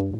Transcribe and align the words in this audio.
Labas, 0.00 0.12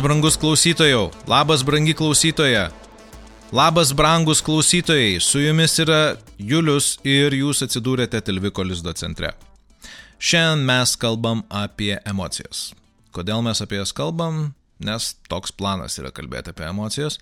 brangus 0.00 0.36
klausytojau, 0.40 1.10
labas, 1.28 1.62
brangi 1.62 1.92
klausytoja, 1.94 2.70
labas, 3.52 3.92
brangus 3.92 4.40
klausytojai, 4.40 5.20
su 5.20 5.40
jumis 5.44 5.76
yra 5.84 6.16
Julius 6.38 6.96
ir 7.04 7.36
jūs 7.36 7.60
atsidūrėte 7.66 8.22
Tilviko 8.24 8.64
Lizdo 8.64 8.96
centre. 8.96 9.34
Šiandien 10.16 10.64
mes 10.64 10.96
kalbam 10.96 11.44
apie 11.52 11.98
emocijas. 12.08 12.72
Kodėl 13.12 13.44
mes 13.44 13.60
apie 13.60 13.76
jas 13.76 13.92
kalbam? 13.92 14.54
Nes 14.80 15.12
toks 15.28 15.52
planas 15.52 16.00
yra 16.00 16.08
kalbėti 16.08 16.54
apie 16.54 16.64
emocijas. 16.64 17.20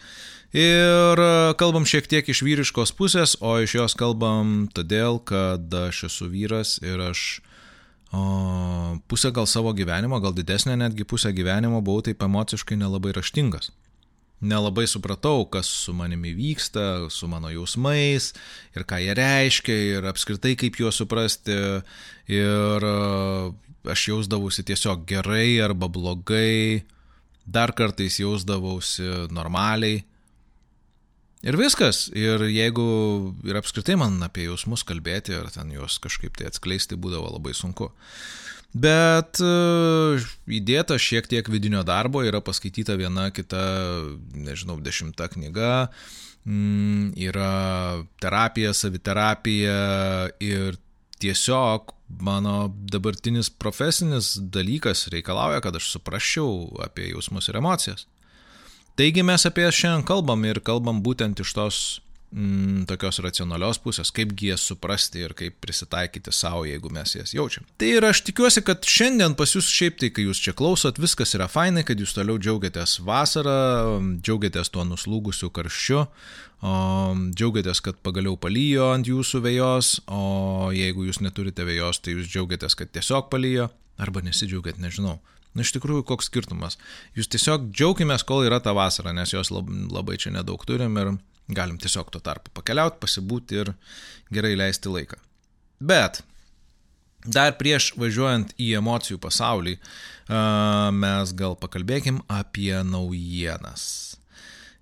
Ir 0.56 1.20
kalbam 1.60 1.84
šiek 1.84 2.06
tiek 2.08 2.28
iš 2.32 2.40
vyriškos 2.40 2.94
pusės, 2.96 3.34
o 3.44 3.58
iš 3.60 3.74
jos 3.76 3.94
kalbam 3.98 4.70
todėl, 4.72 5.20
kad 5.20 5.68
aš 5.76 6.06
esu 6.08 6.30
vyras 6.32 6.78
ir 6.80 7.02
aš 7.04 7.42
o, 8.16 8.96
pusę 9.12 9.28
gal 9.36 9.44
savo 9.44 9.74
gyvenimo, 9.76 10.16
gal 10.24 10.32
didesnė 10.32 10.78
netgi 10.80 11.04
pusę 11.04 11.34
gyvenimo 11.36 11.82
buvau 11.84 12.06
taip 12.08 12.24
emociškai 12.24 12.80
nelabai 12.80 13.12
raštingas. 13.12 13.74
Nelabai 14.40 14.86
supratau, 14.88 15.44
kas 15.50 15.68
su 15.68 15.92
manimi 15.92 16.32
vyksta, 16.32 17.10
su 17.10 17.28
mano 17.28 17.50
jausmais 17.52 18.32
ir 18.72 18.88
ką 18.88 19.02
jie 19.04 19.14
reiškia 19.18 19.78
ir 19.98 20.08
apskritai 20.08 20.54
kaip 20.56 20.78
juos 20.80 20.96
suprasti. 20.96 21.56
Ir 22.30 22.86
aš 23.84 24.08
jausdavausi 24.14 24.64
tiesiog 24.64 25.04
gerai 25.10 25.58
arba 25.60 25.90
blogai, 25.92 26.86
dar 27.44 27.74
kartais 27.76 28.16
jausdavausi 28.22 29.28
normaliai. 29.28 30.06
Ir 31.46 31.54
viskas. 31.58 32.08
Ir 32.18 32.42
jeigu 32.50 32.84
ir 33.46 33.58
apskritai 33.60 33.94
man 34.00 34.18
apie 34.26 34.48
jausmus 34.48 34.82
kalbėti 34.86 35.36
ar 35.38 35.50
ten 35.54 35.70
juos 35.74 36.00
kažkaip 36.02 36.34
tai 36.38 36.48
atskleisti 36.50 36.98
būdavo 36.98 37.30
labai 37.36 37.54
sunku. 37.54 37.92
Bet 38.74 39.40
uh, 39.40 40.26
įdėta 40.44 40.98
šiek 41.00 41.28
tiek 41.30 41.46
vidinio 41.48 41.80
darbo, 41.88 42.20
yra 42.26 42.42
paskaityta 42.44 42.98
viena 43.00 43.30
kita, 43.32 43.62
nežinau, 44.36 44.76
dešimta 44.84 45.30
knyga, 45.32 45.88
mm, 46.44 47.14
yra 47.30 47.52
terapija, 48.20 48.74
saviterapija 48.76 49.78
ir 50.44 50.76
tiesiog 51.22 51.94
mano 52.20 52.68
dabartinis 52.92 53.48
profesinis 53.50 54.34
dalykas 54.36 55.06
reikalauja, 55.12 55.62
kad 55.64 55.76
aš 55.76 55.88
suprasčiau 55.94 56.68
apie 56.84 57.08
jausmus 57.14 57.48
ir 57.48 57.62
emocijas. 57.62 58.06
Taigi 58.98 59.22
mes 59.22 59.46
apie 59.46 59.62
jas 59.62 59.76
šiandien 59.78 60.02
kalbam 60.02 60.42
ir 60.48 60.58
kalbam 60.66 60.98
būtent 61.04 61.38
iš 61.38 61.52
tos 61.54 61.76
mm, 62.34 62.88
tokios 62.90 63.20
racionalios 63.22 63.78
pusės, 63.78 64.10
kaipgi 64.10 64.50
jas 64.50 64.64
suprasti 64.66 65.22
ir 65.22 65.34
kaip 65.38 65.60
prisitaikyti 65.62 66.34
savo, 66.34 66.64
jeigu 66.66 66.90
mes 66.90 67.14
jas 67.14 67.34
jaučiam. 67.36 67.66
Tai 67.78 67.92
ir 67.94 68.08
aš 68.08 68.24
tikiuosi, 68.26 68.64
kad 68.66 68.82
šiandien 68.82 69.36
pas 69.38 69.54
jūs 69.54 69.70
šiaip 69.70 70.00
tai, 70.02 70.10
kai 70.14 70.26
jūs 70.26 70.42
čia 70.42 70.56
klausot, 70.58 70.98
viskas 70.98 71.36
yra 71.38 71.46
fainai, 71.52 71.86
kad 71.86 72.02
jūs 72.02 72.16
toliau 72.16 72.40
džiaugiatės 72.42 72.98
vasarą, 73.06 73.56
džiaugiatės 74.18 74.74
tuo 74.74 74.82
nuslūgusiu 74.90 75.52
karščiu, 75.54 76.02
o, 76.02 76.74
džiaugiatės, 77.38 77.84
kad 77.86 78.02
pagaliau 78.02 78.34
palyjo 78.34 78.90
ant 78.96 79.06
jūsų 79.06 79.44
vėjos, 79.46 79.94
o 80.10 80.72
jeigu 80.74 81.06
jūs 81.06 81.22
neturite 81.22 81.70
vėjos, 81.70 82.02
tai 82.02 82.18
jūs 82.18 82.34
džiaugiatės, 82.34 82.74
kad 82.82 82.90
tiesiog 82.98 83.30
palyjo, 83.30 83.70
arba 83.98 84.26
nesidžiaugiat, 84.26 84.82
nežinau. 84.82 85.20
Na 85.58 85.64
iš 85.66 85.72
tikrųjų, 85.74 86.04
koks 86.06 86.28
skirtumas. 86.30 86.78
Jūs 87.18 87.26
tiesiog 87.32 87.72
džiaugimės, 87.72 88.22
kol 88.22 88.44
yra 88.46 88.60
ta 88.62 88.70
vasara, 88.78 89.10
nes 89.16 89.32
jos 89.34 89.50
labai 89.50 90.14
čia 90.22 90.30
nedaug 90.36 90.62
turim 90.68 90.94
ir 91.02 91.16
galim 91.50 91.80
tiesiog 91.82 92.12
tuo 92.14 92.20
tarpu 92.22 92.52
pakeliauti, 92.54 93.00
pasibūti 93.02 93.58
ir 93.64 93.72
gerai 94.30 94.52
leisti 94.60 94.92
laiką. 94.92 95.18
Bet 95.82 96.20
dar 97.26 97.56
prieš 97.58 97.90
važiuojant 97.98 98.54
į 98.60 98.76
emocijų 98.78 99.18
pasaulį, 99.22 99.74
mes 100.94 101.34
gal 101.34 101.58
pakalbėkim 101.58 102.22
apie 102.30 102.76
naujienas. 102.86 103.88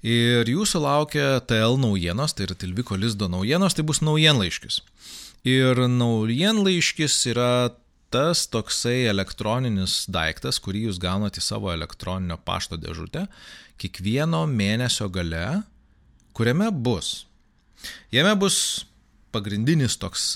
Ir 0.06 0.46
jūsų 0.50 0.82
laukia 0.84 1.40
TL 1.48 1.80
naujienos, 1.82 2.36
tai 2.36 2.46
yra 2.50 2.58
Tilviko 2.58 2.98
Lizdo 3.00 3.30
naujienos, 3.32 3.74
tai 3.74 3.86
bus 3.86 4.02
naujienlaiškis. 4.04 4.82
Ir 5.48 5.80
naujienlaiškis 5.88 7.16
yra 7.32 7.50
tas 8.16 8.46
toksai 8.48 9.04
elektroninis 9.10 10.06
daiktas, 10.08 10.56
kurį 10.64 10.86
jūs 10.86 11.00
gaunate 11.02 11.42
į 11.42 11.44
savo 11.44 11.68
elektroninio 11.74 12.38
pašto 12.48 12.78
dėžutę 12.80 13.26
kiekvieno 13.80 14.46
mėnesio 14.48 15.10
gale, 15.12 15.60
kuriame 16.36 16.70
bus. 16.72 17.26
Jame 18.14 18.32
bus 18.40 18.86
pagrindinis 19.36 19.98
toks 20.00 20.30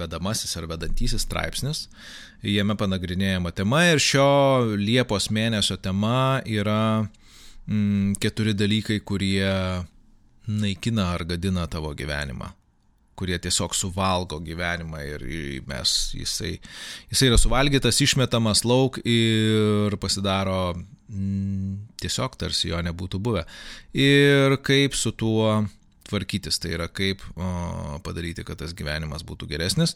vedamasis 0.00 0.56
ar 0.58 0.66
vedantysis 0.72 1.22
straipsnis, 1.22 1.84
jame 2.42 2.74
panagrinėjama 2.74 3.54
tema 3.54 3.84
ir 3.92 4.02
šio 4.02 4.74
Liepos 4.80 5.30
mėnesio 5.30 5.78
tema 5.78 6.40
yra 6.42 7.06
mm, 7.06 8.16
keturi 8.18 8.56
dalykai, 8.58 8.98
kurie 9.06 9.46
naikina 10.50 11.12
ar 11.14 11.28
gadina 11.30 11.68
tavo 11.70 11.94
gyvenimą 11.94 12.56
kurie 13.20 13.36
tiesiog 13.42 13.76
suvalgo 13.76 14.40
gyvenimą 14.44 15.02
ir 15.04 15.26
mes, 15.68 15.92
jisai, 16.16 16.54
jisai 17.12 17.28
yra 17.28 17.40
suvalgytas, 17.40 18.00
išmetamas 18.00 18.64
lauk 18.64 18.96
ir 19.04 19.96
pasidaro 20.00 20.72
mm, 20.72 21.76
tiesiog 22.00 22.40
tarsi 22.40 22.72
jo 22.72 22.80
nebūtų 22.88 23.20
buvę. 23.20 23.44
Ir 23.92 24.56
kaip 24.64 24.96
su 24.96 25.12
tuo 25.12 25.60
tvarkytis, 26.10 26.58
tai 26.58 26.74
yra 26.78 26.88
kaip 26.90 27.22
o, 27.36 28.00
padaryti, 28.04 28.44
kad 28.46 28.58
tas 28.60 28.74
gyvenimas 28.76 29.24
būtų 29.26 29.48
geresnis. 29.52 29.94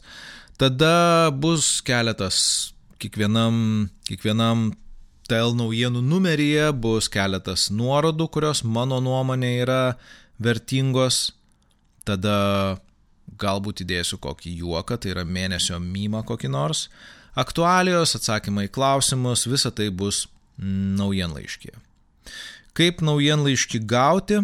Tada 0.61 1.27
bus 1.35 1.81
keletas, 1.85 2.39
kiekvienam, 3.03 3.89
kiekvienam 4.07 4.69
TL 5.25 5.55
naujienų 5.57 6.03
numeryje 6.05 6.69
bus 6.77 7.09
keletas 7.11 7.67
nuorodų, 7.73 8.29
kurios 8.31 8.63
mano 8.63 9.01
nuomonė 9.03 9.51
yra 9.63 9.81
vertingos. 10.41 11.33
Tada 12.05 12.77
galbūt 13.41 13.83
įdėsiu 13.85 14.19
kokį 14.21 14.55
juoką, 14.61 14.97
tai 15.01 15.13
yra 15.13 15.25
mėnesio 15.27 15.79
mymą 15.81 16.23
kokį 16.27 16.51
nors, 16.53 16.87
aktualijos, 17.35 18.15
atsakymai 18.17 18.67
į 18.69 18.73
klausimus, 18.75 19.45
visa 19.49 19.71
tai 19.75 19.89
bus 19.91 20.25
naujienlaiškė. 20.57 21.73
Kaip 22.75 23.01
naujienlaiškį 23.05 23.81
gauti, 23.87 24.41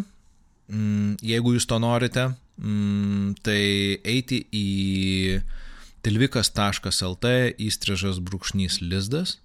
mm, 0.71 1.17
jeigu 1.23 1.55
jūs 1.55 1.67
to 1.67 1.79
norite, 1.79 2.29
mm, 2.59 3.35
tai 3.43 3.61
eiti 4.03 4.43
į 4.51 5.41
tilvikas.lt 6.03 7.31
įstrižas 7.61 8.19
brūkšnys 8.19 8.81
lizdas, 8.81 9.37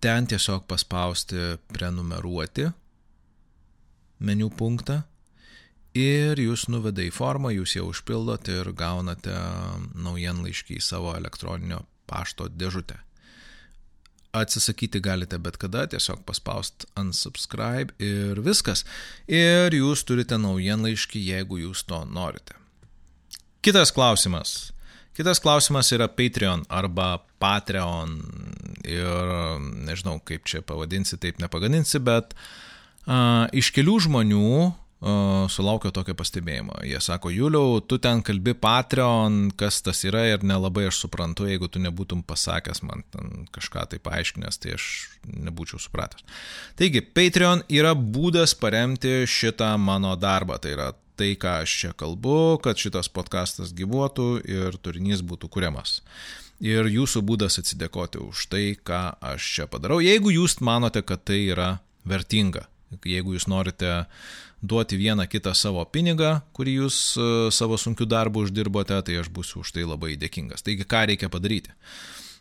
ten 0.00 0.26
tiesiog 0.26 0.66
paspausti 0.66 1.58
prenumeruoti 1.70 2.70
meniu 4.22 4.50
punktą 4.50 5.02
ir 5.98 6.40
jūs 6.40 6.66
nuveda 6.72 7.04
į 7.04 7.12
formą, 7.14 7.52
jūs 7.52 7.76
jau 7.76 7.88
užpildot 7.90 8.48
ir 8.52 8.72
gaunate 8.76 9.34
naujienlaiškį 9.94 10.78
į 10.78 10.84
savo 10.84 11.14
elektroninio 11.16 11.82
pašto 12.10 12.48
dėžutę. 12.48 12.98
Atsisakyti 14.32 15.02
galite 15.04 15.36
bet 15.36 15.58
kada, 15.60 15.84
tiesiog 15.92 16.22
paspaust 16.24 16.86
unsubscribe 16.96 17.92
ir 18.00 18.40
viskas. 18.40 18.86
Ir 19.28 19.74
jūs 19.76 20.06
turite 20.08 20.38
naujienlaiškį, 20.40 21.20
jeigu 21.34 21.60
jūs 21.66 21.84
to 21.84 22.00
norite. 22.08 22.56
Kitas 23.62 23.92
klausimas. 23.92 24.72
Kitas 25.12 25.42
klausimas 25.44 25.92
yra 25.92 26.08
Patreon 26.08 26.64
arba 26.72 27.18
Patreon 27.42 28.16
ir 28.88 29.60
nežinau, 29.84 30.16
kaip 30.24 30.48
čia 30.48 30.62
pavadinsi, 30.64 31.18
taip 31.20 31.36
nepagadinsi, 31.42 32.00
bet 32.00 32.32
uh, 32.32 33.44
iš 33.52 33.68
kelių 33.76 33.98
žmonių 34.08 34.48
sulaukiau 35.50 35.90
tokio 35.94 36.14
pastebėjimo. 36.14 36.76
Jie 36.86 37.00
sako, 37.02 37.32
Juliau, 37.34 37.80
tu 37.82 37.98
ten 38.02 38.22
kalbi 38.22 38.54
Patreon, 38.54 39.50
kas 39.58 39.80
tas 39.82 40.04
yra 40.06 40.22
ir 40.30 40.44
nelabai 40.46 40.86
aš 40.90 41.00
suprantu, 41.04 41.48
jeigu 41.50 41.66
tu 41.66 41.82
nebūtum 41.82 42.22
pasakęs 42.26 42.84
man 42.86 43.02
kažką 43.54 43.86
tai 43.90 43.98
paaiškinęs, 44.02 44.60
tai 44.62 44.76
aš 44.76 44.88
nebūčiau 45.26 45.82
supratęs. 45.82 46.22
Taigi, 46.78 47.02
Patreon 47.02 47.64
yra 47.72 47.96
būdas 47.98 48.54
paremti 48.58 49.22
šitą 49.26 49.74
mano 49.82 50.14
darbą. 50.14 50.60
Tai 50.62 50.76
yra 50.76 50.92
tai, 51.18 51.34
ką 51.38 51.58
aš 51.62 51.74
čia 51.82 51.92
kalbu, 51.98 52.58
kad 52.62 52.78
šitas 52.78 53.10
podcastas 53.12 53.74
gyvuotų 53.76 54.28
ir 54.48 54.78
turinys 54.82 55.24
būtų 55.26 55.50
kuriamas. 55.52 56.00
Ir 56.62 56.86
jūsų 56.86 57.24
būdas 57.26 57.58
atsidėkoti 57.58 58.20
už 58.22 58.46
tai, 58.52 58.64
ką 58.78 59.16
aš 59.18 59.48
čia 59.56 59.66
padarau, 59.70 59.98
jeigu 59.98 60.30
jūs 60.30 60.60
manote, 60.62 61.02
kad 61.02 61.24
tai 61.26 61.40
yra 61.50 61.72
vertinga. 62.06 62.68
Jeigu 63.04 63.36
jūs 63.36 63.48
norite 63.50 64.04
duoti 64.62 64.98
vieną 65.00 65.26
kitą 65.30 65.54
savo 65.58 65.84
pinigą, 65.90 66.36
kurį 66.54 66.76
jūs 66.82 66.98
e, 67.18 67.28
savo 67.54 67.78
sunkiu 67.80 68.06
darbu 68.06 68.44
uždirbote, 68.46 68.98
tai 69.06 69.18
aš 69.20 69.30
būsiu 69.34 69.62
už 69.64 69.74
tai 69.74 69.86
labai 69.88 70.14
dėkingas. 70.20 70.62
Taigi, 70.62 70.86
ką 70.86 71.06
reikia 71.10 71.30
padaryti? 71.32 71.74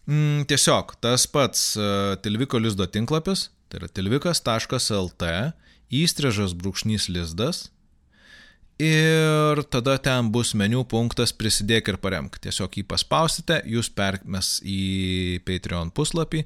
Mm, 0.10 0.46
tiesiog 0.50 0.96
tas 1.02 1.28
pats 1.30 1.76
uh, 1.78 2.16
Tilviko 2.22 2.58
lizdo 2.62 2.88
tinklapis, 2.90 3.50
tai 3.70 3.82
yra 3.82 3.90
tilvikas.lt 3.90 5.28
įstrižas 5.92 6.56
brūkšnys 6.58 7.10
lizdas 7.12 7.68
ir 8.82 9.62
tada 9.70 9.98
ten 10.02 10.32
bus 10.34 10.56
meniu 10.58 10.82
punktas 10.88 11.34
prisidėk 11.38 11.92
ir 11.92 12.00
paremk. 12.02 12.40
Tiesiog 12.42 12.80
jį 12.80 12.86
paspausite, 12.90 13.62
jūs 13.70 13.92
permes 13.94 14.58
į 14.66 15.42
Patreon 15.46 15.94
puslapį 15.94 16.44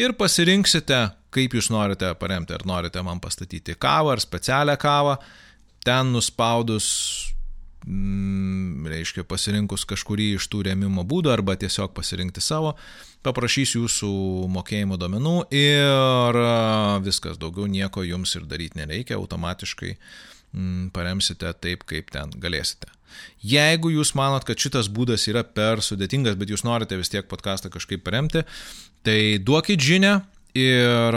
ir 0.00 0.14
pasirinksite, 0.18 1.02
kaip 1.34 1.58
jūs 1.58 1.72
norite 1.74 2.12
paremti. 2.20 2.54
Ar 2.54 2.66
norite 2.68 3.02
man 3.02 3.20
pastatyti 3.22 3.74
kavą 3.74 4.14
ar 4.14 4.22
specialią 4.22 4.78
kavą. 4.80 5.18
Ten 5.82 6.12
nuspaudus, 6.14 6.86
mm, 7.82 8.86
reiškia, 8.86 9.26
pasirinkus 9.26 9.82
kažkurį 9.88 10.36
iš 10.36 10.46
tų 10.52 10.68
rėmimo 10.68 11.02
būdų 11.02 11.32
arba 11.34 11.56
tiesiog 11.58 11.90
pasirinkti 11.96 12.38
savo, 12.38 12.76
paprašys 13.26 13.74
jūsų 13.74 14.12
mokėjimo 14.54 14.94
domenų 15.02 15.34
ir 15.50 16.38
viskas, 17.02 17.40
daugiau 17.42 17.66
nieko 17.66 18.06
jums 18.06 18.36
ir 18.38 18.46
daryti 18.46 18.78
nereikia, 18.78 19.18
automatiškai 19.18 19.90
uh, 19.96 20.06
paremsite 20.92 21.52
taip, 21.60 21.86
kaip 21.88 22.10
ten 22.12 22.32
galėsite. 22.40 22.90
Jeigu 23.44 23.92
jūs 23.92 24.14
manot, 24.16 24.44
kad 24.48 24.60
šitas 24.60 24.88
būdas 24.92 25.26
yra 25.28 25.42
per 25.44 25.82
sudėtingas, 25.84 26.38
bet 26.40 26.52
jūs 26.52 26.64
norite 26.64 26.96
vis 26.96 27.12
tiek 27.12 27.28
podcastą 27.28 27.72
kažkaip 27.72 28.04
paremti, 28.04 28.44
tai 29.04 29.38
duokit 29.42 29.80
žinę 29.80 30.20
ir 30.56 31.16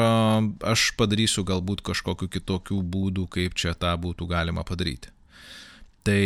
aš 0.63 0.91
padarysiu 0.99 1.45
galbūt 1.47 1.83
kažkokiu 1.85 2.31
kitokių 2.31 2.79
būdų, 2.83 3.27
kaip 3.31 3.55
čia 3.55 3.75
tą 3.79 3.95
būtų 3.99 4.27
galima 4.31 4.65
padaryti. 4.67 5.11
Tai 6.05 6.21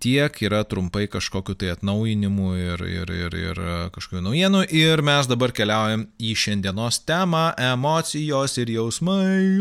tiek 0.00 0.38
yra 0.40 0.62
trumpai 0.64 1.04
kažkokiu 1.12 1.52
tai 1.60 1.68
atnaujinimu 1.74 2.54
ir, 2.56 2.84
ir, 2.88 3.10
ir, 3.12 3.34
ir 3.36 3.60
kažkokiu 3.92 4.22
naujienu. 4.24 4.62
Ir 4.72 5.02
mes 5.04 5.28
dabar 5.28 5.52
keliaujam 5.52 6.06
į 6.16 6.32
šiandienos 6.32 7.02
temą- 7.04 7.52
emocijos 7.74 8.56
ir 8.56 8.72
jausmai. 8.72 9.60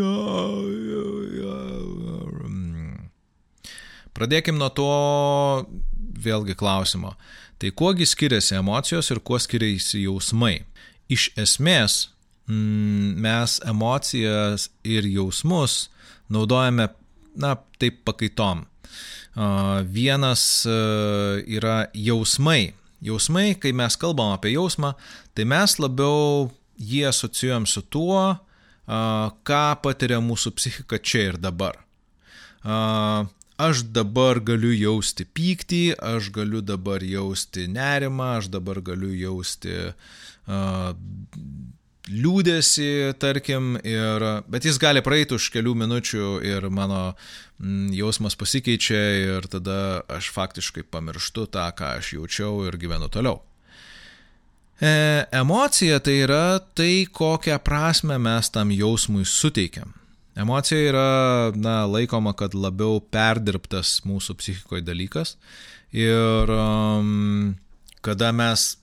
Pradėkim 4.18 4.58
nuo 4.58 4.70
to 4.74 4.92
vėlgi 6.24 6.56
klausimo. 6.58 7.14
Tai 7.62 7.70
kuogi 7.78 8.06
skiriasi 8.06 8.58
emocijos 8.58 9.12
ir 9.14 9.22
kuo 9.26 9.38
skiriasi 9.42 10.04
jausmai? 10.08 10.64
Iš 11.10 11.30
esmės 11.38 12.08
mm, 12.50 13.14
mes 13.22 13.60
emocijas 13.66 14.70
ir 14.86 15.06
jausmus 15.10 15.88
naudojame, 16.34 16.90
na, 17.38 17.56
taip 17.80 18.02
pakaitom. 18.08 18.66
Vienas 19.94 20.44
yra 20.66 21.78
jausmai. 21.94 22.74
Jausmai, 23.06 23.52
kai 23.62 23.70
mes 23.78 23.94
kalbam 24.02 24.34
apie 24.34 24.56
jausmą, 24.56 24.96
tai 25.38 25.46
mes 25.46 25.78
labiau 25.78 26.48
jį 26.82 27.04
asocijuojam 27.12 27.68
su 27.70 27.84
tuo, 27.94 28.22
ką 29.46 29.64
patiria 29.84 30.18
mūsų 30.26 30.56
psichika 30.58 30.98
čia 30.98 31.28
ir 31.30 31.38
dabar 31.42 31.78
aš 33.58 33.84
dabar 33.94 34.40
galiu 34.46 34.72
jausti 34.74 35.26
pyktį, 35.26 35.98
aš 35.98 36.30
galiu 36.36 36.62
dabar 36.62 37.04
jausti 37.04 37.68
nerimą, 37.72 38.38
aš 38.42 38.52
dabar 38.54 38.82
galiu 38.86 39.14
jausti 39.18 39.74
uh, 39.90 40.54
liūdėsi, 42.08 43.18
tarkim, 43.20 43.76
ir, 43.84 44.24
bet 44.48 44.66
jis 44.68 44.80
gali 44.82 45.04
praeiti 45.04 45.36
už 45.38 45.50
kelių 45.54 45.74
minučių 45.84 46.30
ir 46.46 46.70
mano 46.74 47.02
mm, 47.60 47.92
jausmas 47.98 48.38
pasikeičia 48.40 49.02
ir 49.24 49.50
tada 49.52 50.04
aš 50.12 50.32
faktiškai 50.36 50.86
pamirštu 50.88 51.48
tą, 51.52 51.68
ką 51.76 51.98
aš 52.00 52.14
jaučiau 52.18 52.66
ir 52.68 52.80
gyvenu 52.80 53.12
toliau. 53.12 53.42
E, 54.78 55.26
emocija 55.34 56.00
tai 56.00 56.20
yra 56.24 56.60
tai, 56.78 57.08
kokią 57.10 57.58
prasme 57.66 58.20
mes 58.22 58.52
tam 58.54 58.72
jausmui 58.72 59.26
suteikiam. 59.26 59.96
Emocija 60.38 60.90
yra 60.92 61.08
na, 61.58 61.80
laikoma, 61.90 62.36
kad 62.38 62.54
labiau 62.54 63.00
perdirbtas 63.02 63.98
mūsų 64.06 64.38
psichikoje 64.38 64.84
dalykas. 64.86 65.36
Ir 65.96 66.52
um, 66.54 67.56
kada 68.06 68.30
mes 68.36 68.76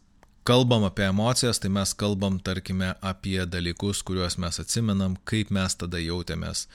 kalbam 0.44 0.84
apie 0.88 1.06
emocijas, 1.08 1.60
tai 1.62 1.70
mes 1.72 1.94
kalbam, 1.96 2.38
tarkime, 2.42 2.92
apie 3.00 3.38
dalykus, 3.46 4.02
kuriuos 4.04 4.36
mes 4.42 4.60
atsimenam, 4.60 5.16
kaip 5.24 5.52
mes 5.54 5.78
tada 5.80 6.00
jautėmės. 6.02 6.66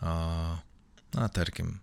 Na, 0.00 1.26
tarkim, 1.34 1.78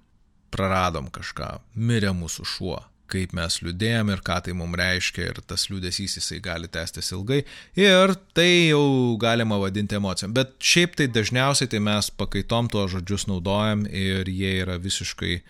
praradom 0.54 1.12
kažką, 1.14 1.58
mirė 1.76 2.14
mūsų 2.18 2.48
šuo, 2.48 2.80
kaip 3.12 3.33
mes 3.38 3.59
liūdėjom 3.63 4.12
ir 4.13 4.21
ką 4.25 4.38
tai 4.45 4.56
mums 4.57 4.77
reiškia 4.80 5.30
ir 5.31 5.42
tas 5.48 5.68
liūdėsys 5.71 6.18
jisai 6.19 6.39
gali 6.44 6.69
tęstis 6.71 7.12
ilgai 7.15 7.42
ir 7.80 8.15
tai 8.38 8.50
jau 8.69 9.18
galima 9.21 9.59
vadinti 9.62 9.98
emocijom. 9.98 10.36
Bet 10.36 10.56
šiaip 10.59 10.98
tai 11.00 11.09
dažniausiai 11.12 11.71
tai 11.71 11.81
mes 11.83 12.12
pakaitom 12.19 12.69
tuos 12.71 12.94
žodžius 12.95 13.27
naudojam 13.31 13.86
ir 13.89 14.30
jie 14.30 14.54
yra 14.62 14.77
visiškai, 14.81 15.42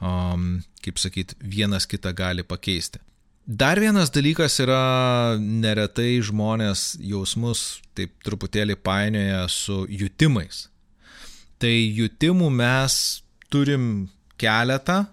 um, 0.00 0.62
kaip 0.84 1.00
sakyt, 1.02 1.36
vienas 1.40 1.88
kitą 1.90 2.14
gali 2.16 2.46
pakeisti. 2.46 3.02
Dar 3.44 3.76
vienas 3.76 4.08
dalykas 4.08 4.56
yra 4.64 5.36
neretai 5.36 6.16
žmonės 6.24 6.94
jausmus 7.04 7.82
taip 7.92 8.14
truputėlį 8.24 8.78
painioja 8.80 9.42
su 9.52 9.82
jutimais. 9.84 10.70
Tai 11.60 11.72
jutimų 11.72 12.48
mes 12.48 12.94
turim 13.52 14.08
keletą, 14.40 15.04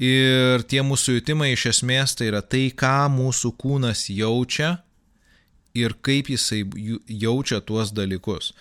Ir 0.00 0.64
tie 0.70 0.80
mūsų 0.86 1.18
jutimai 1.18 1.52
iš 1.52 1.66
esmės 1.74 2.16
tai 2.16 2.30
yra 2.30 2.40
tai, 2.40 2.70
ką 2.72 3.10
mūsų 3.12 3.52
kūnas 3.60 4.06
jaučia 4.10 4.78
ir 5.76 5.94
kaip 6.04 6.30
jisai 6.32 6.64
jaučia 7.08 7.60
tuos 7.60 7.92
dalykus. 7.92 8.52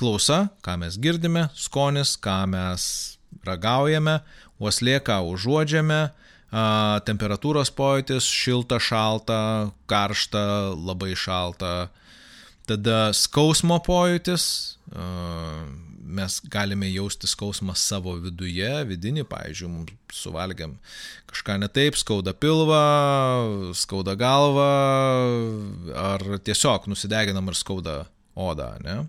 Klausa, 0.00 0.38
ką 0.64 0.76
mes 0.80 0.96
girdime, 1.02 1.48
skonis, 1.54 2.14
ką 2.16 2.38
mes 2.54 2.84
ragaujame, 3.46 4.20
uoslė, 4.62 4.98
ką 5.04 5.20
užuodžiame, 5.32 6.00
temperatūros 7.06 7.70
pojūtis, 7.76 8.26
šilta, 8.26 8.80
šalta, 8.82 9.70
karšta, 9.90 10.74
labai 10.74 11.12
šalta. 11.18 11.90
Tada 12.66 13.10
skausmo 13.16 13.80
pojūtis, 13.82 14.44
mes 16.10 16.40
galime 16.50 16.88
jausti 16.90 17.28
skausmą 17.30 17.76
savo 17.78 18.16
viduje, 18.20 18.70
vidinį, 18.90 19.24
pavyzdžiui, 19.30 19.70
mums 19.70 20.16
suvalgiam 20.22 20.76
kažką 21.30 21.60
netaip, 21.62 21.98
skauda 22.00 22.34
pilvą, 22.34 22.82
skauda 23.78 24.16
galvą, 24.18 24.68
ar 25.94 26.26
tiesiog 26.46 26.90
nusideginam 26.90 27.50
ir 27.50 27.58
skauda 27.58 28.02
odą, 28.34 28.74
ne? 28.84 29.00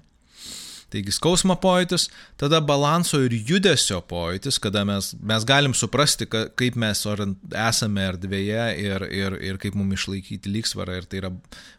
Taigi 0.92 1.14
skausmo 1.16 1.56
pojūtis, 1.56 2.10
tada 2.40 2.60
balanso 2.68 3.22
ir 3.24 3.32
judesio 3.48 4.02
pojūtis, 4.10 4.58
kada 4.60 4.84
mes, 4.88 5.14
mes 5.24 5.46
galim 5.48 5.72
suprasti, 5.78 6.28
ka, 6.28 6.50
kaip 6.60 6.76
mes 6.80 7.06
esame 7.08 8.04
erdvėje 8.10 8.66
ir, 8.84 9.06
ir, 9.08 9.38
ir 9.40 9.60
kaip 9.62 9.78
mums 9.80 10.02
išlaikyti 10.02 10.52
lygsvarą 10.52 11.00
ir 11.00 11.08
tai 11.08 11.22
yra 11.22 11.32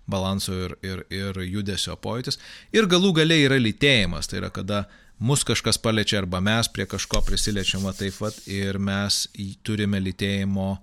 balanso 0.09 0.57
ir, 0.57 0.77
ir, 0.81 1.05
ir 1.13 1.43
judesio 1.45 1.99
pojūtis. 2.01 2.41
Ir 2.73 2.89
galų 2.89 3.13
galiai 3.21 3.45
yra 3.51 3.61
lytėjimas, 3.61 4.33
tai 4.33 4.41
yra 4.41 4.49
kada 4.55 4.87
mus 5.23 5.45
kažkas 5.47 5.79
paliečia 5.79 6.19
arba 6.19 6.41
mes 6.43 6.69
prie 6.69 6.87
kažko 6.91 7.23
prisiliečiama 7.27 7.95
taip 7.95 8.19
pat 8.19 8.37
ir 8.51 8.79
mes 8.83 9.23
turime 9.63 10.01
lytėjimo 10.03 10.77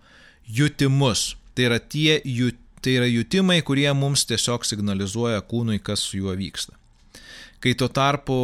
jutimus. 0.48 1.36
Tai 1.53 1.65
yra 1.67 1.79
tie 1.79 2.22
jut, 2.24 2.58
tai 2.79 2.96
yra 3.01 3.10
jutimai, 3.10 3.60
kurie 3.67 3.89
mums 3.93 4.24
tiesiog 4.29 4.63
signalizuoja 4.67 5.41
kūnui, 5.43 5.81
kas 5.84 6.05
su 6.08 6.22
juo 6.22 6.36
vyksta. 6.39 6.77
Kai 7.60 7.74
tuo 7.75 7.89
tarpu 7.91 8.38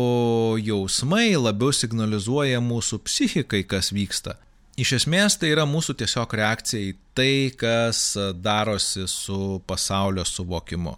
jausmai 0.59 1.37
labiau 1.39 1.71
signalizuoja 1.71 2.59
mūsų 2.59 2.99
psichikai, 3.07 3.63
kas 3.63 3.93
vyksta. 3.95 4.35
Iš 4.75 4.97
esmės 4.97 5.39
tai 5.39 5.53
yra 5.53 5.63
mūsų 5.63 5.95
tiesiog 6.01 6.35
reakcija 6.35 6.89
į 6.89 6.93
tai, 7.15 7.35
kas 7.55 8.17
darosi 8.43 9.07
su 9.07 9.61
pasaulio 9.63 10.27
suvokimu. 10.27 10.97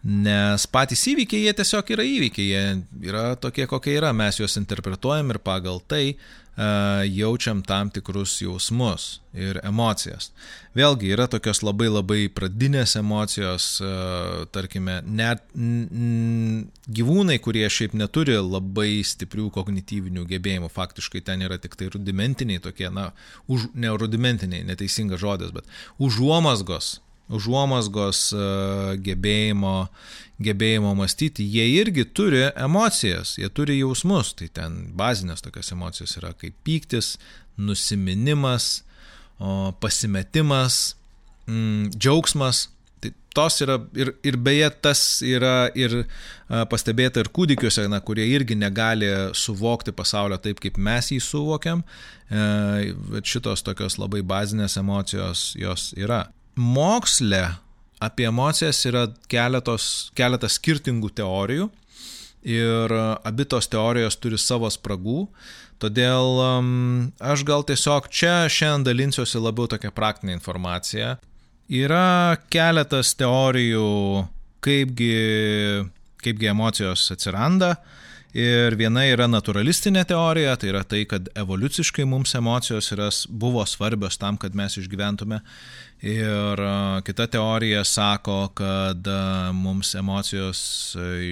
Nes 0.00 0.64
patys 0.72 1.02
įvykiai, 1.12 1.44
jie 1.44 1.52
tiesiog 1.58 1.90
yra 1.92 2.04
įvykiai, 2.08 2.46
jie 2.48 3.08
yra 3.10 3.34
tokie, 3.36 3.66
kokie 3.68 3.98
yra, 3.98 4.14
mes 4.16 4.38
juos 4.40 4.56
interpretuojam 4.56 5.34
ir 5.34 5.38
pagal 5.44 5.82
tai 5.92 6.14
uh, 6.14 7.02
jaučiam 7.04 7.60
tam 7.60 7.90
tikrus 7.92 8.38
jausmus 8.40 9.18
ir 9.36 9.58
emocijas. 9.60 10.30
Vėlgi 10.72 11.10
yra 11.12 11.26
tokios 11.28 11.60
labai 11.60 11.90
labai 11.90 12.30
pradinės 12.32 12.96
emocijos, 12.96 13.66
uh, 13.84 14.46
tarkime, 14.56 15.02
net 15.04 15.44
gyvūnai, 15.52 17.36
kurie 17.44 17.68
šiaip 17.68 17.92
neturi 18.00 18.38
labai 18.40 19.02
stiprių 19.04 19.50
kognityvinių 19.52 20.24
gebėjimų, 20.32 20.72
faktiškai 20.72 21.20
ten 21.28 21.44
yra 21.44 21.60
tik 21.60 21.76
tai 21.76 21.92
rudimentiniai 21.92 22.64
tokie, 22.64 22.88
na, 22.88 23.10
už, 23.52 23.68
ne 23.76 23.92
rudimentiniai, 23.92 24.64
neteisingas 24.72 25.20
žodis, 25.20 25.52
bet 25.52 25.68
užuomasgos 26.00 27.02
užuomasgos 27.36 28.22
e, 28.34 28.46
gebėjimo, 29.06 29.74
gebėjimo 30.42 30.94
mąstyti, 30.98 31.46
jie 31.46 31.66
irgi 31.80 32.06
turi 32.16 32.46
emocijas, 32.50 33.36
jie 33.40 33.50
turi 33.54 33.78
jausmus, 33.80 34.34
tai 34.38 34.50
ten 34.52 34.80
bazinės 34.96 35.44
tokios 35.44 35.72
emocijos 35.76 36.16
yra 36.20 36.32
kaip 36.38 36.56
pyktis, 36.66 37.14
nusiminimas, 37.60 38.80
pasimetimas, 39.80 40.94
mm, 41.48 41.92
džiaugsmas, 41.96 42.68
Tai 43.00 43.10
tos 43.32 43.56
yra, 43.64 43.78
ir, 43.96 44.10
ir 44.26 44.36
beje, 44.36 44.68
tas 44.84 45.00
yra 45.24 45.70
ir 45.78 46.02
pastebėta 46.68 47.22
ir 47.22 47.30
kūdikiuose, 47.32 47.86
na, 47.88 48.02
kurie 48.04 48.26
irgi 48.28 48.56
negali 48.58 49.08
suvokti 49.36 49.94
pasaulio 49.96 50.36
taip, 50.42 50.60
kaip 50.60 50.76
mes 50.76 51.08
jį 51.14 51.20
suvokiam, 51.24 51.80
bet 52.28 53.32
šitos 53.32 53.64
tokios 53.64 53.96
labai 54.00 54.20
bazinės 54.26 54.76
emocijos 54.82 55.54
jos 55.60 55.90
yra. 55.96 56.26
Moksle 56.56 57.44
apie 58.00 58.26
emocijas 58.30 58.80
yra 58.88 59.06
keletos, 59.30 60.10
keletas 60.16 60.56
skirtingų 60.58 61.12
teorijų 61.20 61.70
ir 62.48 62.94
abi 62.96 63.44
tos 63.44 63.68
teorijos 63.68 64.16
turi 64.16 64.38
savo 64.40 64.70
spragų, 64.72 65.26
todėl 65.80 66.40
aš 67.20 67.44
gal 67.44 67.66
tiesiog 67.68 68.08
čia 68.08 68.46
šiandien 68.48 68.86
dalinsiuosi 68.88 69.42
labiau 69.42 69.68
tokią 69.68 69.92
praktinę 69.92 70.38
informaciją, 70.38 71.18
Yra 71.70 72.34
keletas 72.50 73.12
teorijų, 73.14 74.26
kaipgi, 74.66 75.10
kaipgi 76.18 76.48
emocijos 76.50 77.04
atsiranda. 77.14 77.76
Ir 78.34 78.74
viena 78.78 79.04
yra 79.10 79.28
naturalistinė 79.30 80.02
teorija, 80.06 80.56
tai 80.58 80.70
yra 80.70 80.82
tai, 80.86 81.04
kad 81.10 81.30
evoliuciškai 81.38 82.04
mums 82.06 82.34
emocijos 82.38 82.90
yra, 82.94 83.08
buvo 83.30 83.62
svarbios 83.66 84.18
tam, 84.18 84.38
kad 84.38 84.54
mes 84.58 84.78
išgyventume. 84.82 85.40
Ir 86.00 86.62
kita 87.04 87.26
teorija 87.28 87.82
sako, 87.84 88.48
kad 88.56 89.08
mums 89.52 89.94
emocijos 89.94 90.60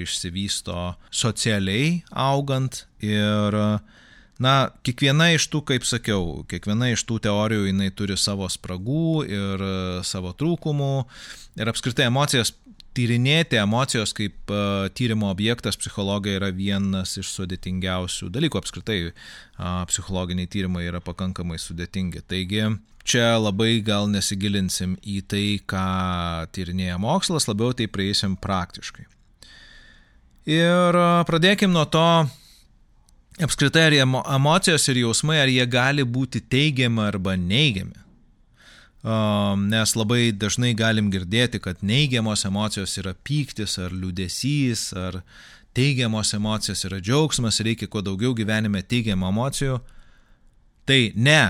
išsivysto 0.03 0.91
socialiai 1.09 2.03
augant 2.13 2.83
ir 3.01 3.57
Na, 4.39 4.69
kiekviena 4.87 5.33
iš 5.35 5.49
tų, 5.51 5.59
kaip 5.67 5.83
sakiau, 5.83 6.45
kiekviena 6.47 6.93
iš 6.93 7.01
tų 7.07 7.17
teorijų 7.25 7.65
jinai 7.67 7.89
turi 7.91 8.15
savo 8.15 8.47
spragų 8.47 9.25
ir 9.27 9.63
savo 10.07 10.31
trūkumų. 10.31 10.93
Ir 11.59 11.67
apskritai 11.67 12.05
emocijas, 12.07 12.53
tyrinėti 12.97 13.59
emocijos 13.61 14.13
kaip 14.17 14.51
uh, 14.53 14.87
tyrimo 14.95 15.29
objektas 15.31 15.77
psichologai 15.79 16.37
yra 16.37 16.49
vienas 16.55 17.15
iš 17.19 17.31
sudėtingiausių 17.35 18.29
dalykų. 18.33 18.61
Apskritai 18.61 18.99
uh, 19.09 19.83
psichologiniai 19.89 20.49
tyrimai 20.49 20.87
yra 20.89 21.01
pakankamai 21.03 21.59
sudėtingi. 21.61 22.23
Taigi 22.29 22.65
čia 23.09 23.37
labai 23.39 23.79
gal 23.85 24.09
nesigilinsim 24.11 24.97
į 25.03 25.21
tai, 25.29 25.45
ką 25.69 25.85
tyrinėja 26.55 26.99
mokslas, 27.01 27.47
labiau 27.49 27.73
tai 27.77 27.89
prieisim 27.91 28.35
praktiškai. 28.39 29.07
Ir 30.49 30.99
uh, 30.99 31.21
pradėkim 31.29 31.73
nuo 31.75 31.85
to, 31.91 32.09
apskritai 33.39 33.87
ar 33.89 33.97
emocijos 34.01 34.87
ir 34.91 35.03
jausmai, 35.05 35.39
ar 35.43 35.51
jie 35.51 35.65
gali 35.69 36.03
būti 36.03 36.41
teigiami 36.41 37.05
arba 37.05 37.37
neigiami. 37.39 38.08
Nes 39.03 39.93
labai 39.95 40.31
dažnai 40.35 40.73
galim 40.75 41.07
girdėti, 41.11 41.61
kad 41.63 41.79
neigiamos 41.81 42.43
emocijos 42.45 42.97
yra 42.99 43.13
pyktis 43.15 43.77
ar 43.79 43.95
liūdėsys, 43.95 44.89
ar 44.99 45.21
teigiamos 45.77 46.33
emocijos 46.35 46.83
yra 46.89 46.99
džiaugsmas, 46.99 47.61
reikia 47.63 47.87
kuo 47.87 48.03
daugiau 48.03 48.33
gyvenime 48.35 48.81
teigiamų 48.83 49.29
emocijų. 49.31 49.79
Tai 50.89 50.99
ne, 51.15 51.43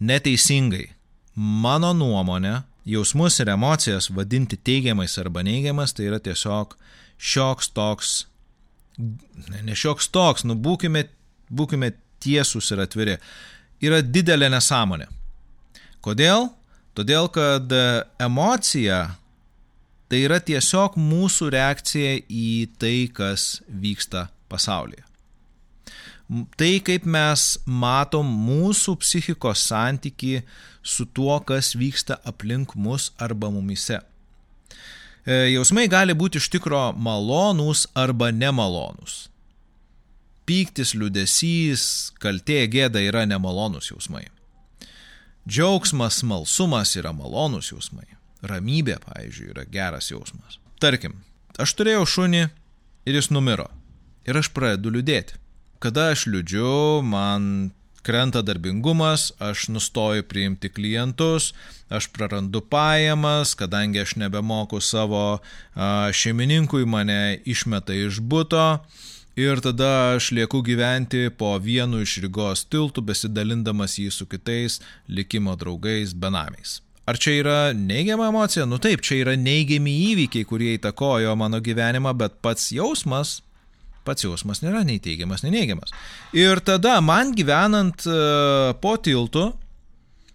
neteisingai. 0.00 0.90
Mano 1.34 1.94
nuomonė, 1.96 2.60
jausmus 2.84 3.40
ir 3.40 3.54
emocijas 3.54 4.10
vadinti 4.12 4.58
teigiamais 4.60 5.16
arba 5.22 5.40
neigiamas, 5.46 5.94
tai 5.96 6.10
yra 6.10 6.20
tiesiog 6.20 6.76
šioks 7.16 7.72
toks, 7.72 8.12
ne 8.98 9.76
šioks 9.78 10.10
toks, 10.12 10.44
nu 10.44 10.58
būkime 10.60 11.06
būkime 11.52 11.92
tiesūs 12.22 12.72
ir 12.72 12.82
atviri, 12.86 13.16
yra 13.84 14.00
didelė 14.02 14.50
nesąmonė. 14.52 15.08
Kodėl? 16.02 16.48
Todėl, 16.96 17.30
kad 17.32 17.72
e, 17.72 17.84
emocija 18.20 19.00
tai 20.12 20.26
yra 20.26 20.36
tiesiog 20.44 20.98
mūsų 21.00 21.48
reakcija 21.54 22.18
į 22.28 22.48
tai, 22.76 23.08
kas 23.16 23.62
vyksta 23.68 24.26
pasaulyje. 24.52 25.00
Tai, 26.56 26.72
kaip 26.84 27.04
mes 27.08 27.46
matom 27.64 28.28
mūsų 28.46 28.94
psichikos 29.00 29.64
santyki 29.68 30.42
su 30.84 31.06
tuo, 31.16 31.34
kas 31.44 31.72
vyksta 31.76 32.18
aplink 32.28 32.76
mus 32.76 33.10
arba 33.20 33.50
mumise. 33.52 33.98
E, 35.24 35.52
jausmai 35.54 35.86
gali 35.92 36.16
būti 36.16 36.40
iš 36.40 36.50
tikro 36.52 36.90
malonūs 36.92 37.86
arba 37.96 38.28
nemalonūs. 38.36 39.16
Pyktis, 40.48 40.92
liudesys, 40.98 41.84
kaltė, 42.20 42.64
gėda 42.68 43.00
yra 43.00 43.24
nemalonus 43.28 43.92
jausmai. 43.92 44.26
Džiaugsmas, 45.48 46.20
smalsumas 46.22 46.96
yra 46.98 47.12
malonus 47.16 47.72
jausmai. 47.72 48.06
Ramybė, 48.46 48.98
pavyzdžiui, 49.02 49.50
yra 49.54 49.66
geras 49.70 50.10
jausmas. 50.10 50.58
Tarkim, 50.82 51.16
aš 51.62 51.74
turėjau 51.78 52.06
šunį 52.06 52.42
ir 53.06 53.18
jis 53.18 53.30
numiro. 53.34 53.68
Ir 54.26 54.38
aš 54.38 54.50
pradedu 54.54 54.92
liūdėti. 54.94 55.38
Kada 55.82 56.12
aš 56.14 56.28
liūdžiu, 56.30 57.02
man 57.02 57.72
krenta 58.06 58.42
darbingumas, 58.42 59.30
aš 59.42 59.68
nustoju 59.70 60.26
priimti 60.30 60.70
klientus, 60.70 61.52
aš 61.90 62.08
prarandu 62.14 62.62
pajamas, 62.62 63.54
kadangi 63.58 64.02
aš 64.02 64.16
nebemoku 64.22 64.80
savo 64.82 65.38
šeimininkui, 66.12 66.86
mane 66.86 67.38
išmeta 67.46 67.94
iš 67.94 68.22
būto 68.22 68.66
Ir 69.36 69.62
tada 69.64 70.14
aš 70.16 70.28
lieku 70.36 70.60
gyventi 70.60 71.30
po 71.32 71.54
vienu 71.56 72.02
iš 72.04 72.18
Rygos 72.20 72.66
tiltų, 72.68 73.00
besidalindamas 73.08 73.94
jį 73.96 74.10
su 74.12 74.26
kitais 74.28 74.82
likimo 75.08 75.54
draugais, 75.56 76.12
benamiais. 76.12 76.82
Ar 77.08 77.16
čia 77.16 77.38
yra 77.40 77.54
neigiama 77.72 78.28
emocija? 78.28 78.66
Nu 78.68 78.76
taip, 78.78 79.00
čia 79.00 79.22
yra 79.22 79.32
neigiami 79.40 79.94
įvykiai, 80.10 80.44
kurie 80.44 80.74
įtakojo 80.76 81.32
mano 81.40 81.62
gyvenimą, 81.64 82.12
bet 82.20 82.36
pats 82.44 82.68
jausmas, 82.76 83.38
pats 84.04 84.26
jausmas 84.26 84.60
nėra 84.60 84.84
nei 84.84 85.00
teigiamas, 85.00 85.46
nei 85.46 85.54
neigiamas. 85.56 85.96
Ir 86.36 86.60
tada 86.60 86.98
man 87.00 87.32
gyvenant 87.32 88.04
uh, 88.04 88.76
po 88.84 88.98
tiltu, 89.00 89.48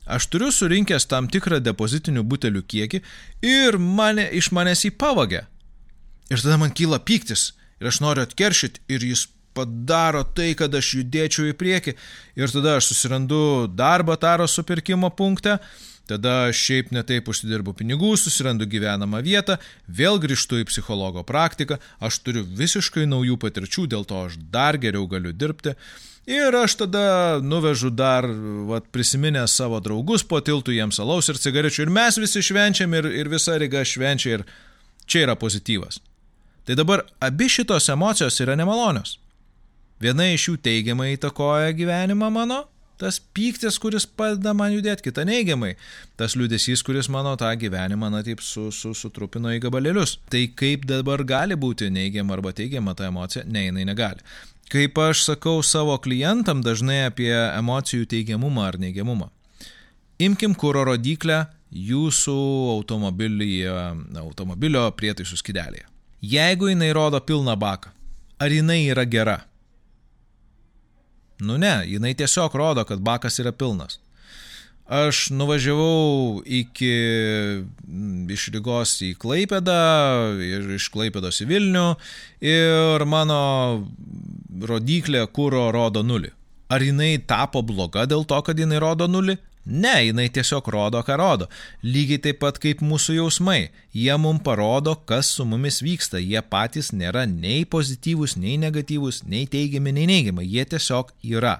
aš 0.09 0.27
turiu 0.33 0.49
surinkęs 0.49 1.05
tam 1.05 1.29
tikrą 1.29 1.61
depozitinių 1.61 2.25
butelių 2.25 2.65
kiekį 2.65 3.03
ir 3.45 3.77
mane, 3.77 4.25
iš 4.33 4.49
manęs 4.57 4.87
jį 4.89 4.95
pavagė. 4.97 5.45
Ir 6.33 6.41
tada 6.41 6.57
man 6.57 6.73
kyla 6.73 6.97
pyktis 6.97 7.51
ir 7.81 7.91
aš 7.91 8.01
noriu 8.03 8.25
atkeršyti 8.27 8.85
ir 8.93 9.05
jis 9.11 9.27
padaro 9.57 10.23
tai, 10.37 10.51
kad 10.57 10.73
aš 10.77 10.93
judėčiau 10.99 11.49
į 11.51 11.57
priekį 11.57 11.93
ir 12.37 12.53
tada 12.53 12.77
aš 12.77 12.91
susirandu 12.91 13.41
darbą 13.73 14.17
taros 14.21 14.53
supirkimo 14.57 15.09
punkte, 15.17 15.57
tada 16.07 16.35
šiaip 16.55 16.91
netaip 16.95 17.27
užsidirbu 17.27 17.73
pinigų, 17.77 18.13
susirandu 18.19 18.67
gyvenamą 18.69 19.21
vietą, 19.25 19.57
vėl 19.87 20.21
grįžtu 20.23 20.61
į 20.61 20.67
psichologo 20.69 21.25
praktiką, 21.27 21.81
aš 21.99 22.21
turiu 22.23 22.45
visiškai 22.47 23.07
naujų 23.09 23.39
patirčių, 23.41 23.87
dėl 23.91 24.07
to 24.07 24.27
aš 24.29 24.37
dar 24.53 24.79
geriau 24.79 25.07
galiu 25.11 25.33
dirbti. 25.35 25.75
Ir 26.27 26.55
aš 26.59 26.75
tada 26.81 27.39
nuvežu 27.39 27.87
dar, 27.95 28.27
vat, 28.67 28.89
prisiminęs 28.91 29.53
savo 29.61 29.79
draugus 29.83 30.25
po 30.27 30.41
tiltų 30.43 30.75
jiems 30.75 30.99
alaus 30.99 31.31
ir 31.31 31.39
cigarečių 31.39 31.85
ir 31.85 31.93
mes 31.99 32.19
visi 32.19 32.43
švenčiam 32.43 32.97
ir, 32.99 33.07
ir 33.23 33.31
visa 33.31 33.55
ryga 33.55 33.85
švenčia 33.87 34.35
ir 34.35 34.43
čia 35.07 35.23
yra 35.23 35.37
pozityvas. 35.39 36.01
Tai 36.67 36.75
dabar 36.75 37.05
abi 37.23 37.47
šitos 37.47 37.87
emocijos 37.89 38.41
yra 38.43 38.55
nemalonios. 38.59 39.15
Viena 40.03 40.25
iš 40.29 40.49
jų 40.49 40.57
teigiamai 40.61 41.13
įtakoja 41.15 41.71
gyvenimą 41.77 42.27
mano, 42.33 42.57
tas 42.99 43.21
pyktis, 43.33 43.77
kuris 43.79 44.05
padeda 44.05 44.53
man 44.57 44.73
judėti, 44.75 45.05
kita 45.07 45.23
neigiamai, 45.29 45.75
tas 46.19 46.35
liūdėsys, 46.37 46.83
kuris 46.85 47.07
mano 47.13 47.35
tą 47.39 47.53
gyvenimą, 47.61 48.11
na 48.11 48.21
taip, 48.25 48.43
su, 48.43 48.67
su, 48.75 48.91
sutrupino 48.97 49.49
į 49.55 49.59
gabalėlius. 49.63 50.17
Tai 50.33 50.43
kaip 50.59 50.85
dabar 50.89 51.23
gali 51.23 51.55
būti 51.55 51.87
neigiama 51.93 52.35
arba 52.35 52.51
teigiama 52.57 52.97
ta 52.97 53.07
emocija? 53.07 53.45
Ne, 53.47 53.69
jinai 53.69 53.87
negali. 53.87 54.19
Kaip 54.67 54.97
aš 54.99 55.23
sakau 55.29 55.61
savo 55.63 55.95
klientam 56.03 56.59
dažnai 56.65 57.05
apie 57.07 57.31
emocijų 57.31 58.09
teigiamumą 58.11 58.67
ar 58.67 58.75
neigiamumą. 58.81 59.31
Imkim 60.19 60.57
kūro 60.57 60.83
rodiklę 60.89 61.45
jūsų 61.71 62.35
automobilio 62.75 64.89
prietaisų 64.97 65.37
skidelėje. 65.39 65.96
Jeigu 66.21 66.71
jinai 66.71 66.93
rodo 66.93 67.21
pilną 67.21 67.55
baką, 67.55 67.91
ar 68.39 68.49
jinai 68.51 68.87
yra 68.89 69.05
gera? 69.05 69.37
Nu 71.39 71.57
ne, 71.61 71.83
jinai 71.85 72.15
tiesiog 72.17 72.55
rodo, 72.57 72.85
kad 72.85 72.99
bakas 72.99 73.37
yra 73.39 73.51
pilnas. 73.53 73.99
Aš 74.87 75.27
nuvažiavau 75.35 76.41
iki, 76.47 76.93
iš 78.31 78.45
Rygos 78.55 78.95
į 79.03 79.11
Klaipėdą 79.19 79.81
ir 80.41 80.69
iš 80.77 80.87
Klaipėdos 80.93 81.41
į 81.43 81.49
Vilnių 81.49 81.87
ir 82.47 83.03
mano 83.05 83.41
rodiklė 84.63 85.25
kūro 85.27 85.67
rodo 85.75 86.05
nulį. 86.07 86.31
Ar 86.71 86.83
jinai 86.83 87.17
tapo 87.19 87.61
bloga 87.61 88.07
dėl 88.07 88.23
to, 88.27 88.39
kad 88.41 88.57
jinai 88.57 88.79
rodo 88.79 89.09
nulį? 89.11 89.37
Ne, 89.67 89.93
jinai 90.07 90.29
tiesiog 90.31 90.67
rodo, 90.71 91.01
ką 91.03 91.17
rodo. 91.19 91.49
Lygiai 91.83 92.21
taip 92.23 92.39
pat 92.39 92.59
kaip 92.63 92.79
mūsų 92.85 93.17
jausmai. 93.17 93.69
Jie 93.91 94.15
mums 94.21 94.45
parodo, 94.45 94.93
kas 95.09 95.33
su 95.35 95.43
mumis 95.45 95.81
vyksta. 95.83 96.21
Jie 96.23 96.39
patys 96.39 96.93
nėra 96.95 97.25
nei 97.27 97.65
pozityvūs, 97.67 98.37
nei 98.39 98.55
negatyvūs, 98.61 99.25
nei 99.27 99.43
teigiami, 99.51 99.91
nei 99.97 100.07
neigiami. 100.07 100.47
Jie 100.47 100.63
tiesiog 100.71 101.11
yra. 101.35 101.57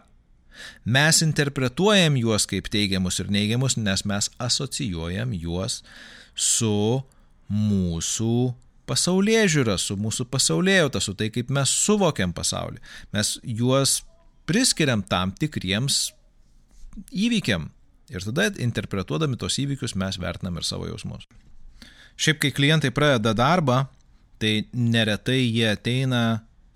Mes 0.88 1.20
interpretuojam 1.22 2.16
juos 2.18 2.48
kaip 2.50 2.72
teigiamus 2.74 3.20
ir 3.22 3.30
neigiamus, 3.34 3.76
nes 3.78 4.06
mes 4.08 4.32
asocijuojam 4.42 5.36
juos 5.36 5.82
su 6.34 7.04
mūsų 7.52 8.38
pasaulyje 8.88 9.44
žiūra, 9.58 9.76
su 9.82 9.98
mūsų 10.00 10.28
pasaulėjauta, 10.32 11.02
su 11.04 11.14
tai, 11.18 11.30
kaip 11.34 11.52
mes 11.54 11.72
suvokiam 11.84 12.34
pasaulį. 12.36 12.80
Mes 13.16 13.36
juos 13.44 14.00
priskiriam 14.48 15.04
tam 15.04 15.34
tikriems 15.36 16.08
įvykiam. 17.12 17.68
Ir 18.14 18.24
tada 18.24 18.48
interpretuodami 18.64 19.36
tos 19.40 19.58
įvykius 19.60 19.98
mes 20.00 20.20
vertinam 20.22 20.58
ir 20.60 20.66
savo 20.68 20.88
jausmus. 20.88 21.28
Šiaip, 22.18 22.40
kai 22.42 22.54
klientai 22.56 22.94
pradeda 22.96 23.34
darbą, 23.36 23.84
tai 24.40 24.68
neretai 24.74 25.42
jie 25.44 25.68
ateina 25.70 26.22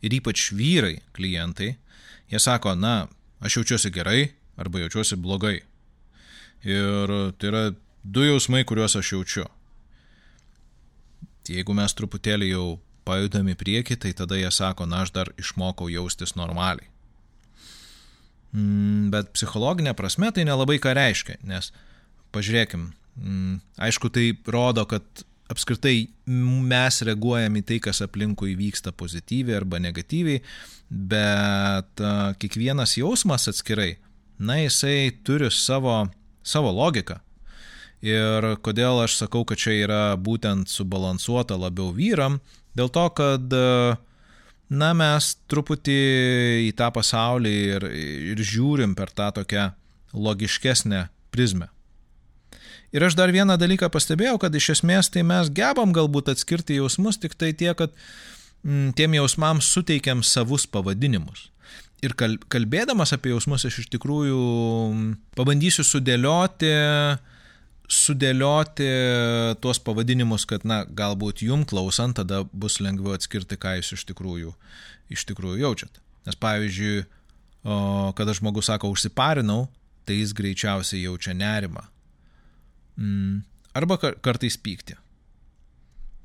ir 0.03 0.17
ypač 0.19 0.51
vyrai 0.57 0.99
klientai, 1.15 1.75
jie 2.29 2.41
sako, 2.41 2.75
na, 2.75 3.07
aš 3.39 3.61
jaučiuosi 3.61 3.93
gerai 3.95 4.21
arba 4.59 4.83
jaučiuosi 4.83 5.17
blogai. 5.17 5.61
Ir 6.67 7.15
tai 7.39 7.49
yra 7.49 7.63
du 8.03 8.27
jausmai, 8.27 8.65
kuriuos 8.67 8.99
aš 8.99 9.15
jaučiu. 9.15 9.47
Jeigu 11.49 11.73
mes 11.73 11.95
truputėlį 11.97 12.51
jau 12.51 12.65
pajudam 13.07 13.49
į 13.49 13.57
priekį, 13.57 13.97
tai 13.97 14.13
tada 14.17 14.37
jie 14.37 14.51
sako, 14.53 14.85
na 14.85 15.01
aš 15.05 15.15
dar 15.15 15.31
išmokau 15.41 15.89
jaustis 15.89 16.35
normaliai. 16.37 16.90
Mm, 18.51 19.11
bet 19.13 19.31
psichologinė 19.31 19.93
prasme 19.95 20.31
tai 20.35 20.43
nelabai 20.47 20.75
ką 20.83 20.91
reiškia, 20.97 21.37
nes 21.47 21.71
pažiūrėkim, 22.35 22.89
mm, 23.15 23.59
aišku, 23.87 24.11
tai 24.11 24.31
rodo, 24.51 24.83
kad 24.89 25.23
apskritai 25.51 26.09
mes 26.27 27.01
reaguojam 27.07 27.57
į 27.59 27.63
tai, 27.67 27.79
kas 27.83 28.03
aplinkui 28.03 28.55
vyksta 28.59 28.91
pozityviai 28.95 29.59
arba 29.61 29.79
negatyviai, 29.83 30.43
bet 30.91 32.03
kiekvienas 32.43 32.97
jausmas 32.99 33.47
atskirai, 33.51 33.95
na, 34.39 34.59
jisai 34.59 35.11
turi 35.23 35.51
savo, 35.51 36.05
savo 36.43 36.71
logiką. 36.75 37.19
Ir 38.01 38.55
kodėl 38.65 39.03
aš 39.03 39.19
sakau, 39.19 39.43
kad 39.45 39.61
čia 39.61 39.75
yra 39.83 40.01
būtent 40.17 40.71
subalansuota 40.71 41.55
labiau 41.59 41.91
vyram, 41.93 42.39
dėl 42.75 42.89
to, 42.89 43.05
kad 43.15 43.53
na, 44.71 44.93
mes 44.95 45.33
truputį 45.51 45.99
į 46.69 46.71
tą 46.79 46.89
pasaulį 46.95 47.53
ir, 47.75 47.85
ir 48.33 48.41
žiūrim 48.45 48.95
per 48.95 49.11
tą 49.11 49.29
tokią 49.41 49.69
logiškesnę 50.15 51.05
prizmę. 51.31 51.69
Ir 52.91 53.05
aš 53.07 53.15
dar 53.15 53.31
vieną 53.31 53.55
dalyką 53.59 53.87
pastebėjau, 53.91 54.35
kad 54.41 54.55
iš 54.55 54.73
esmės 54.75 55.07
tai 55.11 55.23
mes 55.23 55.51
gebam 55.55 55.93
galbūt 55.95 56.33
atskirti 56.33 56.79
jausmus, 56.79 57.19
tik 57.19 57.37
tai 57.39 57.53
tie, 57.55 57.71
kad 57.75 57.93
mm, 58.65 58.91
tiem 58.99 59.15
jausmams 59.15 59.69
suteikiam 59.71 60.23
savus 60.27 60.67
pavadinimus. 60.67 61.47
Ir 62.03 62.15
kalbėdamas 62.17 63.13
apie 63.15 63.31
jausmus, 63.31 63.63
aš 63.67 63.83
iš 63.83 63.91
tikrųjų 63.93 64.41
mm, 64.41 65.13
pabandysiu 65.37 65.85
sudėlioti 65.87 66.71
uh, 66.73 67.31
sudėlioti 67.91 68.87
tuos 69.63 69.79
pavadinimus, 69.83 70.45
kad, 70.49 70.63
na, 70.67 70.81
galbūt 70.85 71.43
jum 71.45 71.65
klausant, 71.67 72.15
tada 72.21 72.43
bus 72.51 72.79
lengviau 72.83 73.15
atskirti, 73.17 73.59
ką 73.59 73.75
jūs 73.79 73.93
iš 73.97 74.05
tikrųjų, 74.11 74.53
iš 75.11 75.25
tikrųjų 75.29 75.59
jaučiat. 75.65 75.99
Nes 76.27 76.37
pavyzdžiui, 76.39 77.03
kada 78.17 78.35
žmogus 78.37 78.69
sako 78.71 78.91
užsiparinau, 78.93 79.65
tai 80.07 80.21
jis 80.21 80.33
greičiausiai 80.37 81.03
jaučia 81.03 81.35
nerimą. 81.37 81.83
Mm, 83.01 83.41
arba 83.77 83.97
kartais 83.99 84.57
pykti. 84.57 84.95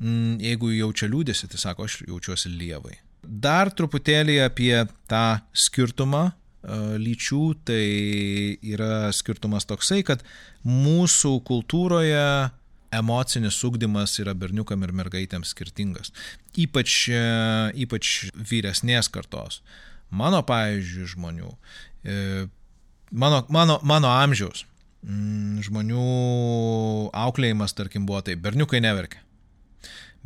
Mm, 0.03 0.39
jeigu 0.45 0.71
jaučia 0.75 1.09
liūdėsi, 1.11 1.49
tai 1.51 1.61
sako, 1.61 1.89
aš 1.89 2.03
jaučiuosi 2.07 2.53
lievai. 2.53 2.99
Dar 3.27 3.73
truputėlį 3.75 4.39
apie 4.45 4.75
tą 5.11 5.41
skirtumą 5.57 6.29
lyčių, 6.67 7.43
tai 7.69 7.83
yra 8.67 9.09
skirtumas 9.15 9.69
toksai, 9.69 10.03
kad 10.07 10.25
mūsų 10.67 11.39
kultūroje 11.47 12.51
emocinis 12.95 13.59
ūkdymas 13.67 14.17
yra 14.23 14.35
berniukam 14.39 14.85
ir 14.87 14.95
mergaitėms 14.97 15.53
skirtingas. 15.55 16.13
Ypač, 16.59 16.95
e, 17.13 17.23
ypač 17.85 18.31
vyresnės 18.35 19.11
kartos. 19.13 19.61
Mano, 20.11 20.43
pavyzdžiui, 20.47 21.11
žmonių, 21.17 21.53
e, 22.07 22.47
mano, 23.11 23.43
mano, 23.51 23.81
mano 23.83 24.11
amžiaus 24.15 24.65
mm, 25.03 25.63
žmonių 25.67 26.07
auklėjimas, 27.27 27.75
tarkim, 27.77 28.07
buvo 28.07 28.23
tai, 28.27 28.39
berniukai 28.39 28.83
neverkia. 28.85 29.23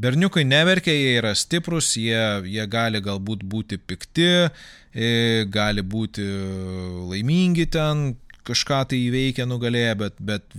Berniukai 0.00 0.46
neverkia, 0.48 0.94
jie 0.96 1.16
yra 1.18 1.34
stiprus, 1.36 1.92
jie, 2.00 2.20
jie 2.48 2.64
gali 2.72 3.02
galbūt 3.04 3.42
būti 3.44 3.76
pikti, 3.76 4.30
e, 4.96 5.10
gali 5.52 5.84
būti 5.84 6.24
laimingi 7.10 7.66
ten, 7.74 8.14
kažką 8.48 8.80
tai 8.90 9.00
įveikę, 9.10 9.44
nugalėję, 9.48 9.94
bet, 10.00 10.18
bet 10.24 10.58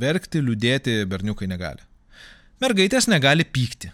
verkti, 0.00 0.40
liūdėti 0.44 1.02
berniukai 1.10 1.48
negali. 1.50 1.84
Mergaitės 2.60 3.08
negali 3.10 3.44
pykti. 3.44 3.92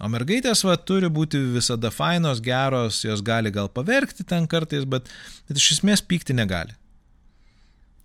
O 0.00 0.08
mergaitės 0.08 0.62
va, 0.64 0.76
turi 0.78 1.10
būti 1.12 1.38
visada 1.54 1.90
fainos, 1.92 2.40
geros, 2.42 3.02
jos 3.04 3.22
gali 3.22 3.52
gal 3.52 3.68
paverkti 3.68 4.24
ten 4.24 4.46
kartais, 4.50 4.86
bet, 4.88 5.10
bet 5.48 5.60
iš 5.60 5.76
esmės 5.76 6.02
pykti 6.02 6.34
negali. 6.36 6.72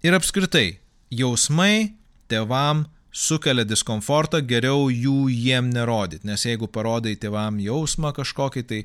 Ir 0.06 0.18
apskritai, 0.18 0.82
jausmai 1.10 1.96
tevam 2.30 2.84
sukelia 3.16 3.64
diskomfortą, 3.64 4.42
geriau 4.44 4.90
jų 4.92 5.30
jiem 5.32 5.70
nerodyti, 5.72 6.28
nes 6.28 6.44
jeigu 6.44 6.68
parodai 6.68 7.16
tėvam 7.20 7.62
jausmą 7.64 8.12
kažkokį, 8.16 8.64
tai 8.68 8.82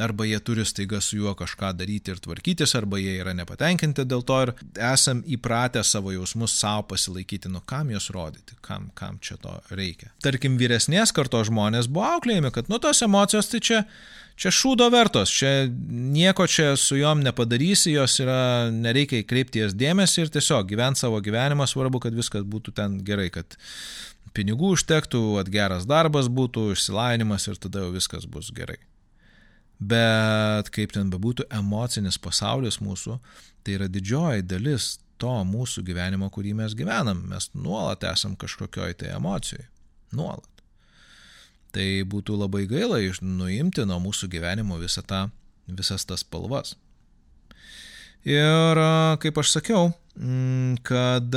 arba 0.00 0.26
jie 0.28 0.38
turi 0.40 0.64
staiga 0.68 1.00
su 1.02 1.18
juo 1.18 1.34
kažką 1.38 1.72
daryti 1.76 2.14
ir 2.14 2.20
tvarkytis, 2.22 2.76
arba 2.78 3.00
jie 3.02 3.16
yra 3.18 3.34
nepatenkinti 3.36 4.06
dėl 4.08 4.22
to 4.28 4.38
ir 4.46 4.54
esam 4.92 5.24
įpratę 5.26 5.82
savo 5.84 6.14
jausmus 6.14 6.54
savo 6.60 6.86
pasilaikyti, 6.94 7.50
nu 7.50 7.64
kam 7.66 7.90
juos 7.90 8.08
rodyti, 8.14 8.56
kam, 8.62 8.90
kam 8.94 9.18
čia 9.18 9.36
to 9.42 9.58
reikia. 9.74 10.12
Tarkim, 10.22 10.56
vyresnės 10.60 11.12
kartos 11.16 11.50
žmonės 11.50 11.90
buvo 11.90 12.06
auklėjami, 12.16 12.54
kad 12.54 12.70
nu 12.70 12.78
tos 12.82 13.02
emocijos 13.02 13.50
tai 13.50 13.60
čia 13.66 13.84
čia 14.36 14.52
šūdo 14.54 14.88
vertos, 14.92 15.32
čia 15.32 15.66
nieko 15.68 16.46
čia 16.50 16.72
su 16.80 16.98
juom 16.98 17.22
nepadarysi, 17.24 17.94
jos 17.96 18.18
yra, 18.22 18.70
nereikia 18.74 19.22
įkreipti 19.22 19.62
jas 19.62 19.76
dėmesį 19.78 20.26
ir 20.26 20.32
tiesiog 20.36 20.70
gyventi 20.70 21.04
savo 21.04 21.20
gyvenimą, 21.24 21.66
svarbu, 21.68 22.02
kad 22.02 22.16
viskas 22.16 22.46
būtų 22.48 22.74
ten 22.78 22.98
gerai, 23.06 23.28
kad 23.34 23.56
pinigų 24.36 24.72
užtektų, 24.76 25.22
kad 25.40 25.52
geras 25.52 25.86
darbas 25.88 26.30
būtų, 26.32 26.70
išsilavinimas 26.76 27.48
ir 27.50 27.60
tada 27.60 27.84
jau 27.84 27.92
viskas 27.94 28.26
bus 28.30 28.50
gerai. 28.54 28.78
Bet 29.82 30.68
kaip 30.74 30.92
ten 30.94 31.10
bebūtų, 31.10 31.48
emocinis 31.58 32.20
pasaulis 32.22 32.78
mūsų, 32.82 33.18
tai 33.66 33.78
yra 33.78 33.88
didžioji 33.90 34.46
dalis 34.46 34.94
to 35.22 35.32
mūsų 35.46 35.84
gyvenimo, 35.86 36.30
kurį 36.34 36.54
mes 36.62 36.76
gyvenam. 36.78 37.24
Mes 37.30 37.50
nuolat 37.54 38.06
esam 38.10 38.36
kažkokioj 38.38 38.96
tai 39.02 39.14
emocijoje. 39.16 39.66
Nuolat. 40.12 40.51
Tai 41.72 41.86
būtų 42.04 42.36
labai 42.36 42.66
gaila 42.68 43.00
nuimti 43.24 43.86
nuo 43.88 43.98
mūsų 44.04 44.28
gyvenimo 44.32 44.76
visą 44.80 45.04
tą, 45.08 45.26
visas 45.66 46.04
tas 46.04 46.20
spalvas. 46.20 46.74
Ir 48.28 48.78
kaip 49.18 49.38
aš 49.40 49.56
sakiau, 49.56 49.90
mm, 50.14 50.82
kad 50.86 51.32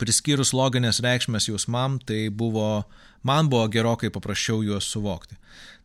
priskyrus 0.00 0.54
loginės 0.56 1.02
reikšmės 1.04 1.48
jausmam, 1.50 1.98
tai 1.98 2.28
buvo, 2.30 2.84
man 3.22 3.50
buvo 3.52 3.66
gerokai 3.68 4.10
paprasčiau 4.14 4.62
juos 4.64 4.88
suvokti. 4.90 5.36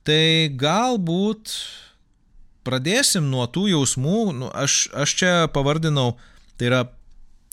Tai 0.08 0.50
galbūt 0.60 1.54
pradėsim 2.68 3.28
nuo 3.32 3.46
tų 3.52 3.68
jausmų, 3.74 4.22
nu, 4.38 4.50
aš, 4.54 4.88
aš 4.94 5.16
čia 5.22 5.34
pavardinau, 5.54 6.14
tai 6.58 6.70
yra 6.72 6.82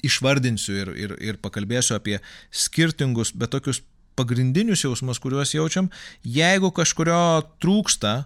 išvardinsiu 0.07 0.77
ir, 0.77 0.95
ir, 0.95 1.17
ir 1.33 1.39
pakalbėsiu 1.43 1.97
apie 1.97 2.19
skirtingus, 2.55 3.33
bet 3.35 3.55
tokius 3.55 3.83
pagrindinius 4.17 4.85
jausmus, 4.87 5.21
kuriuos 5.23 5.55
jaučiam. 5.55 5.91
Jeigu 6.25 6.73
kažkurio 6.75 7.45
trūksta, 7.63 8.25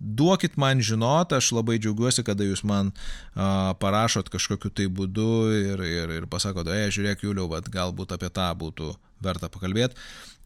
duokit 0.00 0.56
man 0.60 0.80
žinot, 0.84 1.32
aš 1.36 1.50
labai 1.56 1.78
džiaugiuosi, 1.80 2.24
kada 2.26 2.46
jūs 2.46 2.62
man 2.66 2.92
a, 3.34 3.74
parašot 3.80 4.30
kažkokiu 4.32 4.72
tai 4.72 4.86
būdu 4.86 5.30
ir, 5.56 5.84
ir, 5.84 6.16
ir 6.20 6.28
pasakot, 6.30 6.68
e, 6.70 6.88
žiūrėk, 6.94 7.24
Juliau, 7.26 7.48
vat, 7.50 7.68
galbūt 7.72 8.14
apie 8.16 8.30
tą 8.32 8.50
būtų 8.60 8.94
verta 9.24 9.50
pakalbėti. 9.52 9.98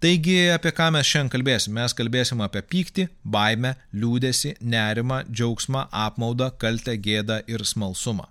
Taigi, 0.02 0.36
apie 0.52 0.72
ką 0.74 0.90
mes 0.92 1.08
šiandien 1.08 1.32
kalbėsim? 1.32 1.76
Mes 1.78 1.94
kalbėsim 1.96 2.42
apie 2.44 2.60
pyktį, 2.66 3.06
baimę, 3.24 3.74
liūdėsi, 3.96 4.56
nerimą, 4.60 5.22
džiaugsmą, 5.30 5.86
apmaudą, 6.04 6.50
kaltę, 6.60 6.96
gėdą 7.00 7.40
ir 7.48 7.64
smalsumą. 7.64 8.26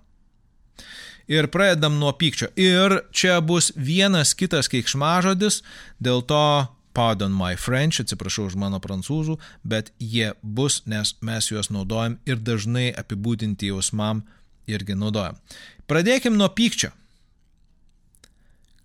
Ir 1.30 1.48
pradedam 1.48 1.96
nuo 1.98 2.12
pykčio. 2.12 2.50
Ir 2.56 2.98
čia 3.12 3.40
bus 3.40 3.70
vienas 3.76 4.34
kitas 4.36 4.68
keiksmažodis, 4.68 5.62
dėl 6.02 6.20
to, 6.28 6.68
pardon 6.94 7.32
my 7.32 7.56
French, 7.56 8.02
atsiprašau 8.02 8.50
už 8.50 8.58
mano 8.60 8.80
prancūzų, 8.82 9.38
bet 9.64 9.90
jie 9.98 10.34
bus, 10.42 10.82
nes 10.86 11.14
mes 11.24 11.48
juos 11.50 11.72
naudojam 11.72 12.18
ir 12.28 12.38
dažnai 12.38 12.90
apibūdinti 12.92 13.72
jausmam 13.72 14.22
irgi 14.68 14.96
naudojam. 14.98 15.40
Pradėkim 15.88 16.36
nuo 16.36 16.48
pykčio. 16.52 16.92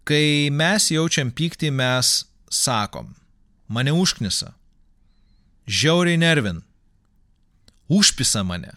Kai 0.08 0.50
mes 0.50 0.90
jaučiam 0.90 1.30
pyktį, 1.30 1.70
mes 1.76 2.24
sakom, 2.50 3.14
mane 3.70 3.94
užknisa, 3.94 4.56
žiauriai 5.70 6.18
nervin, 6.18 6.64
užpisa 7.94 8.42
mane. 8.48 8.74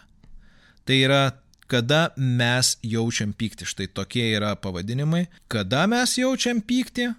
Tai 0.85 0.99
yra 0.99 1.23
kada 1.71 2.09
mes 2.17 2.75
jaučiam 2.83 3.33
pyktį. 3.33 3.67
Štai 3.69 3.87
tokie 3.91 4.25
yra 4.35 4.53
pavadinimai. 4.59 5.25
Kada 5.51 5.85
mes 5.89 6.17
jaučiam 6.19 6.61
pyktį? 6.61 7.11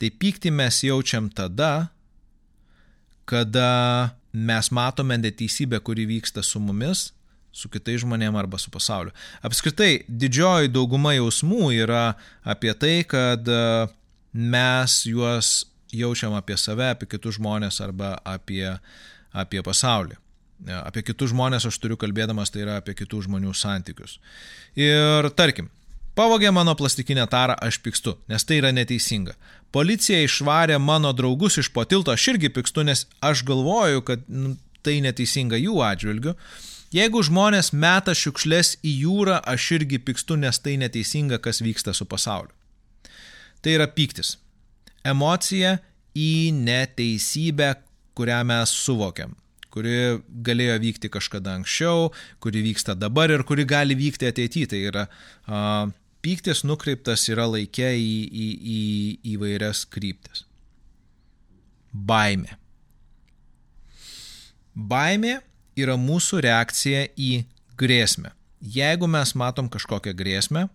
Tai 0.00 0.10
pyktį 0.22 0.52
mes 0.56 0.80
jaučiam 0.86 1.28
tada, 1.28 1.90
kada 3.28 4.16
mes 4.32 4.70
matome 4.72 5.18
neteisybę, 5.20 5.80
kuri 5.84 6.06
vyksta 6.08 6.42
su 6.42 6.60
mumis, 6.62 7.10
su 7.52 7.68
kitais 7.68 8.00
žmonėmis 8.04 8.40
arba 8.40 8.58
su 8.62 8.70
pasauliu. 8.72 9.12
Apskritai, 9.44 10.04
didžioji 10.08 10.70
dauguma 10.72 11.12
jausmų 11.16 11.72
yra 11.82 12.14
apie 12.46 12.72
tai, 12.78 12.94
kad 13.04 13.44
e, 13.44 13.60
mes 14.32 14.96
juos 15.10 15.52
jaučiam 15.92 16.36
apie 16.38 16.56
save, 16.56 16.92
apie 16.94 17.10
kitus 17.10 17.36
žmonės 17.40 17.82
arba 17.84 18.14
apie, 18.24 18.64
apie 19.34 19.62
pasaulį. 19.66 20.16
Apie 20.68 21.02
kitus 21.06 21.32
žmonės 21.32 21.64
aš 21.68 21.78
turiu 21.80 21.96
kalbėdamas, 22.00 22.52
tai 22.52 22.64
yra 22.66 22.78
apie 22.80 22.94
kitų 22.98 23.24
žmonių 23.24 23.52
santykius. 23.56 24.18
Ir 24.76 25.30
tarkim, 25.36 25.70
pavogė 26.18 26.50
mano 26.52 26.74
plastikinę 26.76 27.24
tarą, 27.32 27.56
aš 27.64 27.80
pykstu, 27.84 28.18
nes 28.28 28.44
tai 28.44 28.60
yra 28.60 28.72
neteisinga. 28.76 29.36
Policija 29.72 30.20
išvarė 30.26 30.76
mano 30.82 31.14
draugus 31.16 31.56
iš 31.62 31.70
po 31.72 31.86
tilto, 31.88 32.12
aš 32.12 32.34
irgi 32.34 32.52
pykstu, 32.52 32.84
nes 32.84 33.06
aš 33.24 33.44
galvoju, 33.48 34.04
kad 34.04 34.26
nu, 34.28 34.56
tai 34.84 34.98
neteisinga 35.04 35.60
jų 35.60 35.80
atžvilgiu. 35.86 36.36
Jeigu 36.92 37.22
žmonės 37.22 37.70
meta 37.72 38.12
šiukšlės 38.18 38.80
į 38.82 38.94
jūrą, 39.06 39.40
aš 39.46 39.68
irgi 39.78 40.00
pykstu, 40.02 40.36
nes 40.36 40.58
tai 40.58 40.74
neteisinga, 40.80 41.38
kas 41.38 41.62
vyksta 41.62 41.94
su 41.94 42.04
pasauliu. 42.04 42.52
Tai 43.62 43.76
yra 43.76 43.86
pyktis. 43.86 44.34
Emocija 45.06 45.78
į 46.16 46.50
neteisybę, 46.56 47.76
kurią 48.18 48.42
mes 48.48 48.74
suvokiam 48.74 49.36
kuri 49.70 50.20
galėjo 50.46 50.76
vykti 50.82 51.10
kažkada 51.12 51.54
anksčiau, 51.58 52.10
kuri 52.42 52.62
vyksta 52.66 52.96
dabar 52.98 53.32
ir 53.32 53.44
kuri 53.46 53.66
gali 53.68 53.96
vykti 53.98 54.30
ateityje. 54.30 54.70
Tai 54.72 54.80
yra 54.90 55.04
uh, 55.06 55.92
pyktis 56.24 56.64
nukreiptas 56.68 57.26
yra 57.32 57.46
laikė 57.50 57.92
į, 57.96 58.16
į, 58.30 58.48
į 58.76 58.80
įvairias 59.34 59.84
kryptis. 59.90 60.44
Baimė. 61.90 62.56
Baimė 64.74 65.40
yra 65.80 65.96
mūsų 65.98 66.42
reakcija 66.46 67.08
į 67.18 67.32
grėsmę. 67.80 68.34
Jeigu 68.60 69.08
mes 69.08 69.32
matom 69.38 69.70
kažkokią 69.72 70.12
grėsmę 70.16 70.68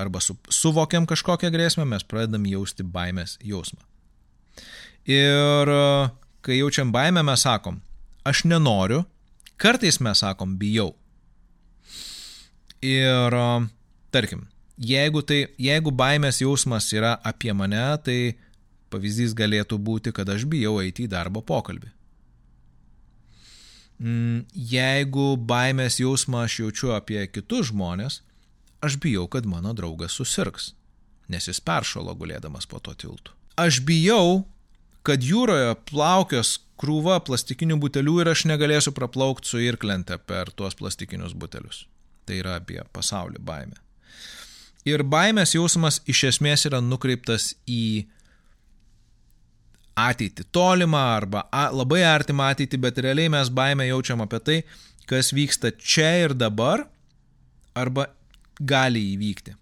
arba 0.00 0.20
su, 0.24 0.36
suvokiam 0.48 1.06
kažkokią 1.08 1.50
grėsmę, 1.52 1.84
mes 1.88 2.04
pradedam 2.06 2.44
jausti 2.48 2.84
baimės 2.84 3.36
jausmą. 3.44 3.82
Ir 5.08 5.72
kai 6.44 6.56
jaučiam 6.60 6.92
baimę, 6.92 7.24
mes 7.26 7.44
sakom, 7.44 7.80
aš 8.24 8.44
nenoriu, 8.44 9.04
kartais 9.60 10.00
mes 10.00 10.22
sakom, 10.22 10.56
bijau. 10.58 10.94
Ir 12.80 13.36
tarkim, 14.10 14.46
jeigu, 14.80 15.22
tai, 15.22 15.44
jeigu 15.60 15.92
baimės 15.92 16.40
jausmas 16.40 16.88
yra 16.96 17.16
apie 17.26 17.52
mane, 17.52 17.82
tai 18.04 18.18
pavyzdys 18.90 19.36
galėtų 19.36 19.78
būti, 19.78 20.12
kad 20.16 20.28
aš 20.32 20.46
bijau 20.50 20.78
eiti 20.82 21.06
į 21.06 21.12
darbo 21.12 21.42
pokalbį. 21.44 21.92
Mm, 24.00 24.46
jeigu 24.56 25.34
baimės 25.36 25.98
jausmą 26.00 26.46
aš 26.46 26.62
jaučiu 26.62 26.94
apie 26.96 27.20
kitus 27.28 27.68
žmonės, 27.68 28.22
aš 28.80 28.96
bijau, 28.96 29.26
kad 29.28 29.44
mano 29.44 29.74
draugas 29.76 30.16
susirgs, 30.16 30.72
nes 31.28 31.50
jis 31.50 31.60
peršalo 31.60 32.16
gulėdamas 32.16 32.64
po 32.66 32.80
to 32.80 32.96
tiltu. 32.96 33.36
Aš 33.60 33.82
bijau, 33.84 34.46
kad 35.04 35.20
jūroje 35.20 35.74
plaukios 35.84 36.56
krūva 36.80 37.18
plastikinių 37.24 37.76
butelių 37.82 38.16
ir 38.22 38.32
aš 38.32 38.46
negalėsiu 38.48 38.94
praplaukti 38.96 39.52
su 39.52 39.60
irklente 39.60 40.16
per 40.18 40.52
tuos 40.56 40.76
plastikinius 40.78 41.36
butelius. 41.36 41.84
Tai 42.24 42.38
yra 42.40 42.56
apie 42.60 42.80
pasaulį 42.94 43.42
baimę. 43.44 43.76
Ir 44.88 45.04
baimės 45.04 45.52
jausmas 45.54 46.00
iš 46.08 46.24
esmės 46.30 46.64
yra 46.68 46.80
nukreiptas 46.80 47.52
į 47.68 48.06
ateitį, 50.00 50.46
tolimą 50.54 51.02
arba 51.18 51.44
labai 51.76 52.00
artimą 52.08 52.48
ateitį, 52.54 52.80
bet 52.80 53.00
realiai 53.04 53.28
mes 53.32 53.50
baimę 53.52 53.84
jaučiam 53.90 54.22
apie 54.24 54.40
tai, 54.40 54.58
kas 55.10 55.34
vyksta 55.36 55.74
čia 55.76 56.10
ir 56.24 56.36
dabar 56.38 56.86
arba 57.76 58.08
gali 58.60 59.02
įvykti. 59.14 59.56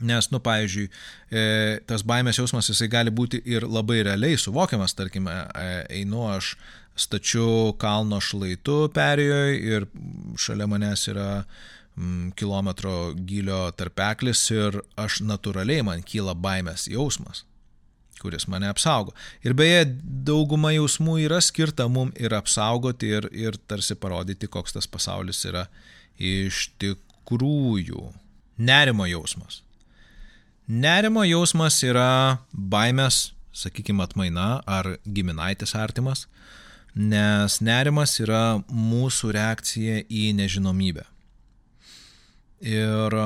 Nes, 0.00 0.30
nu, 0.32 0.40
pavyzdžiui, 0.40 0.86
e, 1.28 1.42
tas 1.88 2.04
baimės 2.08 2.38
jausmas 2.40 2.70
jisai 2.70 2.88
gali 2.92 3.12
būti 3.12 3.42
ir 3.44 3.66
labai 3.68 4.00
realiai 4.06 4.38
suvokiamas, 4.40 4.96
tarkime, 4.96 5.34
e, 5.54 5.74
einu 6.00 6.24
aš 6.30 6.54
stačiu 7.00 7.74
kalno 7.80 8.20
šlaitu 8.20 8.86
perėjoje 8.94 9.60
ir 9.60 9.86
šalia 10.40 10.66
manęs 10.70 11.06
yra 11.12 11.28
mm, 11.42 12.32
kilometro 12.36 13.12
gilio 13.14 13.66
tarpeklis 13.76 14.42
ir 14.54 14.80
aš 15.00 15.20
natūraliai 15.24 15.84
man 15.86 16.04
kyla 16.06 16.36
baimės 16.36 16.88
jausmas 16.90 17.44
kuris 18.20 18.44
mane 18.52 18.68
apsaugo. 18.68 19.14
Ir 19.40 19.54
beje, 19.56 19.86
dauguma 20.28 20.74
jausmų 20.74 21.16
yra 21.24 21.40
skirta 21.40 21.86
mum 21.88 22.12
ir 22.20 22.34
apsaugoti 22.36 23.14
ir, 23.16 23.28
ir 23.32 23.56
tarsi 23.70 23.96
parodyti, 23.96 24.50
koks 24.52 24.76
tas 24.76 24.88
pasaulis 24.90 25.40
yra 25.48 25.64
iš 26.20 26.66
tikrųjų. 26.82 28.10
Nerimo 28.60 29.08
jausmas. 29.08 29.62
Nerimo 30.70 31.24
jausmas 31.26 31.80
yra 31.82 32.38
baimės, 32.54 33.32
sakykime, 33.50 34.04
atmaina 34.04 34.60
ar 34.70 34.86
giminaitis 35.02 35.72
artimas, 35.74 36.28
nes 36.94 37.56
nerimas 37.58 38.14
yra 38.22 38.60
mūsų 38.70 39.32
reakcija 39.34 40.04
į 40.06 40.28
nežinomybę 40.38 41.02
ir 42.62 43.18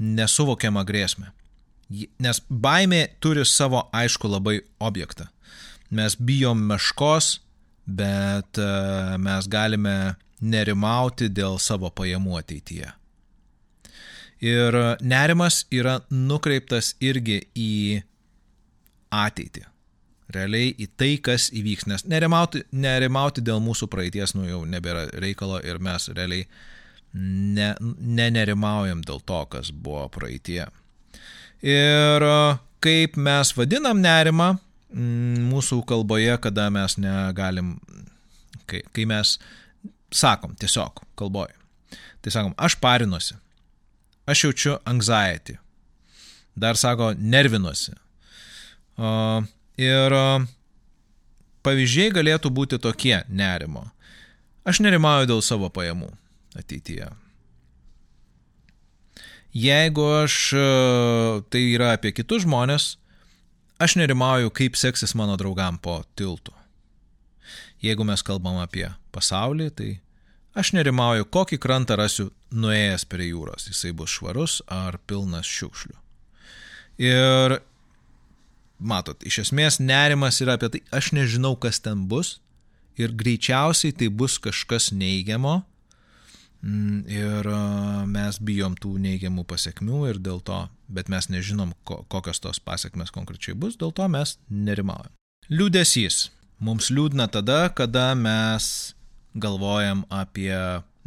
nesuvokiamą 0.00 0.84
grėsmę. 0.84 1.32
Nes 2.20 2.42
baimė 2.50 3.06
turi 3.24 3.46
savo 3.48 3.86
aišku 3.96 4.28
labai 4.28 4.58
objektą. 4.84 5.30
Mes 5.90 6.14
bijom 6.14 6.60
meškos, 6.68 7.38
bet 7.86 8.60
e, 8.60 8.70
mes 9.18 9.48
galime 9.50 10.14
nerimauti 10.40 11.32
dėl 11.32 11.56
savo 11.58 11.90
pajamų 11.90 12.36
ateityje. 12.44 12.92
Ir 14.40 14.76
nerimas 15.04 15.64
yra 15.72 15.98
nukreiptas 16.10 16.94
irgi 17.04 17.42
į 17.52 18.00
ateitį. 19.12 19.66
Realiai 20.30 20.70
į 20.78 20.86
tai, 20.96 21.10
kas 21.18 21.48
įvyks. 21.52 21.88
Nes 21.90 22.06
nerimauti, 22.08 22.62
nerimauti 22.72 23.42
dėl 23.44 23.60
mūsų 23.64 23.90
praeities, 23.90 24.36
nu 24.38 24.46
jau 24.46 24.62
nebėra 24.64 25.08
reikalo 25.20 25.58
ir 25.66 25.80
mes 25.82 26.08
realiai 26.14 26.46
ne, 27.12 27.74
nenerimaujam 27.98 29.02
dėl 29.06 29.20
to, 29.26 29.42
kas 29.50 29.72
buvo 29.74 30.06
praeitie. 30.14 30.62
Ir 31.66 32.26
kaip 32.80 33.18
mes 33.20 33.52
vadinam 33.56 34.00
nerimą 34.00 34.54
mūsų 35.50 35.82
kalboje, 35.86 36.32
kada 36.42 36.68
mes 36.72 36.96
negalim, 36.98 37.74
kai, 38.70 38.82
kai 38.94 39.06
mes 39.10 39.36
sakom 40.10 40.56
tiesiog 40.58 41.04
kalboje. 41.18 41.54
Tai 42.20 42.32
sakom, 42.32 42.54
aš 42.58 42.76
parinuosi, 42.80 43.36
aš 44.30 44.44
jaučiu 44.46 44.76
anxiety, 44.88 45.58
dar 46.54 46.78
sako, 46.78 47.12
nervinuosi. 47.18 47.96
Ir 49.80 50.14
pavyzdžiai 51.64 52.12
galėtų 52.14 52.52
būti 52.52 52.78
tokie 52.82 53.18
nerimo. 53.28 53.88
Aš 54.68 54.82
nerimauju 54.84 55.28
dėl 55.30 55.42
savo 55.44 55.70
pajamų 55.72 56.10
ateityje. 56.58 57.08
Jeigu 59.56 60.04
aš, 60.20 60.34
tai 61.50 61.62
yra 61.72 61.94
apie 61.96 62.12
kitus 62.14 62.44
žmonės, 62.44 62.92
aš 63.82 63.96
nerimauju, 63.98 64.52
kaip 64.54 64.76
seksis 64.78 65.16
mano 65.18 65.34
draugam 65.40 65.80
po 65.80 66.02
tiltu. 66.14 66.54
Jeigu 67.82 68.04
mes 68.06 68.22
kalbam 68.22 68.60
apie 68.62 68.84
pasaulį, 69.10 69.70
tai 69.74 69.88
aš 70.54 70.72
nerimauju, 70.76 71.28
kokį 71.32 71.58
krantą 71.62 71.98
rasiu 72.00 72.30
nuėjęs 72.50 73.06
prie 73.10 73.30
jūros. 73.30 73.68
Jisai 73.70 73.92
bus 73.96 74.16
švarus 74.16 74.60
ar 74.66 74.98
pilnas 75.06 75.48
šiukšlių. 75.48 75.96
Ir 77.00 77.58
matot, 78.78 79.20
iš 79.26 79.42
esmės 79.46 79.80
nerimas 79.80 80.40
yra 80.44 80.58
apie 80.58 80.72
tai, 80.74 80.84
aš 80.94 81.12
nežinau, 81.16 81.54
kas 81.60 81.80
ten 81.80 82.06
bus 82.10 82.38
ir 83.00 83.14
greičiausiai 83.16 83.94
tai 83.96 84.10
bus 84.12 84.36
kažkas 84.42 84.90
neigiamo 84.92 85.60
Mm, 86.60 87.06
ir 87.08 87.46
mes 88.12 88.36
bijom 88.44 88.74
tų 88.76 88.98
neigiamų 89.00 89.46
pasiekmių 89.48 90.00
ir 90.10 90.18
dėl 90.20 90.42
to, 90.44 90.66
bet 90.92 91.08
mes 91.08 91.30
nežinom, 91.32 91.72
kokios 91.84 92.42
tos 92.44 92.60
pasiekmes 92.60 93.12
konkrečiai 93.14 93.56
bus, 93.56 93.78
dėl 93.80 93.94
to 93.96 94.04
mes 94.12 94.36
nerimaujam. 94.52 95.12
Liūdėsys. 95.48 96.28
Mums 96.60 96.90
liūdna 96.92 97.30
tada, 97.32 97.70
kada 97.72 98.12
mes 98.12 98.92
galvojam 99.34 100.04
apie, 100.10 100.54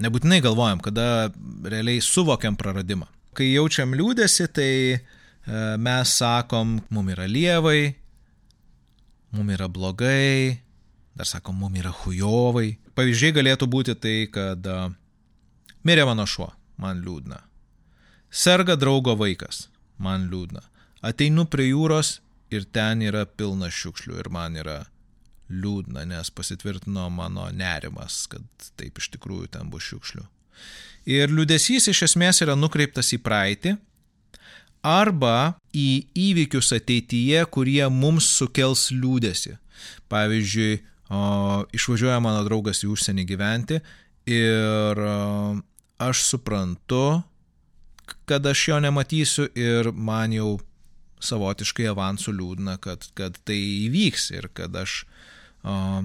nebūtinai 0.02 0.42
galvojam, 0.44 0.82
kada 0.84 1.32
realiai 1.64 2.02
suvokiam 2.04 2.58
praradimą. 2.60 3.08
Kai 3.34 3.50
jaučiam 3.52 3.96
liūdėsi, 3.98 4.48
tai 4.54 4.72
e, 4.94 5.00
mes 5.82 6.18
sakom, 6.20 6.78
mum 6.94 7.10
yra 7.14 7.26
lievai, 7.28 7.96
mum 9.34 9.50
yra 9.54 9.68
blogai, 9.68 10.60
dar 11.18 11.30
sakom, 11.30 11.58
mum 11.64 11.74
yra 11.80 11.92
hujovai. 12.04 12.76
Pavyzdžiai 12.94 13.34
galėtų 13.40 13.68
būti 13.70 13.98
tai, 13.98 14.18
kad 14.30 14.68
Mirė 15.84 16.06
mano 16.08 16.24
šuo, 16.30 16.48
man 16.80 17.02
liūdna. 17.04 17.42
Serga 18.32 18.78
draugo 18.80 19.18
vaikas, 19.20 19.68
man 20.00 20.30
liūdna. 20.32 20.62
Ateinu 21.04 21.44
prie 21.52 21.68
jūros 21.74 22.22
ir 22.56 22.64
ten 22.72 23.04
yra 23.04 23.26
pilna 23.28 23.68
šiukšlių 23.68 24.22
ir 24.22 24.30
man 24.32 24.56
yra 24.62 24.78
liūdna, 25.52 26.06
nes 26.10 26.30
pasitvirtino 26.34 27.10
mano 27.14 27.50
nerimas, 27.54 28.24
kad 28.32 28.70
taip 28.80 29.00
iš 29.02 29.10
tikrųjų 29.16 29.50
ten 29.56 29.72
bus 29.74 29.90
šiukšlių. 29.90 30.24
Ir 31.14 31.34
liūdėsys 31.34 31.90
iš 31.92 32.06
esmės 32.08 32.40
yra 32.46 32.56
nukreiptas 32.56 33.12
į 33.16 33.20
praeitį 33.24 33.76
arba 34.84 35.56
į 35.76 36.06
įvykius 36.30 36.74
ateityje, 36.76 37.44
kurie 37.52 37.84
mums 37.92 38.28
sukels 38.38 38.90
liūdėsi. 38.96 39.58
Pavyzdžiui, 40.12 40.80
išvažiuoja 41.76 42.20
mano 42.24 42.44
draugas 42.48 42.84
į 42.84 42.92
užsienį 42.94 43.26
gyventi 43.28 43.80
ir 44.30 45.04
aš 46.04 46.24
suprantu, 46.28 47.24
kad 48.28 48.46
aš 48.48 48.68
jo 48.70 48.80
nematysiu 48.84 49.48
ir 49.56 49.92
man 49.92 50.36
jau 50.36 50.58
savotiškai 51.24 51.88
avansų 51.92 52.36
liūdna, 52.40 52.78
kad, 52.84 53.08
kad 53.18 53.40
tai 53.48 53.60
įvyks 53.88 54.30
ir 54.36 54.50
kad 54.56 54.76
aš 54.84 55.04
o, 55.64 56.04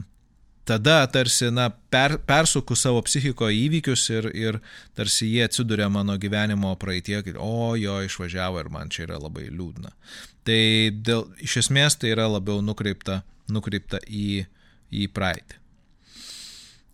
tada 0.68 1.06
tarsi, 1.12 1.48
na, 1.54 1.70
per, 1.90 2.18
persuku 2.28 2.76
savo 2.76 3.00
psichiko 3.06 3.48
įvykius 3.52 4.04
ir, 4.12 4.28
ir 4.36 4.58
tarsi 4.98 5.30
jie 5.30 5.46
atsiduria 5.48 5.88
mano 5.92 6.18
gyvenimo 6.20 6.74
praeitie, 6.80 7.22
kad, 7.24 7.38
o 7.40 7.72
jo 7.80 8.00
išvažiavo 8.04 8.60
ir 8.60 8.68
man 8.74 8.92
čia 8.92 9.06
yra 9.06 9.20
labai 9.22 9.48
liūdna. 9.48 9.94
Tai 10.48 10.60
dėl, 11.04 11.24
iš 11.44 11.62
esmės 11.64 11.96
tai 12.00 12.12
yra 12.12 12.28
labiau 12.28 12.60
nukreipta, 12.64 13.22
nukreipta 13.52 14.02
į, 14.04 14.44
į 14.92 15.08
praeitį. 15.16 15.62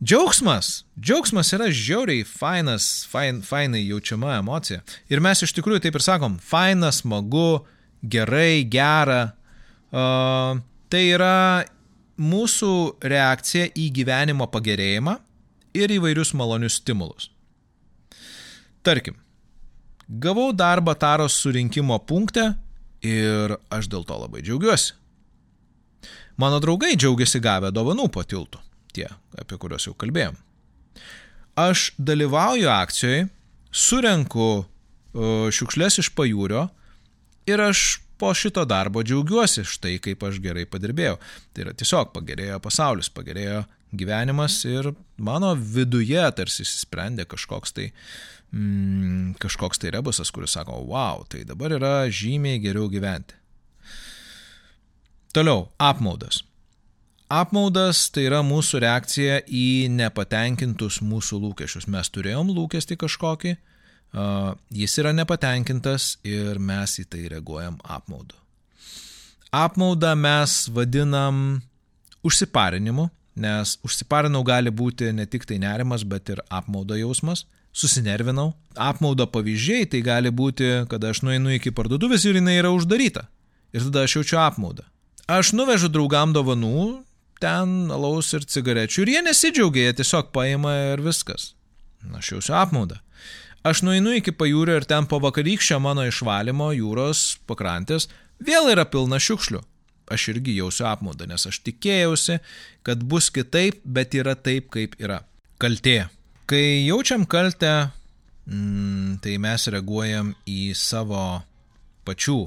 Džiaugsmas. 0.04 0.82
Džiaugsmas 1.00 1.52
yra 1.56 1.70
žiauriai 1.72 2.24
fainas, 2.28 3.06
fain, 3.08 3.40
fainai 3.46 3.84
jaučiama 3.86 4.34
emocija. 4.36 4.82
Ir 5.08 5.22
mes 5.24 5.40
iš 5.46 5.54
tikrųjų 5.56 5.80
taip 5.86 5.96
ir 5.96 6.04
sakom, 6.04 6.34
fainas, 6.42 7.00
smagu, 7.00 7.64
gerai, 8.10 8.64
gera. 8.70 9.22
Uh, 9.94 10.58
tai 10.90 11.04
yra 11.14 11.64
mūsų 12.20 12.72
reakcija 13.02 13.70
į 13.74 13.88
gyvenimo 13.94 14.46
pagerėjimą 14.50 15.16
ir 15.74 15.94
įvairius 15.96 16.34
malonius 16.38 16.78
stimulus. 16.80 17.30
Tarkim, 18.84 19.16
gavau 20.08 20.52
darbą 20.54 20.94
taros 20.98 21.38
surinkimo 21.40 21.98
punkte 22.06 22.52
ir 23.04 23.56
aš 23.72 23.88
dėl 23.90 24.04
to 24.06 24.18
labai 24.20 24.44
džiaugiuosi. 24.44 24.92
Mano 26.38 26.58
draugai 26.62 26.96
džiaugiasi 26.98 27.40
gavę 27.42 27.70
dovanų 27.74 28.08
po 28.10 28.24
tiltu 28.26 28.58
tie, 28.94 29.08
apie 29.38 29.58
kuriuos 29.58 29.88
jau 29.88 29.94
kalbėjom. 29.98 30.36
Aš 31.58 31.92
dalyvauju 32.02 32.70
akcijoje, 32.70 33.26
surenku 33.70 34.48
šiukšlės 35.54 36.00
iš 36.02 36.10
pajūrio 36.18 36.66
ir 37.46 37.60
aš 37.60 37.84
po 38.18 38.34
šito 38.34 38.64
darbo 38.64 39.02
džiaugiuosi 39.02 39.64
štai 39.66 39.98
kaip 40.02 40.22
aš 40.24 40.38
gerai 40.42 40.64
padirbėjau. 40.70 41.16
Tai 41.52 41.66
yra 41.66 41.74
tiesiog 41.76 42.12
pagerėjo 42.14 42.60
pasaulis, 42.62 43.10
pagerėjo 43.12 43.64
gyvenimas 43.94 44.60
ir 44.68 44.92
mano 45.18 45.52
viduje 45.54 46.22
tarsi 46.36 46.62
įsisprendė 46.64 47.26
kažkoks 47.30 47.74
tai, 47.74 47.90
mm, 48.52 49.36
kažkoks 49.42 49.82
tai 49.82 49.94
rebusas, 49.94 50.30
kuris 50.34 50.56
sako, 50.56 50.80
wow, 50.90 51.24
tai 51.28 51.44
dabar 51.44 51.74
yra 51.76 51.94
žymiai 52.10 52.62
geriau 52.62 52.88
gyventi. 52.90 53.36
Toliau, 55.34 55.68
apmaudas. 55.82 56.44
Apmaudas 57.34 58.06
tai 58.14 58.28
yra 58.28 58.44
mūsų 58.46 58.84
reakcija 58.84 59.40
į 59.50 59.88
nepatenkintus 59.90 61.00
mūsų 61.02 61.40
lūkesčius. 61.42 61.88
Mes 61.90 62.10
turėjom 62.14 62.52
lūkesti 62.54 62.94
kažkokį, 63.00 63.56
jis 64.70 64.98
yra 65.02 65.12
nepatenkintas 65.16 66.14
ir 66.26 66.58
mes 66.62 66.98
į 67.02 67.04
tai 67.10 67.26
reaguojam 67.32 67.78
apmaudu. 67.82 68.36
Apmaudą 69.54 70.14
mes 70.18 70.64
vadinam 70.74 71.60
užsiparinimu, 72.26 73.08
nes 73.36 73.76
užsiparinau 73.86 74.42
gali 74.46 74.70
būti 74.70 75.12
ne 75.14 75.26
tik 75.26 75.46
tai 75.46 75.60
nerimas, 75.62 76.02
bet 76.06 76.30
ir 76.30 76.42
apmaudo 76.50 76.98
jausmas. 76.98 77.44
Susinervinau. 77.74 78.52
Apmaudo 78.78 79.26
pavyzdžiai 79.26 79.88
tai 79.90 80.00
gali 80.06 80.30
būti, 80.30 80.86
kad 80.90 81.02
aš 81.02 81.24
nueinu 81.26 81.56
iki 81.56 81.72
parduotuvės 81.74 82.22
ir 82.26 82.38
jinai 82.38 82.60
yra 82.60 82.70
uždaryta. 82.70 83.26
Ir 83.74 83.88
tada 83.88 84.04
aš 84.06 84.20
jaučiu 84.20 84.38
apmaudą. 84.38 84.86
Aš 85.26 85.50
nuvežu 85.58 85.90
draugam 85.90 86.30
dovanų, 86.36 87.02
ten 87.42 87.90
alaus 87.90 88.30
ir 88.36 88.46
cigarečių 88.46 89.02
ir 89.02 89.12
jie 89.16 89.22
nesidžiaugia, 89.26 89.88
jie 89.88 89.98
tiesiog 90.02 90.30
paima 90.34 90.74
ir 90.92 91.02
viskas. 91.02 91.54
Aš 92.14 92.36
jausiu 92.36 92.54
apmaudą. 92.60 93.00
Aš 93.64 93.80
nueinu 93.80 94.12
iki 94.12 94.34
pajūrio 94.36 94.74
ir 94.76 94.84
ten 94.84 95.06
po 95.08 95.16
vakarykščio 95.24 95.78
mano 95.80 96.02
išvalymo 96.04 96.66
jūros 96.76 97.38
pakrantės 97.48 98.10
vėl 98.44 98.68
yra 98.74 98.84
pilna 98.84 99.16
šiukšlių. 99.16 99.62
Aš 100.12 100.26
irgi 100.34 100.58
jausiu 100.58 100.84
apmaudą, 100.90 101.24
nes 101.30 101.46
aš 101.48 101.62
tikėjausi, 101.64 102.42
kad 102.84 103.06
bus 103.08 103.30
kitaip, 103.32 103.78
bet 103.84 104.12
yra 104.12 104.34
taip, 104.36 104.68
kaip 104.74 104.98
yra. 105.00 105.22
Kaltė. 105.56 106.10
Kai 106.44 106.84
jaučiam 106.84 107.24
kaltę, 107.24 107.88
mm, 108.44 109.22
tai 109.24 109.38
mes 109.40 109.64
reaguojam 109.72 110.34
į 110.44 110.74
savo 110.76 111.24
pačių 112.04 112.42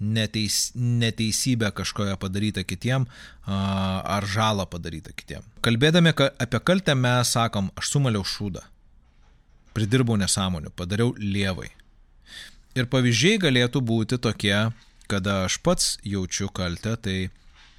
neteis, 0.00 0.72
neteisybę 0.74 1.70
kažkoje 1.70 2.16
padarytą 2.18 2.66
kitiem 2.66 3.06
ar 3.46 4.26
žalą 4.26 4.66
padarytą 4.66 5.14
kitiem. 5.14 5.46
Kalbėdami 5.62 6.12
apie 6.18 6.60
kaltę 6.60 6.98
mes 6.98 7.30
sakom, 7.30 7.70
aš 7.78 7.94
sumaliau 7.94 8.26
šūdą, 8.26 8.66
pridirbau 9.76 10.16
nesąmonių, 10.20 10.72
padariau 10.76 11.12
lievai. 11.20 11.68
Ir 12.76 12.88
pavyzdžiai 12.92 13.40
galėtų 13.40 13.80
būti 13.84 14.18
tokie, 14.20 14.56
kada 15.08 15.44
aš 15.46 15.60
pats 15.64 15.96
jaučiu 16.04 16.48
kaltę, 16.52 16.96
tai 17.00 17.18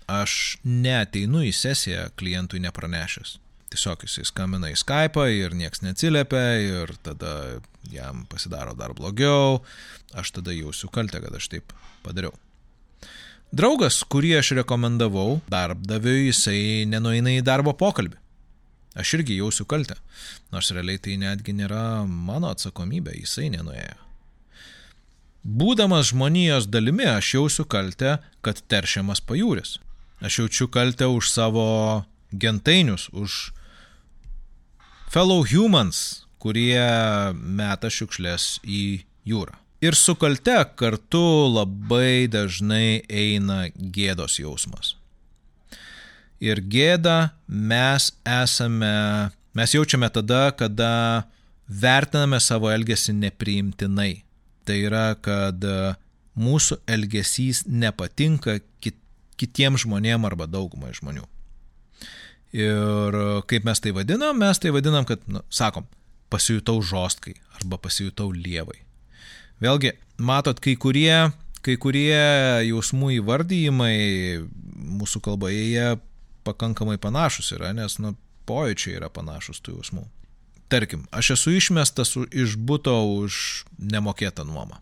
aš 0.07 0.57
neteinu 0.63 1.43
į 1.45 1.51
sesiją 1.53 2.07
klientui 2.17 2.61
nepranešęs. 2.63 3.37
Tiesiog 3.67 4.05
jisai 4.07 4.23
skambina 4.29 4.69
į 4.71 4.77
Skype 4.79 5.25
ir 5.35 5.55
nieks 5.57 5.83
neatsiliepia 5.83 6.43
ir 6.63 6.93
tada 7.03 7.59
jam 7.91 8.23
pasidaro 8.31 8.73
dar 8.79 8.93
blogiau, 8.95 9.59
aš 10.15 10.37
tada 10.39 10.55
jausiu 10.55 10.87
kaltę, 10.93 11.19
kad 11.23 11.35
aš 11.35 11.49
taip 11.51 11.75
padariau. 12.05 12.31
Draugas, 13.51 14.01
kurį 14.03 14.37
aš 14.39 14.53
rekomendavau 14.61 15.41
darbdaviui, 15.51 16.29
jisai 16.31 16.87
nenueina 16.87 17.35
į 17.37 17.43
darbo 17.47 17.75
pokalbį. 17.75 18.17
Aš 18.97 19.13
irgi 19.19 19.37
jausiu 19.37 19.67
kaltę, 19.69 19.95
nors 20.51 20.71
realiai 20.73 20.97
tai 20.97 21.19
netgi 21.21 21.53
nėra 21.53 22.01
mano 22.09 22.49
atsakomybė, 22.49 23.13
jisai 23.19 23.51
nenuėjo. 23.53 23.97
Būdamas 25.47 26.09
žmonijos 26.09 26.65
dalimi, 26.67 27.05
aš 27.07 27.35
jausiu 27.37 27.63
kaltę, 27.69 28.17
kad 28.43 28.59
teršiamas 28.67 29.21
pajūris. 29.23 29.77
Aš 30.19 30.41
jaučiu 30.41 30.67
kaltę 30.73 31.07
už 31.07 31.29
savo 31.29 31.67
gentainius, 32.33 33.07
už 33.13 33.53
fellow 35.13 35.45
humans, 35.45 36.25
kurie 36.41 36.81
meta 37.37 37.93
šiukšlės 37.93 38.57
į 38.65 38.83
jūrą. 39.29 39.55
Ir 39.85 39.93
su 39.93 40.17
kalte 40.17 40.57
kartu 40.75 41.21
labai 41.53 42.25
dažnai 42.33 43.05
eina 43.07 43.67
gėdos 43.77 44.39
jausmas. 44.41 44.96
Ir 46.43 46.61
gėdą 46.61 47.31
mes 47.47 48.11
esame, 48.21 48.93
mes 49.57 49.73
jaučiame 49.73 50.09
tada, 50.13 50.51
kada 50.53 50.91
vertiname 51.67 52.39
savo 52.43 52.69
elgesį 52.71 53.15
nepriimtinai. 53.17 54.11
Tai 54.67 54.77
yra, 54.83 55.07
kad 55.15 55.63
mūsų 56.37 56.81
elgesys 56.93 57.63
nepatinka 57.65 58.59
kit, 58.83 58.99
kitiems 59.39 59.85
žmonėms 59.85 60.29
arba 60.29 60.47
daugumai 60.49 60.93
žmonių. 60.97 61.25
Ir 62.57 63.17
kaip 63.49 63.65
mes 63.67 63.81
tai 63.83 63.93
vadinam, 63.95 64.37
mes 64.39 64.61
tai 64.61 64.71
vadinam, 64.75 65.07
kad, 65.07 65.23
nu, 65.27 65.41
sakom, 65.49 65.87
pasijutau 66.31 66.79
žostkai 66.83 67.35
arba 67.57 67.79
pasijutau 67.81 68.29
lievai. 68.35 68.79
Vėlgi, 69.63 69.95
matot, 70.21 70.59
kai 70.61 70.75
kurie, 70.79 71.31
kai 71.65 71.75
kurie 71.81 72.21
jausmų 72.69 73.15
įvardyjimai 73.17 73.97
mūsų 75.01 75.21
kalboje 75.25 75.97
pakankamai 76.47 76.97
panašus 77.01 77.51
yra, 77.57 77.73
nes 77.75 77.99
nu, 77.99 78.15
pojūčiai 78.47 78.97
yra 79.01 79.11
panašus 79.13 79.59
tų 79.63 79.77
jausmų. 79.77 80.07
Tarkim, 80.71 81.05
aš 81.15 81.35
esu 81.37 81.53
išmestas 81.55 82.15
iš 82.31 82.57
būto 82.59 82.95
už 83.21 83.63
nemokėtą 83.79 84.43
nuomą. 84.47 84.81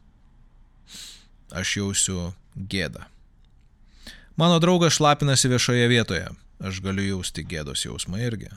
Aš 1.54 1.78
jausiu 1.78 2.32
gėdą. 2.58 3.06
Mano 4.36 4.58
draugas 4.60 4.98
šlapinasi 4.98 5.52
viešoje 5.52 5.86
vietoje. 5.88 6.30
Aš 6.60 6.80
galiu 6.82 7.06
jausti 7.06 7.44
gėdos 7.46 7.86
jausmą 7.86 8.20
irgi. 8.24 8.50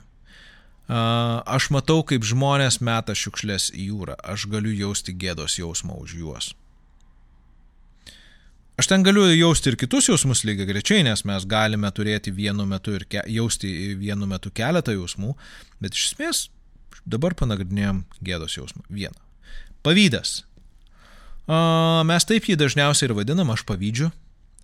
Aš 0.89 1.69
matau, 1.69 2.01
kaip 2.01 2.25
žmonės 2.25 2.79
meta 2.81 3.13
šiukšlės 3.13 3.69
į 3.77 3.91
jūrą. 3.91 4.17
Aš 4.25 4.47
galiu 4.49 4.73
jausti 4.73 5.13
gėdos 5.13 5.59
jausmą 5.59 5.99
už 6.01 6.15
juos. 6.17 6.49
Aš 8.79 8.87
ten 8.87 9.03
galiu 9.03 9.25
jausti 9.27 9.73
ir 9.73 9.75
kitus 9.75 10.05
jausmus 10.07 10.45
lygiai 10.47 10.69
grečiai, 10.69 11.03
nes 11.03 11.25
mes 11.27 11.45
galime 11.51 11.89
turėti 11.91 12.31
vienu 12.31 12.63
metu 12.63 12.93
ir 12.95 13.03
ke, 13.11 13.25
jausti 13.27 13.67
vienu 13.99 14.23
metu 14.29 14.53
keletą 14.55 14.93
jausmų, 14.95 15.33
bet 15.83 15.97
iš 15.97 16.13
esmės 16.13 16.45
dabar 17.03 17.35
panagrinėjom 17.35 18.05
gėdos 18.23 18.55
jausmą. 18.55 18.85
Vieną. 18.87 19.19
Pavydas. 19.83 20.45
Mes 22.07 22.27
taip 22.29 22.47
jį 22.47 22.55
dažniausiai 22.61 23.09
ir 23.09 23.17
vadinam, 23.17 23.51
aš 23.51 23.65
pavydžiu. 23.67 24.13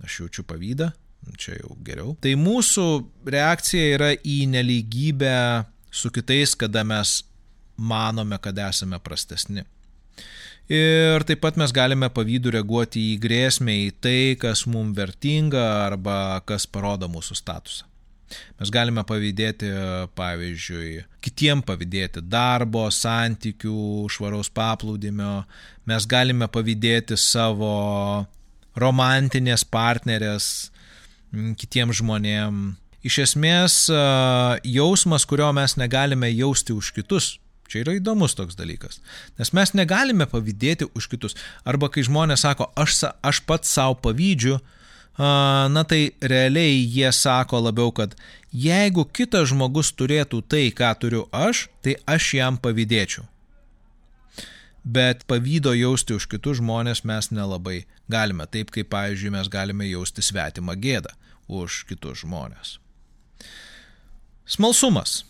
aš 0.05 0.19
jaučiu 0.21 0.47
pavydą, 0.47 0.93
čia 1.35 1.57
jau 1.59 1.75
geriau. 1.83 2.15
Tai 2.21 2.37
mūsų 2.39 2.87
reakcija 3.35 3.93
yra 3.97 4.11
į 4.15 4.45
neligybę 4.47 5.65
su 5.91 6.11
kitais, 6.15 6.55
kada 6.55 6.87
mes 6.87 7.23
manome, 7.75 8.39
kad 8.39 8.63
esame 8.63 8.99
prastesni. 9.03 9.65
Ir 10.71 11.21
taip 11.29 11.43
pat 11.43 11.59
mes 11.61 11.69
galime 11.69 12.07
pavydų 12.09 12.55
reaguoti 12.55 13.11
į 13.11 13.17
grėsmę, 13.21 13.75
į 13.85 13.89
tai, 14.01 14.21
kas 14.41 14.63
mums 14.65 14.95
vertinga 14.97 15.61
arba 15.85 16.41
kas 16.45 16.65
parodo 16.65 17.09
mūsų 17.11 17.37
statusą. 17.37 17.85
Mes 18.57 18.71
galime 18.73 19.03
pavydėti, 19.05 19.69
pavyzdžiui, 20.17 21.03
kitiem 21.21 21.61
pavydėti 21.61 22.23
darbo, 22.25 22.87
santykių, 22.89 24.07
švaraus 24.09 24.49
paplūdimio, 24.49 25.43
mes 25.85 26.07
galime 26.09 26.49
pavydėti 26.49 27.13
savo 27.21 28.25
romantinės 28.73 29.67
partnerės 29.69 30.71
kitiems 31.61 32.01
žmonėms. 32.01 32.81
Iš 33.05 33.19
esmės, 33.21 33.73
jausmas, 34.65 35.27
kurio 35.29 35.51
mes 35.53 35.77
negalime 35.77 36.31
jausti 36.33 36.73
už 36.73 36.89
kitus, 36.95 37.35
Čia 37.65 37.81
yra 37.81 37.95
įdomus 37.97 38.35
toks 38.37 38.57
dalykas. 38.57 38.99
Nes 39.39 39.51
mes 39.57 39.73
negalime 39.73 40.27
pavydėti 40.29 40.87
už 40.93 41.09
kitus. 41.09 41.37
Arba 41.65 41.89
kai 41.89 42.05
žmonės 42.05 42.45
sako, 42.45 42.69
aš, 42.77 43.01
aš 43.25 43.41
pats 43.49 43.71
savo 43.73 43.97
pavydžiu, 44.05 44.59
na 45.17 45.83
tai 45.87 46.11
realiai 46.21 46.83
jie 46.83 47.09
sako 47.15 47.63
labiau, 47.65 47.93
kad 47.95 48.13
jeigu 48.51 49.07
kitas 49.09 49.49
žmogus 49.49 49.93
turėtų 49.97 50.43
tai, 50.47 50.67
ką 50.75 50.91
turiu 50.99 51.25
aš, 51.33 51.67
tai 51.81 51.97
aš 52.05 52.33
jam 52.37 52.59
pavydėčiau. 52.61 53.25
Bet 54.85 55.23
pavydo 55.25 55.73
jausti 55.73 56.13
už 56.13 56.27
kitus 56.29 56.59
žmonės 56.61 57.01
mes 57.09 57.31
nelabai 57.33 57.87
galime, 58.11 58.45
taip 58.45 58.69
kaip, 58.69 58.91
pavyzdžiui, 58.93 59.33
mes 59.33 59.49
galime 59.49 59.87
jausti 59.89 60.21
svetimą 60.21 60.75
gėdą 60.77 61.15
už 61.49 61.85
kitus 61.89 62.21
žmonės. 62.21 62.77
Smalsumas. 64.45 65.23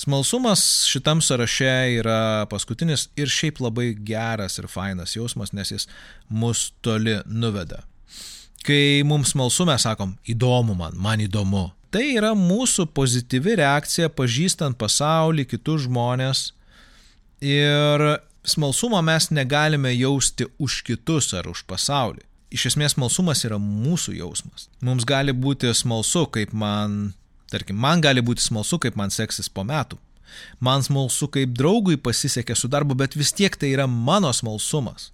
Smalsumas 0.00 0.84
šitam 0.88 1.20
sąraše 1.20 1.72
yra 2.00 2.46
paskutinis 2.48 3.10
ir 3.20 3.28
šiaip 3.28 3.58
labai 3.60 3.90
geras 3.92 4.56
ir 4.56 4.68
fainas 4.72 5.12
jausmas, 5.12 5.52
nes 5.52 5.74
jis 5.74 5.84
mus 6.28 6.70
toli 6.80 7.18
nuveda. 7.26 7.82
Kai 8.64 9.02
mums 9.04 9.34
smalsu, 9.34 9.66
mes 9.68 9.84
sakom, 9.84 10.14
įdomu 10.24 10.78
man, 10.78 10.96
man 10.96 11.20
įdomu. 11.20 11.66
Tai 11.92 12.06
yra 12.14 12.32
mūsų 12.32 12.88
pozityvi 12.96 13.58
reakcija 13.60 14.08
pažįstant 14.16 14.80
pasaulį, 14.80 15.44
kitus 15.52 15.84
žmonės. 15.84 16.46
Ir 17.44 18.06
smalsumą 18.54 19.04
mes 19.04 19.28
negalime 19.36 19.92
jausti 19.98 20.48
už 20.56 20.80
kitus 20.88 21.34
ar 21.36 21.52
už 21.52 21.66
pasaulį. 21.68 22.24
Iš 22.56 22.70
esmės 22.72 22.96
smalsumas 22.96 23.44
yra 23.44 23.60
mūsų 23.60 24.16
jausmas. 24.16 24.70
Mums 24.80 25.04
gali 25.04 25.36
būti 25.36 25.76
smalsu, 25.76 26.24
kaip 26.32 26.56
man 26.56 27.10
Tarkim, 27.50 27.78
man 27.80 28.02
gali 28.04 28.22
būti 28.22 28.44
smalsu, 28.44 28.78
kaip 28.82 28.96
man 28.98 29.12
seksis 29.14 29.50
po 29.50 29.64
metų. 29.66 29.98
Man 30.62 30.84
smalsu, 30.86 31.28
kaip 31.32 31.54
draugui 31.58 31.98
pasisekė 31.98 32.56
su 32.56 32.70
darbu, 32.70 32.96
bet 32.98 33.16
vis 33.18 33.32
tiek 33.34 33.56
tai 33.58 33.72
yra 33.74 33.88
mano 33.90 34.30
smalsumas. 34.34 35.10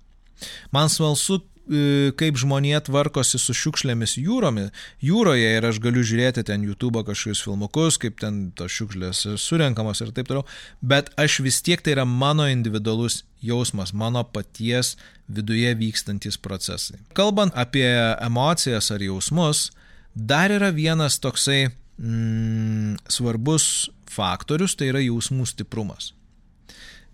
Man 0.75 0.91
smalsu, 0.93 1.39
e, 1.65 2.11
kaip 2.21 2.37
žmonė 2.37 2.83
tvarkosi 2.85 3.41
su 3.41 3.55
šiukšlėmis 3.57 4.19
jūromi, 4.21 4.67
jūroje 5.01 5.55
ir 5.57 5.69
aš 5.71 5.81
galiu 5.83 6.05
žiūrėti 6.07 6.45
ten 6.51 6.67
YouTube 6.67 7.01
kažkokius 7.07 7.43
filmukus, 7.47 7.97
kaip 8.03 8.21
ten 8.21 8.51
tos 8.59 8.75
šiukšlės 8.77 9.25
surenkamos 9.41 10.05
ir 10.05 10.13
taip 10.17 10.29
toliau, 10.29 10.45
bet 10.83 11.09
aš 11.17 11.41
vis 11.47 11.63
tiek 11.65 11.81
tai 11.81 11.97
yra 11.97 12.05
mano 12.05 12.51
individualus 12.53 13.23
jausmas, 13.41 13.95
mano 13.97 14.25
paties 14.25 14.95
viduje 15.33 15.73
vykstantis 15.81 16.37
procesai. 16.37 17.01
Kalbant 17.17 17.57
apie 17.57 17.89
emocijas 18.21 18.93
ar 18.93 19.03
jausmus, 19.03 19.71
dar 20.15 20.53
yra 20.53 20.71
vienas 20.77 21.19
toksai 21.23 21.71
mm, 21.99 22.97
svarbus 23.09 23.89
faktorius 24.11 24.77
tai 24.77 24.91
yra 24.93 25.03
jausmų 25.05 25.47
stiprumas. 25.49 26.13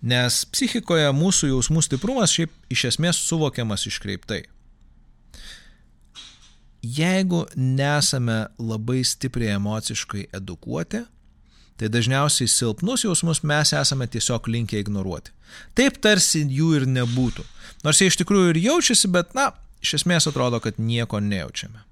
Nes 0.03 0.43
psichikoje 0.51 1.07
mūsų 1.15 1.53
jausmų 1.53 1.85
stiprumas 1.87 2.35
šiaip 2.35 2.55
iš 2.75 2.89
esmės 2.91 3.21
suvokiamas 3.23 3.87
iškreiptai. 3.87 4.43
Jeigu 6.83 7.45
nesame 7.55 8.49
labai 8.59 9.05
stipriai 9.07 9.55
emociškai 9.55 10.25
edukuoti, 10.35 11.05
tai 11.79 11.91
dažniausiai 11.91 12.51
silpnus 12.51 13.05
jausmus 13.07 13.45
mes 13.47 13.71
esame 13.79 14.09
tiesiog 14.11 14.49
linkę 14.51 14.81
ignoruoti. 14.83 15.31
Taip 15.79 16.01
tarsi 16.03 16.43
jų 16.43 16.73
ir 16.81 16.89
nebūtų. 16.91 17.47
Nors 17.87 18.03
jie 18.03 18.11
iš 18.11 18.19
tikrųjų 18.19 18.53
ir 18.53 18.61
jaučiasi, 18.65 19.11
bet, 19.15 19.31
na, 19.39 19.53
iš 19.83 20.01
esmės 20.01 20.27
atrodo, 20.31 20.59
kad 20.63 20.79
nieko 20.83 21.23
nejaučiame. 21.23 21.85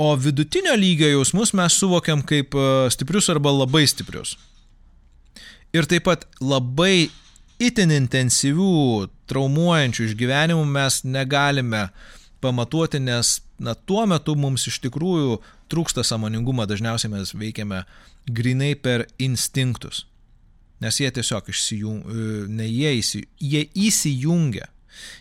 O 0.00 0.14
vidutinio 0.16 0.72
lygio 0.80 1.10
jausmus 1.10 1.50
mes 1.52 1.74
suvokiam 1.76 2.22
kaip 2.24 2.54
e, 2.56 2.62
stiprius 2.88 3.26
arba 3.28 3.50
labai 3.52 3.82
stiprius. 3.90 4.38
Ir 5.76 5.84
taip 5.90 6.06
pat 6.06 6.22
labai 6.40 7.10
itin 7.60 7.92
intensyvių, 7.92 9.10
traumuojančių 9.28 10.06
išgyvenimų 10.08 10.62
mes 10.72 11.02
negalime 11.04 11.90
pamatuoti, 12.40 13.02
nes 13.04 13.42
na, 13.60 13.74
tuo 13.76 14.06
metu 14.08 14.38
mums 14.40 14.64
iš 14.70 14.80
tikrųjų 14.86 15.36
trūksta 15.68 16.00
samoningumo, 16.06 16.64
dažniausiai 16.64 17.12
mes 17.12 17.34
veikiame 17.36 17.82
grinai 18.24 18.72
per 18.80 19.04
instinktus. 19.20 20.06
Nes 20.80 20.96
jie 20.96 21.12
tiesiog 21.12 21.52
išsijungia, 21.52 22.08
e, 22.08 22.48
ne 22.48 22.70
jie, 22.70 22.96
įsi, 23.02 23.22
jie 23.36 23.66
įsijungia, 23.76 24.72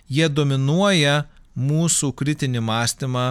jie 0.08 0.32
dominuoja 0.32 1.26
mūsų 1.60 2.14
kritinį 2.16 2.64
mąstymą 2.64 3.28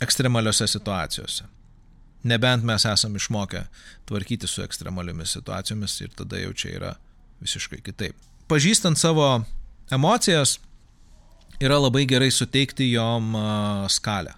ekstremaliose 0.00 0.66
situacijose. 0.66 1.44
Nebent 2.26 2.64
mes 2.64 2.84
esame 2.84 3.16
išmokę 3.16 3.64
tvarkyti 4.04 4.46
su 4.46 4.62
ekstremaliomis 4.62 5.36
situacijomis 5.38 6.00
ir 6.00 6.14
tada 6.16 6.40
jau 6.42 6.52
čia 6.52 6.72
yra 6.78 6.94
visiškai 7.40 7.80
kitaip. 7.84 8.16
Pažįstant 8.48 8.98
savo 8.98 9.28
emocijas, 9.90 10.58
yra 11.60 11.78
labai 11.80 12.06
gerai 12.06 12.30
suteikti 12.30 12.90
jom 12.92 13.34
skalę. 13.90 14.34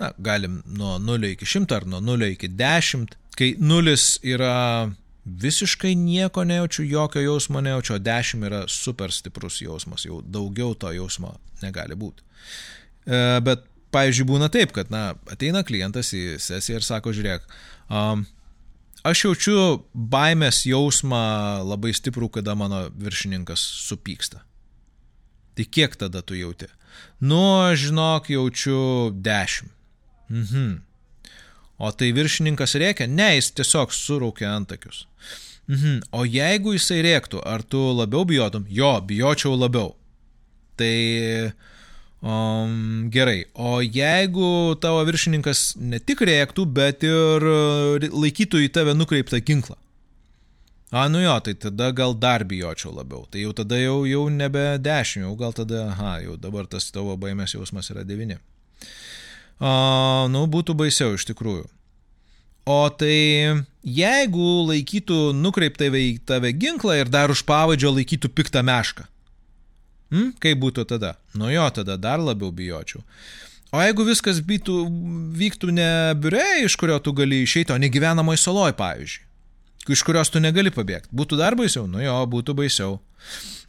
Na, 0.00 0.12
galim 0.18 0.62
nuo 0.66 0.98
0 0.98 1.34
iki 1.34 1.44
100 1.44 1.76
ar 1.76 1.86
nuo 1.86 2.00
0 2.00 2.32
iki 2.32 2.48
10. 2.48 3.16
Kai 3.36 3.54
0 3.58 3.96
yra 4.26 4.90
visiškai 5.24 5.94
nieko 5.94 6.44
nejaučiu, 6.44 6.84
jokio 6.84 7.20
jausmo 7.20 7.60
nejaučiu, 7.60 7.94
o 7.94 7.98
10 7.98 8.46
yra 8.46 8.64
super 8.68 9.12
stiprus 9.12 9.60
jausmas, 9.62 10.04
jau 10.04 10.22
daugiau 10.24 10.74
to 10.74 10.92
jausmo 10.92 11.34
negali 11.62 11.94
būti. 11.94 12.24
E, 13.06 13.40
bet 13.44 13.66
pavyzdžiui, 13.94 14.28
būna 14.28 14.50
taip, 14.52 14.74
kad, 14.76 14.90
na, 14.92 15.14
ateina 15.30 15.62
klientas 15.66 16.12
į 16.16 16.38
sesiją 16.42 16.80
ir 16.80 16.86
sako, 16.86 17.14
žiūrėk, 17.16 17.46
um, 17.90 18.26
aš 19.06 19.24
jaučiu 19.26 19.56
baimės 19.94 20.64
jausmą 20.68 21.22
labai 21.66 21.94
stiprų, 21.96 22.30
kada 22.38 22.56
mano 22.58 22.86
viršininkas 22.94 23.64
supyksta. 23.88 24.44
Tai 25.58 25.66
kiek 25.66 25.96
tada 25.98 26.22
tu 26.22 26.38
jauti? 26.38 26.70
Nu, 27.20 27.42
žinok, 27.76 28.30
jaučiu 28.30 29.10
10. 29.12 29.68
Mhm. 30.30 30.78
O 31.80 31.90
tai 31.96 32.10
viršininkas 32.12 32.76
rėkia? 32.76 33.08
Ne, 33.08 33.34
jis 33.38 33.50
tiesiog 33.56 33.92
suraukia 33.96 34.52
antakius. 34.52 35.06
Mhm. 35.70 36.00
O 36.12 36.26
jeigu 36.28 36.74
jisai 36.74 37.00
rėktų, 37.06 37.40
ar 37.46 37.62
tu 37.62 37.80
labiau 37.94 38.26
bijotum? 38.28 38.66
Jo, 38.68 38.98
bijočiau 39.00 39.54
labiau. 39.56 39.94
Tai 40.76 40.94
Um, 42.20 43.08
gerai, 43.08 43.46
o 43.54 43.80
jeigu 43.80 44.76
tavo 44.76 45.00
viršininkas 45.08 45.78
ne 45.80 45.96
tik 46.04 46.20
rėktų, 46.28 46.66
bet 46.68 47.06
ir 47.08 47.46
e, 47.48 48.10
laikytų 48.12 48.60
į 48.66 48.68
tave 48.76 48.92
nukreiptą 48.92 49.40
ginklą. 49.40 49.78
A, 50.92 51.06
nu 51.08 51.22
jo, 51.22 51.32
tai 51.40 51.54
tada 51.56 51.88
gal 51.96 52.12
dar 52.18 52.44
bijočiau 52.44 52.92
labiau. 52.92 53.24
Tai 53.30 53.40
jau 53.40 53.54
tada 53.56 53.78
jau, 53.80 54.02
jau 54.04 54.26
nebe 54.28 54.66
10, 54.84 55.22
jau 55.24 55.32
gal 55.40 55.56
tada, 55.56 55.86
aha, 55.94 56.18
jau 56.26 56.36
dabar 56.36 56.68
tas 56.68 56.90
tavo 56.92 57.16
baimės 57.16 57.54
jausmas 57.56 57.88
yra 57.94 58.04
9. 58.04 58.36
A, 58.36 59.72
nu, 60.28 60.44
būtų 60.50 60.76
baisiau 60.76 61.16
iš 61.16 61.24
tikrųjų. 61.30 61.64
O 62.68 62.80
tai 63.00 63.64
jeigu 63.80 64.48
laikytų 64.68 65.30
nukreiptą 65.40 65.88
į 65.96 66.18
tave 66.28 66.52
ginklą 66.52 67.00
ir 67.00 67.08
dar 67.08 67.32
už 67.32 67.46
pavadžio 67.48 67.94
laikytų 67.96 68.28
piktą 68.36 68.60
mešką. 68.66 69.08
Hmm? 70.10 70.32
Kaip 70.42 70.58
būtų 70.62 70.84
tada? 70.90 71.14
Nu 71.38 71.50
jo, 71.52 71.64
tada 71.74 71.96
dar 72.00 72.22
labiau 72.22 72.50
bijočiau. 72.50 73.04
O 73.70 73.78
jeigu 73.78 74.02
viskas 74.08 74.40
bytų, 74.42 74.76
vyktų 75.38 75.70
ne 75.76 75.90
biure, 76.18 76.42
iš 76.64 76.74
kurio 76.78 76.96
tu 76.98 77.14
gali 77.14 77.44
išeiti, 77.44 77.70
o 77.70 77.78
ne 77.78 77.86
gyvenamoj 77.92 78.40
saloj, 78.42 78.74
pavyzdžiui, 78.78 79.22
iš 79.94 80.02
kurios 80.06 80.32
tu 80.34 80.42
negali 80.42 80.72
pabėgti, 80.74 81.12
būtų 81.14 81.38
dar 81.38 81.54
baisiau? 81.58 81.86
Nu 81.86 82.02
jo, 82.02 82.16
būtų 82.32 82.56
baisiau. 82.58 82.98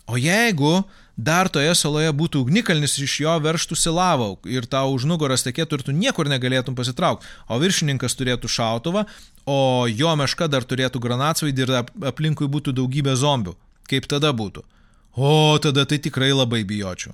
O 0.10 0.18
jeigu 0.18 0.82
dar 1.22 1.52
toje 1.54 1.76
saloje 1.78 2.10
būtų 2.18 2.42
ugnikalnis 2.42 2.98
iš 2.98 3.20
jo 3.22 3.36
verštųsi 3.46 3.94
lavau 3.94 4.40
ir 4.50 4.66
tau 4.66 4.90
už 4.96 5.06
nugaras 5.06 5.46
tekėtų 5.46 5.78
ir 5.78 5.86
tu 5.86 5.94
niekur 5.94 6.26
negalėtum 6.32 6.74
pasitraukti, 6.74 7.30
o 7.46 7.62
viršininkas 7.62 8.18
turėtų 8.18 8.50
šautuvą, 8.50 9.06
o 9.46 9.86
jo 9.86 10.16
meška 10.18 10.50
dar 10.50 10.66
turėtų 10.66 11.04
granatsvaidį 11.04 11.68
ir 11.68 11.78
aplinkui 12.10 12.50
būtų 12.50 12.74
daugybė 12.82 13.14
zombių, 13.22 13.54
kaip 13.86 14.10
tada 14.10 14.34
būtų? 14.34 14.66
O, 15.16 15.60
tada 15.64 15.86
tai 15.86 16.00
tikrai 16.00 16.32
labai 16.32 16.64
bijočiau. 16.68 17.14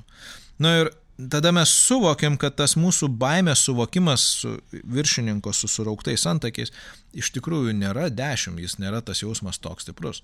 Na 0.62 0.74
ir 0.82 0.91
tada 1.32 1.52
mes 1.52 1.72
suvokiam, 1.88 2.38
kad 2.38 2.58
tas 2.60 2.76
mūsų 2.78 3.10
baimės 3.18 3.66
suvokimas 3.66 4.26
su 4.41 4.54
viršininko 4.72 5.54
su 5.54 5.70
surauktais 5.72 6.28
antakiais 6.30 6.74
iš 7.18 7.32
tikrųjų 7.34 7.74
nėra 7.74 8.12
dešimt, 8.14 8.62
jis 8.62 8.78
nėra 8.82 9.02
tas 9.02 9.24
jausmas 9.26 9.58
toks 9.62 9.88
stiprus. 9.88 10.22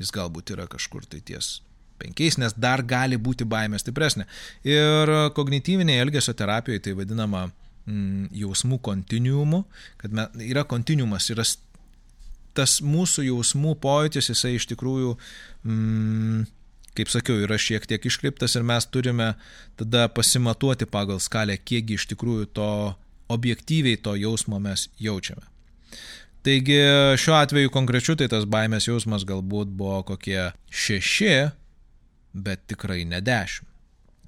Jis 0.00 0.10
galbūt 0.14 0.54
yra 0.56 0.66
kažkur 0.70 1.06
tai 1.06 1.20
ties 1.22 1.60
penkiais, 2.00 2.38
nes 2.40 2.54
dar 2.56 2.82
gali 2.82 3.18
būti 3.20 3.44
baimė 3.44 3.78
stipresnė. 3.78 4.26
Ir 4.66 5.12
kognityvinėje 5.36 6.06
elgesio 6.06 6.34
terapijoje 6.34 6.86
tai 6.86 6.94
vadinama 6.96 7.46
mm, 7.50 8.30
jausmų 8.40 8.80
kontinuumu, 8.82 9.64
kad 10.00 10.14
me, 10.16 10.26
yra 10.46 10.64
kontinuumas, 10.68 11.28
yra 11.34 11.44
tas 12.56 12.80
mūsų 12.82 13.28
jausmų 13.28 13.76
pojūtis, 13.84 14.32
jisai 14.32 14.56
iš 14.56 14.66
tikrųjų 14.72 15.12
mm, 15.68 16.48
kaip 16.98 17.12
sakiau, 17.12 17.38
yra 17.44 17.58
šiek 17.60 17.86
tiek 17.88 18.04
iškreiptas 18.06 18.56
ir 18.58 18.66
mes 18.66 18.86
turime 18.90 19.34
tada 19.80 20.08
pasimatuoti 20.12 20.88
pagal 20.90 21.20
skalę, 21.22 21.58
kiekgi 21.58 21.98
iš 21.98 22.08
tikrųjų 22.12 22.50
to 22.56 22.72
objektyviai 23.30 24.00
to 24.02 24.16
jausmo 24.18 24.58
mes 24.62 24.88
jaučiame. 24.98 25.46
Taigi 26.42 26.78
šiuo 27.20 27.36
atveju 27.36 27.70
konkrečiu 27.72 28.16
tai 28.16 28.30
tas 28.32 28.46
baimės 28.48 28.88
jausmas 28.88 29.26
galbūt 29.28 29.72
buvo 29.76 30.00
kokie 30.08 30.50
šeši, 30.72 31.34
bet 32.32 32.64
tikrai 32.70 33.04
ne 33.04 33.20
dešimt. 33.20 33.66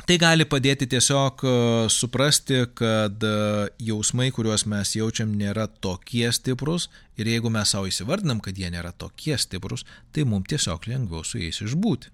Tai 0.03 0.17
gali 0.19 0.45
padėti 0.49 0.89
tiesiog 0.91 1.43
e, 1.47 1.51
suprasti, 1.93 2.63
kad 2.75 3.23
e, 3.23 3.35
jausmai, 3.87 4.31
kuriuos 4.35 4.65
mes 4.67 4.97
jaučiam, 4.97 5.31
nėra 5.39 5.69
tokie 5.85 6.25
stiprus 6.35 6.89
ir 7.21 7.29
jeigu 7.31 7.53
mes 7.53 7.71
savo 7.71 7.87
įsivardinam, 7.87 8.41
kad 8.43 8.59
jie 8.59 8.73
nėra 8.73 8.91
tokie 8.99 9.37
stiprus, 9.39 9.85
tai 10.11 10.25
mums 10.27 10.51
tiesiog 10.51 10.89
lengviau 10.91 11.23
su 11.29 11.39
jais 11.39 11.61
išbūti. 11.63 12.11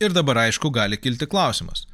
Ir 0.00 0.14
dabar 0.14 0.44
aišku 0.46 0.70
gali 0.70 0.96
kilti 0.96 1.26
klausimas. 1.26 1.86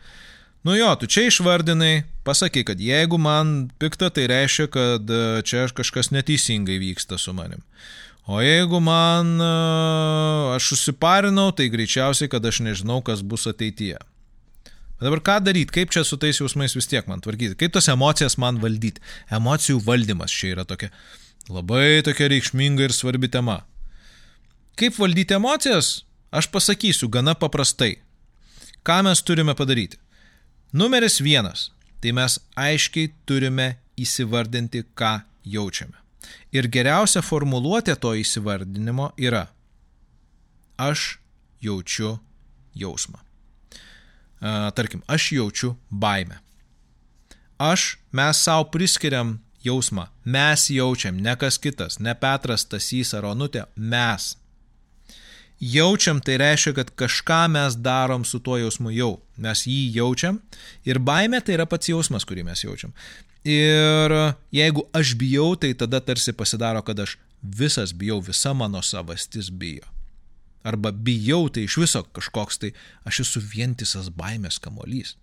Nu 0.64 0.76
jo, 0.76 0.88
tu 0.96 1.06
čia 1.06 1.26
išvardinai, 1.28 2.06
pasakai, 2.24 2.62
kad 2.64 2.80
jeigu 2.80 3.18
man 3.20 3.68
pikta, 3.80 4.08
tai 4.08 4.24
reiškia, 4.30 4.66
kad 4.72 5.10
e, 5.12 5.42
čia 5.44 5.66
kažkas 5.68 6.08
neteisingai 6.14 6.78
vyksta 6.80 7.18
su 7.20 7.34
manim. 7.36 7.60
O 8.24 8.40
jeigu 8.40 8.80
man 8.80 9.34
e, 9.36 9.50
aš 10.56 10.70
susiparinau, 10.72 11.50
tai 11.52 11.68
greičiausiai, 11.68 12.30
kad 12.32 12.44
aš 12.48 12.62
nežinau, 12.64 13.02
kas 13.04 13.20
bus 13.20 13.44
ateityje. 13.50 14.00
Bet 14.94 15.04
dabar 15.04 15.20
ką 15.20 15.36
daryti, 15.44 15.74
kaip 15.74 15.92
čia 15.92 16.04
su 16.08 16.16
tais 16.16 16.40
jausmais 16.40 16.72
vis 16.72 16.88
tiek 16.88 17.04
man 17.12 17.20
tvarkyti, 17.20 17.58
kaip 17.60 17.76
tos 17.76 17.90
emocijas 17.92 18.38
man 18.40 18.62
valdyti. 18.62 19.04
Emocijų 19.36 19.82
valdymas 19.84 20.32
čia 20.32 20.54
yra 20.54 20.64
tokia 20.64 20.88
labai 21.52 22.00
tokia 22.06 22.30
reikšminga 22.32 22.88
ir 22.88 22.96
svarbi 22.96 23.28
tema. 23.28 23.60
Kaip 24.80 24.96
valdyti 24.98 25.36
emocijas? 25.36 26.06
Aš 26.34 26.50
pasakysiu 26.50 27.08
gana 27.08 27.36
paprastai. 27.38 28.00
Ką 28.82 29.02
mes 29.06 29.22
turime 29.22 29.54
padaryti? 29.54 30.00
Numeris 30.72 31.20
vienas. 31.22 31.70
Tai 32.02 32.10
mes 32.18 32.38
aiškiai 32.58 33.12
turime 33.24 33.76
įsivardinti, 33.96 34.82
ką 34.98 35.20
jaučiame. 35.46 35.94
Ir 36.52 36.66
geriausia 36.68 37.22
formuluotė 37.22 37.94
to 38.00 38.16
įsivardinimo 38.18 39.12
yra 39.16 39.46
aš 40.76 41.20
jaučiu 41.62 42.18
jausmą. 42.74 43.22
Tarkim, 44.74 45.02
aš 45.06 45.32
jaučiu 45.32 45.76
baimę. 45.90 46.42
Aš, 47.58 47.98
mes 48.12 48.42
savo 48.42 48.66
priskiriam 48.74 49.38
jausmą. 49.64 50.08
Mes 50.24 50.70
jaučiam, 50.70 51.16
ne 51.16 51.36
kas 51.36 51.58
kitas, 51.58 51.98
ne 51.98 52.14
Petras, 52.14 52.66
Tasys 52.66 53.14
ar 53.14 53.30
Onutė, 53.30 53.64
mes 53.76 54.34
jaučiam, 55.72 56.20
tai 56.20 56.36
reiškia, 56.40 56.74
kad 56.76 56.90
kažką 56.98 57.40
mes 57.54 57.76
darom 57.80 58.24
su 58.24 58.38
tuo 58.38 58.58
jausmu 58.60 58.92
jau. 58.92 59.16
Mes 59.36 59.64
jį 59.66 59.96
jaučiam 59.96 60.40
ir 60.84 61.00
baime 61.00 61.40
tai 61.40 61.56
yra 61.56 61.66
pats 61.66 61.88
jausmas, 61.88 62.26
kurį 62.28 62.44
mes 62.50 62.64
jaučiam. 62.64 62.92
Ir 63.44 64.12
jeigu 64.54 64.86
aš 64.96 65.14
bijau, 65.20 65.52
tai 65.60 65.74
tada 65.76 66.00
tarsi 66.00 66.32
pasidaro, 66.32 66.82
kad 66.84 67.00
aš 67.00 67.18
visas 67.42 67.92
bijau, 67.92 68.20
visa 68.24 68.54
mano 68.56 68.82
savastis 68.82 69.50
bijo. 69.50 69.88
Arba 70.64 70.92
bijau, 70.92 71.48
tai 71.52 71.66
iš 71.68 71.76
viso 71.82 72.00
kažkoks 72.16 72.60
tai 72.60 72.72
aš 73.04 73.24
esu 73.26 73.42
vientisas 73.44 74.08
baimės 74.08 74.60
kamolys. 74.64 75.16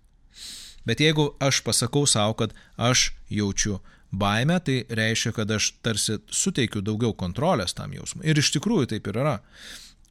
Bet 0.86 1.02
jeigu 1.02 1.32
aš 1.42 1.62
pasakau 1.66 2.06
savo, 2.06 2.34
kad 2.38 2.54
aš 2.76 3.10
jaučiu 3.30 3.80
baimę, 4.12 4.58
tai 4.62 4.82
reiškia, 4.90 5.32
kad 5.34 5.50
aš 5.50 5.72
tarsi 5.82 6.18
suteikiu 6.30 6.82
daugiau 6.82 7.14
kontrolės 7.14 7.74
tam 7.74 7.94
jausmui. 7.94 8.26
Ir 8.28 8.38
iš 8.38 8.52
tikrųjų 8.54 8.90
taip 8.94 9.08
ir 9.10 9.18
yra 9.22 9.38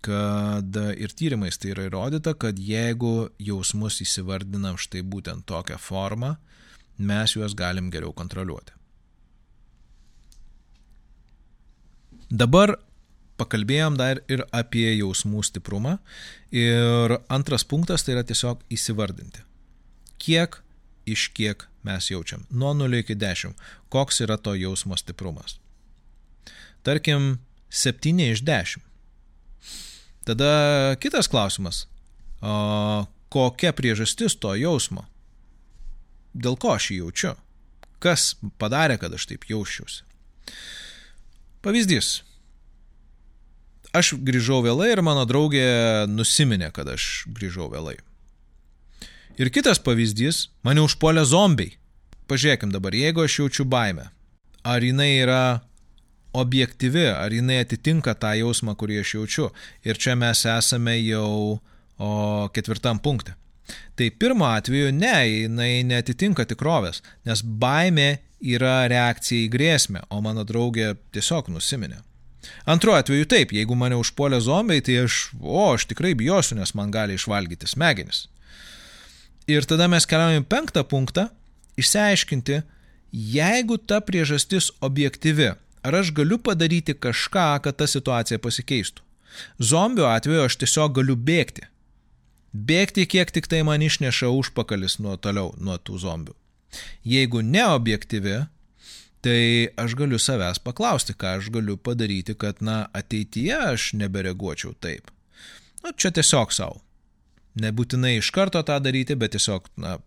kad 0.01 0.77
ir 0.97 1.13
tyrimais 1.13 1.59
tai 1.61 1.75
yra 1.75 1.87
įrodyta, 1.87 2.33
kad 2.33 2.59
jeigu 2.59 3.29
jausmus 3.41 4.01
įsivardinam 4.01 4.79
štai 4.81 5.03
būtent 5.05 5.45
tokią 5.49 5.77
formą, 5.81 6.35
mes 6.97 7.35
juos 7.35 7.55
galim 7.57 7.91
geriau 7.93 8.13
kontroliuoti. 8.13 8.73
Dabar 12.31 12.77
pakalbėjom 13.41 13.97
dar 13.99 14.21
ir 14.31 14.43
apie 14.55 14.87
jausmų 14.95 15.43
stiprumą. 15.43 15.97
Ir 16.55 17.17
antras 17.31 17.65
punktas 17.67 18.05
tai 18.05 18.15
yra 18.15 18.25
tiesiog 18.27 18.61
įsivardinti. 18.71 19.43
Kiek 20.21 20.61
iš 21.09 21.29
kiek 21.35 21.65
mes 21.83 22.11
jaučiam. 22.11 22.45
Nuo 22.49 22.73
0 22.77 23.01
iki 23.01 23.17
10. 23.17 23.57
Koks 23.89 24.21
yra 24.25 24.37
to 24.37 24.53
jausmo 24.55 24.97
stiprumas. 24.99 25.57
Tarkim, 26.85 27.39
7 27.69 28.31
iš 28.31 28.45
10. 28.45 28.90
Tada 30.31 30.95
kitas 31.03 31.27
klausimas. 31.27 31.83
O, 32.39 33.03
kokia 33.27 33.73
priežastis 33.75 34.37
to 34.39 34.53
jausmo? 34.55 35.03
Dėl 36.31 36.55
ko 36.55 36.71
aš 36.77 36.93
jį 36.93 37.01
jaučiu? 37.01 37.33
Kas 37.99 38.29
padarė, 38.61 38.95
kad 39.01 39.11
aš 39.11 39.27
taip 39.27 39.43
jausčiausi? 39.49 40.05
Pavyzdys. 41.61 42.21
Aš 43.91 44.13
grįžau 44.23 44.61
vėlai 44.63 44.93
ir 44.93 45.01
mano 45.03 45.25
draugė 45.27 46.07
nusiminė, 46.07 46.71
kad 46.71 46.87
aš 46.95 47.25
grįžau 47.27 47.67
vėlai. 47.73 47.97
Ir 49.35 49.51
kitas 49.51 49.83
pavyzdys, 49.83 50.45
mane 50.63 50.79
užpuolė 50.85 51.25
zombiai. 51.27 51.75
Pažiūrėkim 52.31 52.71
dabar, 52.71 52.95
jeigu 52.95 53.25
aš 53.25 53.41
jaučiu 53.41 53.67
baimę, 53.67 54.07
ar 54.63 54.79
jinai 54.79 55.11
yra 55.19 55.43
objektyvi, 56.33 57.05
ar 57.11 57.33
jinai 57.33 57.61
atitinka 57.65 58.13
tą 58.15 58.33
jausmą, 58.39 58.75
kurį 58.79 59.01
aš 59.01 59.13
jaučiu. 59.17 59.49
Ir 59.87 59.99
čia 59.99 60.15
mes 60.19 60.45
esame 60.47 60.97
jau 61.01 61.59
o, 62.01 62.11
ketvirtam 62.55 62.99
punktui. 63.03 63.35
Tai 63.95 64.07
pirmo 64.19 64.47
atveju 64.49 64.91
ne, 64.95 65.15
jinai 65.27 65.83
netitinka 65.87 66.45
tikrovės, 66.49 67.01
nes 67.27 67.43
baimė 67.43 68.17
yra 68.41 68.87
reakcija 68.91 69.45
į 69.45 69.51
grėsmę, 69.53 70.05
o 70.09 70.21
mano 70.23 70.43
draugė 70.47 70.95
tiesiog 71.13 71.51
nusiminė. 71.53 72.01
Antruoju 72.65 73.03
atveju 73.03 73.27
taip, 73.29 73.53
jeigu 73.53 73.77
mane 73.77 73.97
užpuolė 74.01 74.39
zombiai, 74.41 74.81
tai 74.81 75.03
aš, 75.03 75.27
o, 75.39 75.67
aš 75.75 75.85
tikrai 75.91 76.15
bijosiu, 76.17 76.57
nes 76.57 76.73
man 76.77 76.91
gali 76.93 77.15
išvalgyti 77.17 77.69
smegenis. 77.69 78.25
Ir 79.49 79.65
tada 79.69 79.87
mes 79.91 80.07
keliaujame 80.09 80.43
į 80.43 80.49
penktą 80.49 80.83
punktą, 80.87 81.27
išsiaiškinti, 81.81 82.61
jeigu 83.11 83.77
ta 83.77 84.01
priežastis 84.05 84.71
objektyvi, 84.81 85.51
Ar 85.81 85.97
aš 85.97 86.11
galiu 86.13 86.37
padaryti 86.37 86.93
kažką, 86.93 87.47
kad 87.65 87.77
ta 87.77 87.87
situacija 87.89 88.39
pasikeistų? 88.41 89.01
Zombių 89.57 90.05
atveju 90.09 90.45
aš 90.45 90.57
tiesiog 90.61 90.93
galiu 90.99 91.15
bėgti. 91.15 91.65
Bėgti, 92.51 93.07
kiek 93.07 93.31
tik 93.31 93.47
tai 93.47 93.61
man 93.63 93.81
išneša 93.81 94.29
užpakalis 94.29 94.99
nuo 94.99 95.15
toliau, 95.17 95.53
nuo 95.57 95.77
tų 95.79 96.01
zombių. 96.03 96.35
Jeigu 97.07 97.41
neobjektyvi, 97.47 98.35
tai 99.23 99.41
aš 99.79 99.95
galiu 99.97 100.19
savęs 100.19 100.59
paklausti, 100.63 101.15
ką 101.15 101.37
aš 101.39 101.49
galiu 101.53 101.77
padaryti, 101.77 102.35
kad, 102.35 102.61
na, 102.61 102.83
ateityje 102.97 103.57
aš 103.71 103.91
nebereaguočiau 103.97 104.75
taip. 104.83 105.11
Na, 105.81 105.95
čia 105.95 106.11
tiesiog 106.13 106.53
savo. 106.53 106.81
Nebūtinai 107.61 108.17
iš 108.19 108.31
karto 108.35 108.61
tą 108.67 108.77
daryti, 108.83 109.17
bet 109.19 109.33
tiesiog, 109.35 109.67
na, 109.79 109.97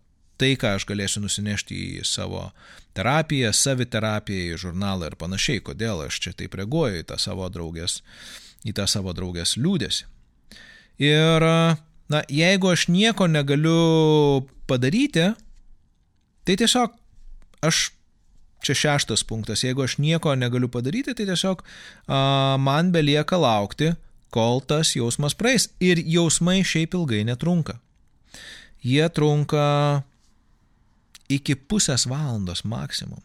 tai, 0.41 0.53
ką 0.59 0.75
aš 0.77 0.85
galėsiu 0.89 1.23
nusinešti 1.23 1.77
į 1.99 2.03
savo 2.07 2.49
terapiją, 2.95 3.51
saviterapiją, 3.55 4.55
į 4.55 4.59
žurnalą 4.65 5.11
ir 5.11 5.17
panašiai, 5.19 5.63
kodėl 5.63 6.05
aš 6.07 6.19
čia 6.23 6.35
taip 6.37 6.55
reaguoju 6.59 7.01
į 7.01 7.07
tą 7.11 7.19
savo 7.21 7.47
draugės, 7.51 8.01
į 8.67 8.75
tą 8.77 8.87
savo 8.89 9.15
draugės 9.15 9.55
liūdėsi. 9.59 10.07
Ir, 11.03 11.47
na, 12.11 12.21
jeigu 12.31 12.71
aš 12.71 12.87
nieko 12.91 13.27
negaliu 13.27 14.45
padaryti, 14.69 15.33
tai 16.47 16.55
tiesiog 16.61 16.95
aš, 17.67 17.89
čia 18.63 18.77
šeštas 18.79 19.25
punktas, 19.27 19.65
jeigu 19.65 19.83
aš 19.83 19.97
nieko 19.99 20.33
negaliu 20.39 20.71
padaryti, 20.71 21.15
tai 21.17 21.27
tiesiog 21.27 21.63
a, 22.07 22.55
man 22.61 22.93
belieka 22.95 23.39
laukti, 23.39 23.91
kol 24.35 24.59
tas 24.63 24.95
jausmas 24.95 25.35
praeis. 25.37 25.69
Ir 25.83 25.99
jausmai 25.99 26.61
šiaip 26.67 26.95
ilgai 26.97 27.23
netrunka. 27.27 27.79
Jie 28.85 29.07
trunka 29.09 30.03
iki 31.29 31.55
pusės 31.55 32.07
valandos 32.09 32.63
maksimum. 32.63 33.21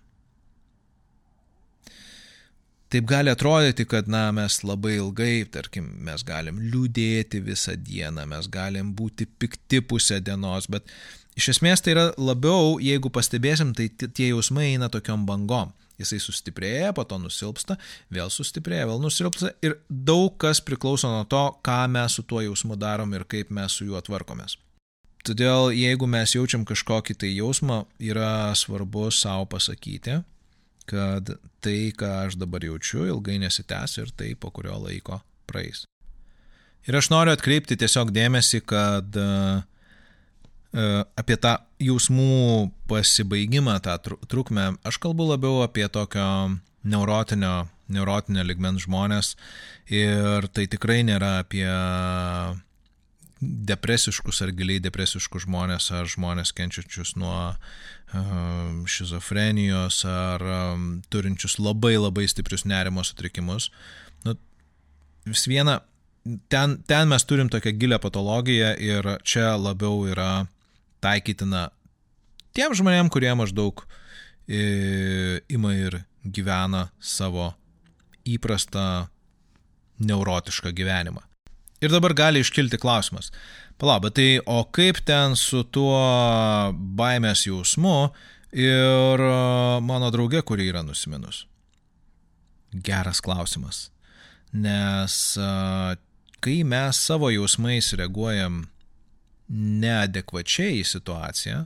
taip 2.91 3.07
gali 3.07 3.31
atrodyti, 3.31 3.87
kad, 3.87 4.09
na, 4.11 4.29
mes 4.35 4.61
labai 4.67 4.97
ilgai, 4.99 5.45
tarkim, 5.55 5.87
mes 6.07 6.25
galim 6.27 6.59
liūdėti 6.73 7.43
visą 7.47 7.77
dieną, 7.79 8.27
mes 8.33 8.49
galim 8.51 8.95
būti 8.99 9.29
pikti 9.39 9.81
pusę 9.87 10.19
dienos, 10.25 10.67
bet 10.71 10.91
iš 11.39 11.53
esmės 11.55 11.85
tai 11.85 11.95
yra 11.95 12.09
labiau, 12.19 12.79
jeigu 12.83 13.13
pastebėsim, 13.15 13.75
tai 13.79 13.89
tie 14.01 14.33
jausmai 14.33 14.73
eina 14.73 14.91
tokiom 14.91 15.27
bangom. 15.29 15.71
Jisai 16.01 16.17
sustiprėja, 16.25 16.95
po 16.97 17.05
to 17.05 17.19
nusilpsta, 17.21 17.77
vėl 18.09 18.31
sustiprėja, 18.33 18.87
vėl 18.89 19.03
nusilpsta 19.03 19.53
ir 19.61 19.77
daug 19.89 20.33
kas 20.41 20.63
priklauso 20.65 21.11
nuo 21.13 21.27
to, 21.29 21.43
ką 21.61 21.83
mes 21.93 22.17
su 22.17 22.25
tuo 22.25 22.41
jausmu 22.41 22.79
darom 22.81 23.13
ir 23.15 23.29
kaip 23.29 23.53
mes 23.53 23.77
su 23.77 23.85
juo 23.85 24.01
tvarkomės. 24.01 24.57
Todėl 25.27 25.71
jeigu 25.77 26.09
mes 26.09 26.33
jaučiam 26.33 26.65
kažkokį 26.69 27.17
tai 27.21 27.31
jausmą, 27.35 27.83
yra 28.01 28.55
svarbu 28.57 29.11
savo 29.13 29.45
pasakyti, 29.53 30.21
kad 30.89 31.35
tai, 31.61 31.93
ką 31.97 32.13
aš 32.27 32.39
dabar 32.41 32.65
jaučiu, 32.65 33.05
ilgai 33.11 33.37
nesitęs 33.43 33.99
ir 34.01 34.13
tai 34.17 34.33
po 34.35 34.51
kurio 34.55 34.79
laiko 34.81 35.21
praeis. 35.51 35.85
Ir 36.89 36.97
aš 36.97 37.11
noriu 37.13 37.35
atkreipti 37.37 37.77
tiesiog 37.77 38.15
dėmesį, 38.17 38.63
kad 38.65 39.19
uh, 39.21 39.61
apie 41.21 41.37
tą 41.37 41.59
jausmų 41.83 42.71
pasibaigimą, 42.89 43.77
tą 43.85 43.99
trukmę, 44.31 44.71
aš 44.87 45.01
kalbu 45.03 45.29
labiau 45.35 45.61
apie 45.67 45.85
tokio 45.93 46.57
neurotinio, 46.89 47.69
neurotinio 47.93 48.45
ligmens 48.47 48.87
žmonės 48.87 49.35
ir 49.93 50.49
tai 50.55 50.65
tikrai 50.71 51.03
nėra 51.05 51.41
apie 51.43 51.67
depresiškus 53.41 54.43
ar 54.45 54.53
giliai 54.57 54.83
depresiškus 54.85 55.47
žmonės, 55.47 55.89
ar 55.97 56.09
žmonės 56.09 56.53
kenčiančius 56.57 57.15
nuo 57.21 57.55
um, 58.13 58.83
šizofrenijos, 58.85 60.03
ar 60.09 60.45
um, 60.45 60.89
turinčius 61.13 61.57
labai 61.61 61.97
labai 61.97 62.27
stiprius 62.29 62.67
nerimo 62.69 63.05
sutrikimus. 63.07 63.71
Nu, 64.27 64.37
vis 65.25 65.47
viena, 65.49 65.81
ten, 66.53 66.77
ten 66.85 67.09
mes 67.09 67.25
turim 67.25 67.49
tokią 67.53 67.73
gilę 67.81 68.01
patologiją 68.03 68.75
ir 68.77 69.09
čia 69.25 69.55
labiau 69.57 70.05
yra 70.11 70.45
taikytina 71.01 71.71
tiem 72.57 72.77
žmonėm, 72.77 73.09
kurie 73.09 73.33
maždaug 73.39 73.87
e, 74.45 75.41
ima 75.49 75.73
ir 75.79 76.03
gyvena 76.25 76.91
savo 77.01 77.55
įprastą 78.29 79.09
neurotišką 80.01 80.75
gyvenimą. 80.77 81.30
Ir 81.81 81.89
dabar 81.89 82.13
gali 82.13 82.43
iškilti 82.45 82.77
klausimas. 82.81 83.31
Palauk, 83.81 84.11
tai 84.13 84.41
o 84.45 84.65
kaip 84.69 85.01
ten 85.09 85.37
su 85.41 85.63
tuo 85.73 85.97
baimės 86.77 87.47
jausmu 87.49 88.11
ir 88.53 89.23
e, 89.25 89.31
mano 89.81 90.11
draugė, 90.13 90.43
kuri 90.45 90.69
yra 90.69 90.83
nusiminus? 90.85 91.47
Geras 92.85 93.23
klausimas. 93.25 93.87
Nes 94.53 95.17
e, 95.41 95.49
kai 96.45 96.59
mes 96.69 97.01
savo 97.01 97.33
jausmais 97.33 97.89
reaguojam 97.97 98.67
neadekvačiai 99.51 100.83
į 100.83 100.87
situaciją, 100.87 101.65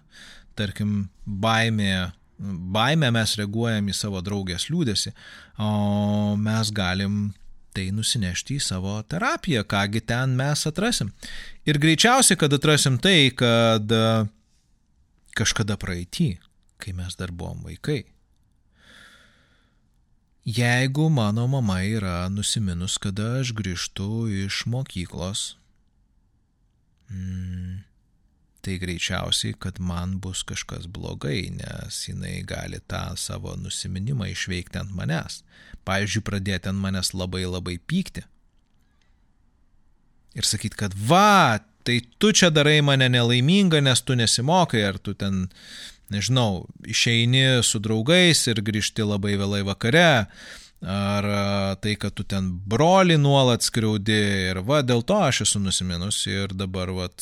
tarkim, 0.54 1.08
baimė, 1.26 2.12
baimė 2.38 3.10
mes 3.18 3.34
reaguojam 3.42 3.90
į 3.90 3.98
savo 3.98 4.22
draugės 4.22 4.70
liūdėsi, 4.70 5.10
o 5.58 6.36
mes 6.38 6.70
galim 6.70 7.24
tai 7.74 7.90
nusinešti 7.94 8.58
į 8.58 8.62
savo 8.62 8.94
terapiją, 9.10 9.64
kągi 9.68 10.04
ten 10.06 10.36
mes 10.38 10.64
atrasim. 10.70 11.10
Ir 11.66 11.80
greičiausiai, 11.82 12.38
kad 12.38 12.54
atrasim 12.54 12.98
tai, 13.02 13.30
kad 13.34 13.90
e, 13.90 14.02
kažkada 15.34 15.76
praeitį, 15.80 16.28
kai 16.78 16.94
mes 16.96 17.18
dar 17.18 17.34
buvom 17.34 17.64
vaikai. 17.66 18.04
Jeigu 20.44 21.08
mano 21.08 21.46
mama 21.48 21.80
yra 21.88 22.28
nusiminus, 22.28 22.98
kada 23.00 23.40
aš 23.40 23.54
grįžtu 23.56 24.26
iš 24.44 24.64
mokyklos, 24.68 25.54
mm, 27.08 27.80
tai 28.64 28.78
greičiausiai, 28.80 29.54
kad 29.60 29.80
man 29.80 30.18
bus 30.24 30.42
kažkas 30.48 30.88
blogai, 30.90 31.50
nes 31.52 32.00
jinai 32.08 32.38
gali 32.48 32.80
tą 32.88 33.12
savo 33.20 33.54
nusiminimą 33.60 34.30
išveikti 34.32 34.80
ant 34.80 34.94
manęs. 34.96 35.42
Pavyzdžiui, 35.84 36.24
pradėti 36.24 36.70
ant 36.72 36.80
manęs 36.80 37.12
labai 37.12 37.44
labai 37.44 37.76
pykti. 37.78 38.24
Ir 40.34 40.48
sakyti, 40.48 40.78
kad 40.80 40.96
va, 40.96 41.60
tai 41.86 42.00
tu 42.18 42.32
čia 42.32 42.50
darai 42.50 42.80
mane 42.82 43.06
nelaimingą, 43.12 43.82
nes 43.84 44.02
tu 44.02 44.16
nesimokai, 44.18 44.82
ar 44.88 44.98
tu 44.98 45.14
ten, 45.14 45.44
nežinau, 46.10 46.64
išeini 46.88 47.62
su 47.62 47.78
draugais 47.84 48.46
ir 48.50 48.64
grįžti 48.64 49.06
labai 49.06 49.36
vėlai 49.38 49.62
vakare, 49.68 50.26
ar 50.84 51.28
tai, 51.84 51.94
kad 52.00 52.16
tu 52.16 52.26
ten 52.28 52.50
broli 52.66 53.16
nuolat 53.20 53.64
skriaudi 53.64 54.20
ir 54.50 54.64
va, 54.66 54.82
dėl 54.82 55.04
to 55.06 55.20
aš 55.28 55.44
esu 55.46 55.62
nusiminus 55.62 56.24
ir 56.26 56.56
dabar, 56.56 56.90
va, 56.96 57.12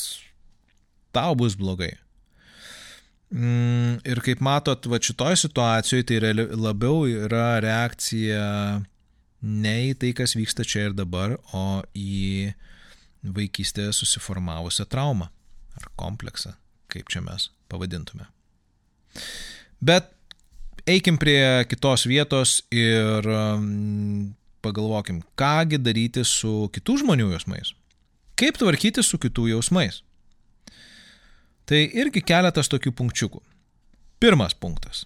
tau 1.15 1.35
bus 1.37 1.55
blogai. 1.59 1.93
Mm, 3.33 3.97
ir 4.05 4.21
kaip 4.21 4.43
matot, 4.45 4.85
va 4.89 4.99
šitoj 5.01 5.37
situacijoje 5.41 6.05
tai 6.09 6.33
labiau 6.53 7.07
yra 7.09 7.57
reakcija 7.63 8.43
ne 9.43 9.75
į 9.89 9.95
tai, 9.99 10.11
kas 10.17 10.35
vyksta 10.37 10.65
čia 10.67 10.89
ir 10.89 10.97
dabar, 10.97 11.35
o 11.53 11.81
į 11.97 12.53
vaikystėje 13.23 13.95
susiformavusią 13.95 14.85
traumą 14.91 15.31
ar 15.79 15.89
kompleksą, 15.99 16.53
kaip 16.91 17.09
čia 17.09 17.23
mes 17.25 17.49
pavadintume. 17.71 18.27
Bet 19.83 20.11
eikim 20.89 21.17
prie 21.17 21.65
kitos 21.69 22.05
vietos 22.09 22.61
ir 22.71 23.27
um, 23.27 24.33
pagalvokim, 24.63 25.21
kągi 25.39 25.79
daryti 25.81 26.23
su 26.27 26.69
kitų 26.73 27.01
žmonių 27.03 27.31
jausmais. 27.33 27.73
Kaip 28.39 28.57
tvarkyti 28.59 29.03
su 29.05 29.19
kitų 29.21 29.49
jausmais. 29.53 30.01
Tai 31.65 31.79
irgi 31.95 32.21
keletas 32.25 32.67
tokių 32.71 32.91
punkčiukų. 32.99 33.39
Pirmas 34.19 34.55
punktas. 34.55 35.05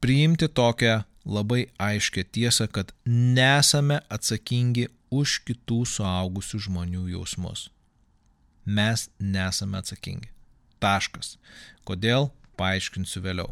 Priimti 0.00 0.48
tokią 0.48 1.02
labai 1.26 1.66
aiškę 1.78 2.24
tiesą, 2.32 2.68
kad 2.70 2.92
nesame 3.06 4.00
atsakingi 4.08 4.86
už 5.10 5.40
kitų 5.46 5.82
suaugusių 5.86 6.62
žmonių 6.66 7.08
jausmus. 7.16 7.68
Mes 8.64 9.08
nesame 9.18 9.80
atsakingi. 9.80 10.30
Taškas. 10.80 11.36
Kodėl? 11.84 12.30
Paaiškinsiu 12.56 13.22
vėliau. 13.24 13.50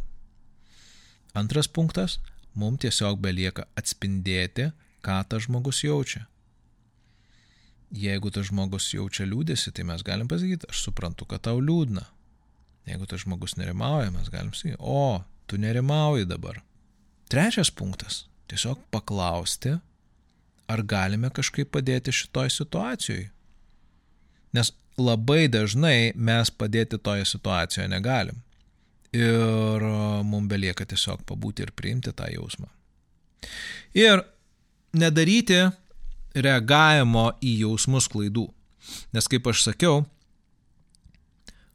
Antras 1.34 1.68
punktas. 1.68 2.18
Mums 2.58 2.82
tiesiog 2.82 3.20
belieka 3.22 3.66
atspindėti, 3.78 4.70
ką 5.04 5.20
tas 5.30 5.44
žmogus 5.46 5.84
jaučia. 5.84 6.24
Jeigu 7.94 8.30
tas 8.30 8.50
žmogus 8.50 8.90
jaučia 8.92 9.24
liūdėsi, 9.24 9.72
tai 9.72 9.86
mes 9.88 10.02
galim 10.04 10.28
pasakyti, 10.28 10.68
aš 10.68 10.82
suprantu, 10.88 11.24
kad 11.28 11.46
tau 11.46 11.60
liūdna. 11.60 12.04
Jeigu 12.88 13.08
tas 13.08 13.22
žmogus 13.24 13.56
nerimauja, 13.56 14.10
mes 14.12 14.28
galim 14.32 14.52
sakyti, 14.56 14.76
o, 14.80 15.22
tu 15.48 15.56
nerimauji 15.60 16.28
dabar. 16.28 16.60
Trečias 17.32 17.70
punktas- 17.70 18.26
tiesiog 18.48 18.80
paklausti, 18.92 19.78
ar 20.68 20.82
galime 20.82 21.30
kažkaip 21.30 21.70
padėti 21.72 22.12
šitoj 22.12 22.50
situacijai. 22.52 23.30
Nes 24.52 24.72
labai 24.98 25.48
dažnai 25.48 26.12
mes 26.14 26.50
padėti 26.50 26.98
toje 27.00 27.24
situacijoje 27.24 27.88
negalim. 27.88 28.42
Ir 29.12 29.84
mums 30.28 30.48
belieka 30.50 30.84
tiesiog 30.84 31.24
pabūti 31.24 31.64
ir 31.64 31.72
priimti 31.72 32.12
tą 32.12 32.28
jausmą. 32.28 32.68
Ir 33.96 34.24
nedaryti 34.92 35.70
reagavimo 36.44 37.30
į 37.44 37.58
jausmus 37.64 38.08
klaidų. 38.10 38.46
Nes 39.12 39.28
kaip 39.28 39.48
aš 39.50 39.64
sakiau, 39.66 40.04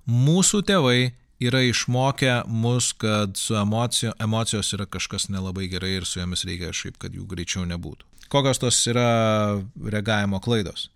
mūsų 0.09 0.64
tėvai 0.68 1.14
yra 1.43 1.61
išmokę 1.68 2.43
mus, 2.47 2.91
kad 2.93 3.38
su 3.38 3.55
emocijo, 3.59 4.14
emocijos 4.20 4.74
yra 4.76 4.88
kažkas 4.89 5.30
nelabai 5.30 5.68
gerai 5.72 5.97
ir 5.97 6.07
su 6.07 6.20
jomis 6.20 6.45
reikia 6.47 6.72
kažkaip, 6.72 6.97
kad 7.01 7.16
jų 7.16 7.28
greičiau 7.30 7.66
nebūtų. 7.70 8.07
Kokios 8.32 8.61
tos 8.61 8.80
yra 8.89 9.59
reagavimo 9.78 10.39
klaidos? 10.41 10.88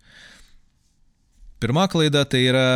Pirma 1.60 1.88
klaida 1.90 2.24
tai 2.24 2.44
yra 2.48 2.68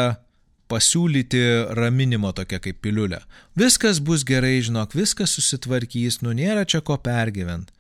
pasiūlyti 0.73 1.43
raminimo 1.77 2.33
tokia 2.37 2.61
kaip 2.63 2.81
piliulė. 2.85 3.21
Viskas 3.59 4.01
bus 4.05 4.25
gerai, 4.27 4.57
žinok, 4.65 4.97
viskas 4.97 5.35
susitvarkys, 5.37 6.21
nu 6.25 6.35
nėra 6.37 6.65
čia 6.69 6.81
ko 6.85 6.97
pergyvent. 7.03 7.73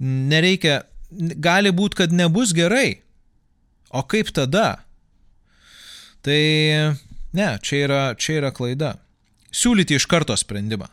Nereikia, 0.00 0.82
gali 1.10 1.72
būti, 1.74 2.02
kad 2.02 2.12
nebus 2.12 2.54
gerai. 2.56 3.00
O 3.94 4.02
kaip 4.02 4.32
tada? 4.34 4.84
Tai 6.24 6.40
ne, 7.36 7.48
čia 7.62 7.84
yra, 7.84 8.02
čia 8.18 8.40
yra 8.40 8.50
klaida. 8.54 8.96
Siūlyti 9.54 9.98
iš 9.98 10.08
karto 10.10 10.34
sprendimą. 10.36 10.88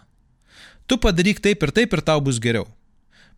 Tu 0.85 0.97
padaryk 1.01 1.39
taip 1.41 1.63
ir 1.63 1.71
taip 1.73 1.93
ir 1.95 2.03
tau 2.05 2.21
bus 2.21 2.39
geriau. 2.43 2.67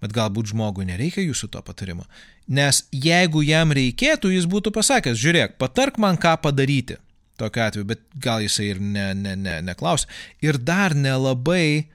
Bet 0.04 0.12
galbūt 0.12 0.50
žmogui 0.52 0.88
nereikia 0.90 1.24
jūsų 1.24 1.48
to 1.54 1.62
patarimo. 1.64 2.04
Nes 2.52 2.82
jeigu 2.92 3.44
jam 3.46 3.72
reikėtų, 3.72 4.34
jis 4.34 4.48
būtų 4.52 4.74
pasakęs, 4.76 5.20
žiūrėk, 5.22 5.56
patark 5.62 6.00
man 6.02 6.20
ką 6.20 6.34
padaryti. 6.44 6.98
Tokiu 7.40 7.64
atveju, 7.64 7.88
bet 7.88 8.02
gal 8.20 8.44
jisai 8.44 8.74
ir 8.74 8.82
ne, 8.84 9.06
ne, 9.16 9.38
ne, 9.40 9.56
neklaus. 9.64 10.04
Ir 10.44 10.60
dar 10.60 10.94
nelabai 10.98 11.88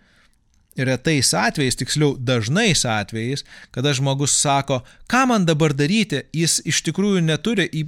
retais 0.86 1.32
atvejais, 1.34 1.76
tiksliau 1.78 2.16
dažnais 2.18 2.84
atvejais, 2.86 3.44
kada 3.74 3.92
žmogus 3.96 4.36
sako, 4.38 4.82
ką 5.10 5.24
man 5.30 5.46
dabar 5.48 5.74
daryti, 5.74 6.22
jis 6.32 6.60
iš 6.68 6.82
tikrųjų 6.86 7.24
neturi 7.26 7.68
į 7.68 7.86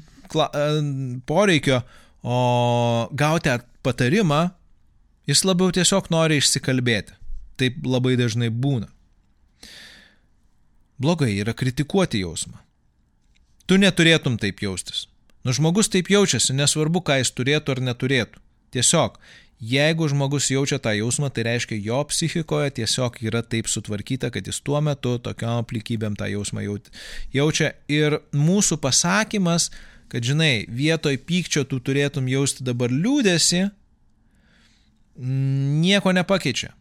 poreikio 1.27 1.83
o 2.23 3.09
gauti 3.13 3.53
patarimą, 3.83 4.51
jis 5.29 5.45
labiau 5.45 5.73
tiesiog 5.73 6.11
nori 6.13 6.41
išsikalbėti. 6.41 7.17
Taip 7.61 7.85
labai 7.85 8.17
dažnai 8.21 8.51
būna. 8.51 8.89
Blogai 11.01 11.33
yra 11.41 11.55
kritikuoti 11.57 12.21
jausmą. 12.21 12.59
Tu 13.67 13.79
neturėtum 13.81 14.37
taip 14.41 14.61
jaustis. 14.61 15.07
Nu 15.45 15.55
žmogus 15.57 15.89
taip 15.89 16.11
jaučiasi, 16.13 16.53
nesvarbu, 16.57 17.01
ką 17.01 17.21
jis 17.21 17.31
turėtų 17.33 17.77
ar 17.77 17.81
neturėtų. 17.89 18.41
Tiesiog 18.77 19.17
Jeigu 19.61 20.07
žmogus 20.09 20.47
jaučia 20.49 20.79
tą 20.81 20.95
jausmą, 20.97 21.29
tai 21.29 21.45
reiškia, 21.45 21.77
jo 21.85 21.99
psichikoje 22.09 22.71
tiesiog 22.79 23.19
yra 23.29 23.43
taip 23.45 23.69
sutvarkyta, 23.69 24.31
kad 24.33 24.47
jis 24.49 24.57
tuo 24.65 24.81
metu 24.81 25.19
tokiam 25.21 25.61
aplikybėm 25.61 26.17
tą 26.17 26.31
jausmą 26.33 26.65
jaučia. 27.35 27.75
Ir 27.93 28.23
mūsų 28.33 28.81
pasakymas, 28.81 29.69
kad 30.09 30.25
žinai, 30.25 30.65
vietoj 30.65 31.21
pykčio 31.29 31.67
tu 31.69 31.77
turėtum 31.77 32.31
jausti 32.33 32.65
dabar 32.65 32.89
liūdėsi, 32.89 33.67
nieko 35.21 36.17
nepakeičia. 36.17 36.73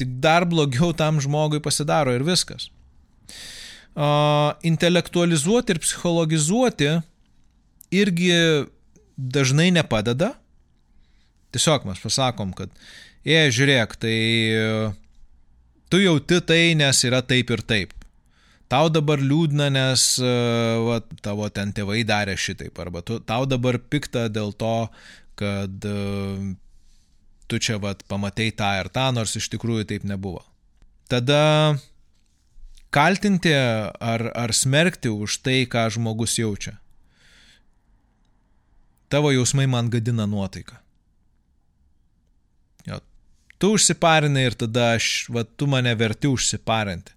Tik 0.00 0.16
dar 0.24 0.48
blogiau 0.48 0.96
tam 0.96 1.20
žmogui 1.20 1.60
pasidaro 1.60 2.16
ir 2.16 2.24
viskas. 2.24 2.70
Uh, 3.92 4.56
intelektualizuoti 4.64 5.74
ir 5.74 5.84
psichologizuoti 5.84 6.94
irgi 7.92 8.32
dažnai 9.20 9.68
nepadeda 9.68 10.32
Tiesiog 11.52 11.84
mes 11.84 12.00
pasakom, 12.00 12.54
kad, 12.56 12.72
jie, 13.28 13.40
žiūrėk, 13.52 13.98
tai 14.00 14.16
tu 15.92 16.00
jauti 16.00 16.40
tai, 16.48 16.62
nes 16.78 17.02
yra 17.04 17.20
taip 17.20 17.52
ir 17.52 17.62
taip. 17.68 17.92
Tau 18.72 18.88
dabar 18.88 19.20
liūdna, 19.20 19.68
nes 19.74 20.06
va, 20.86 21.02
tavo 21.20 21.48
ten 21.52 21.74
tėvai 21.76 22.00
darė 22.08 22.38
šitaip, 22.40 22.78
arba 22.80 23.02
tu, 23.04 23.18
tau 23.20 23.44
dabar 23.44 23.76
pikta 23.76 24.30
dėl 24.32 24.54
to, 24.56 24.88
kad 25.36 25.88
tu 27.52 27.60
čia 27.60 27.76
vat, 27.82 28.00
pamatei 28.08 28.48
tą 28.56 28.72
ir 28.80 28.88
tą, 28.88 29.10
nors 29.12 29.36
iš 29.36 29.50
tikrųjų 29.52 29.90
taip 29.92 30.08
nebuvo. 30.08 30.40
Tada 31.12 31.76
kaltinti 32.92 33.52
ar, 33.52 34.30
ar 34.32 34.56
smerkti 34.56 35.12
už 35.12 35.42
tai, 35.44 35.66
ką 35.68 35.90
žmogus 35.92 36.38
jaučia. 36.40 36.78
Tavo 39.12 39.28
jausmai 39.36 39.68
man 39.68 39.92
gadina 39.92 40.24
nuotaiką 40.24 40.81
tu 43.62 43.76
užsiparinai 43.76 44.48
ir 44.48 44.56
tada 44.58 44.92
aš, 44.96 45.28
va, 45.30 45.44
tu 45.46 45.68
mane 45.70 45.92
verti 45.94 46.26
užsiparinti. 46.26 47.14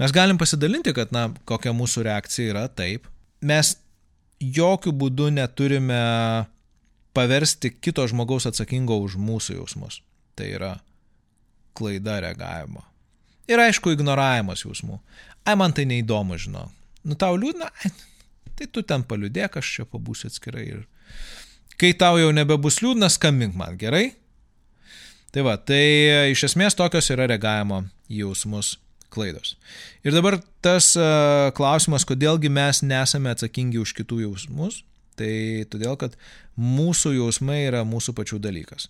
Mes 0.00 0.14
galim 0.14 0.38
pasidalinti, 0.40 0.94
kad, 0.96 1.12
na, 1.12 1.26
kokia 1.48 1.74
mūsų 1.76 2.06
reakcija 2.06 2.54
yra 2.54 2.64
taip. 2.72 3.08
Mes 3.44 3.74
jokių 4.40 4.94
būdų 4.96 5.32
neturime 5.36 5.98
paversti 7.16 7.72
kito 7.74 8.06
žmogaus 8.08 8.46
atsakingo 8.48 8.96
už 9.02 9.18
mūsų 9.20 9.58
jausmus. 9.58 10.00
Tai 10.38 10.46
yra 10.54 10.76
klaida 11.76 12.20
reagavimo. 12.22 12.84
Ir 13.50 13.60
aišku, 13.60 13.92
ignoravimas 13.92 14.62
jausmų. 14.64 15.00
Ai, 15.44 15.56
man 15.58 15.74
tai 15.74 15.84
neįdomu, 15.90 16.38
žinau. 16.40 16.68
Nu, 17.04 17.16
tau 17.18 17.36
liūdna, 17.40 17.68
ai, 17.82 17.90
tai 18.56 18.70
tu 18.70 18.84
ten 18.86 19.04
paliudėk, 19.08 19.58
aš 19.58 19.74
čia 19.76 19.86
pabūsiu 19.88 20.30
atskirai. 20.30 20.64
Ir 20.78 21.76
kai 21.80 21.92
tau 21.98 22.20
jau 22.20 22.30
nebebus 22.34 22.80
liūdna, 22.84 23.10
skambink 23.12 23.56
man, 23.58 23.76
gerai? 23.80 24.12
Tai 25.34 25.44
va, 25.44 25.56
tai 25.60 25.84
e, 26.08 26.20
iš 26.32 26.46
esmės 26.48 26.76
tokios 26.78 27.10
yra 27.12 27.28
reagavimo 27.28 27.82
jausmus 28.08 28.76
klaidos. 29.12 29.56
Ir 30.04 30.12
dabar 30.12 30.38
tas 30.64 30.92
uh, 30.98 31.48
klausimas, 31.56 32.04
kodėlgi 32.08 32.50
mes 32.52 32.82
nesame 32.84 33.32
atsakingi 33.32 33.80
už 33.80 33.94
kitų 33.96 34.22
jausmus, 34.26 34.82
tai 35.18 35.64
todėl, 35.72 35.96
kad 36.00 36.16
mūsų 36.60 37.14
jausmai 37.16 37.62
yra 37.66 37.84
mūsų 37.88 38.14
pačių 38.16 38.40
dalykas. 38.42 38.88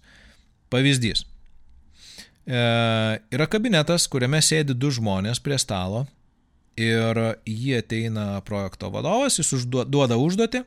Pavyzdys. 0.72 1.24
E, 2.48 2.60
yra 3.32 3.46
kabinetas, 3.50 4.08
kuriame 4.10 4.40
sėdi 4.44 4.76
du 4.76 4.90
žmonės 4.92 5.40
prie 5.44 5.56
stalo 5.60 6.06
ir 6.78 7.18
jie 7.48 7.78
ateina 7.80 8.40
projekto 8.46 8.90
vadovas, 8.92 9.38
jis 9.40 9.54
užduoda 9.58 10.18
užduotį 10.20 10.62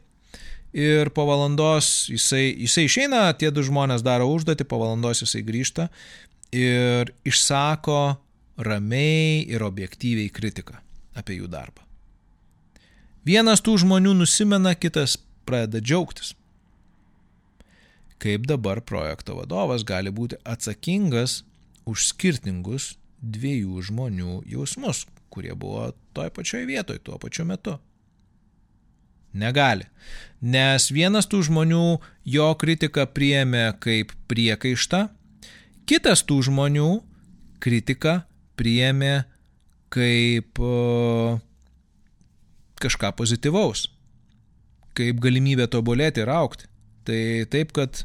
ir 0.73 1.11
po 1.15 1.25
valandos 1.27 2.09
jisai, 2.11 2.51
jisai 2.65 2.87
išeina, 2.87 3.27
tie 3.37 3.51
du 3.51 3.63
žmonės 3.65 4.03
daro 4.05 4.29
užduotį, 4.31 4.67
po 4.67 4.79
valandos 4.81 5.23
jisai 5.23 5.43
grįžta 5.47 5.87
ir 6.55 7.13
išsako 7.27 8.17
ramiai 8.61 9.41
ir 9.47 9.63
objektyviai 9.63 10.31
kritiką 10.33 10.79
apie 11.17 11.39
jų 11.39 11.49
darbą. 11.51 11.83
Vienas 13.27 13.61
tų 13.61 13.77
žmonių 13.83 14.15
nusimena, 14.17 14.73
kitas 14.73 15.17
pradeda 15.45 15.81
džiaugtis. 15.83 16.33
Kaip 18.21 18.45
dabar 18.49 18.81
projekto 18.85 19.35
vadovas 19.37 19.85
gali 19.85 20.11
būti 20.13 20.37
atsakingas 20.45 21.41
už 21.89 22.07
skirtingus 22.11 22.95
dviejų 23.21 23.81
žmonių 23.89 24.41
jausmus, 24.49 25.05
kurie 25.33 25.53
buvo 25.57 25.91
toj 26.17 26.29
pačioj 26.33 26.65
vietoj 26.69 27.01
tuo 27.05 27.17
pačiu 27.21 27.45
metu. 27.49 27.77
Negali. 29.33 29.87
Nes 30.41 30.89
vienas 30.91 31.29
tų 31.29 31.43
žmonių 31.47 31.85
jo 32.25 32.49
kritiką 32.59 33.05
priėmė 33.13 33.67
kaip 33.83 34.11
priekaištą, 34.31 35.05
kitas 35.89 36.25
tų 36.27 36.41
žmonių 36.49 36.89
kritiką 37.61 38.21
priėmė 38.59 39.15
kaip 39.93 40.61
kažką 42.81 43.11
pozityvaus, 43.17 43.85
kaip 44.97 45.19
galimybę 45.21 45.67
tobulėti 45.71 46.23
ir 46.23 46.31
aukti. 46.33 46.67
Tai 47.05 47.21
taip, 47.49 47.73
kad 47.73 48.03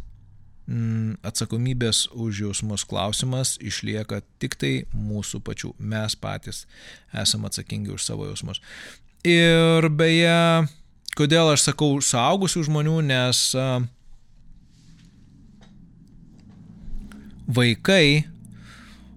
mm, 0.67 1.19
atsakomybės 1.27 2.07
už 2.17 2.43
jausmus 2.47 2.85
klausimas 2.89 3.57
išlieka 3.61 4.23
tik 4.41 4.57
tai 4.61 4.73
mūsų 4.95 5.43
pačių. 5.47 5.75
Mes 5.79 6.17
patys 6.21 6.65
esame 7.13 7.51
atsakingi 7.51 7.93
už 7.97 8.07
savo 8.07 8.29
jausmus. 8.29 8.63
Ir 9.27 9.89
beje, 9.91 10.67
Kodėl 11.17 11.55
aš 11.55 11.71
sakau 11.71 11.97
suaugusių 12.05 12.67
žmonių, 12.67 12.97
nes 13.09 13.43
vaikai 17.47 18.27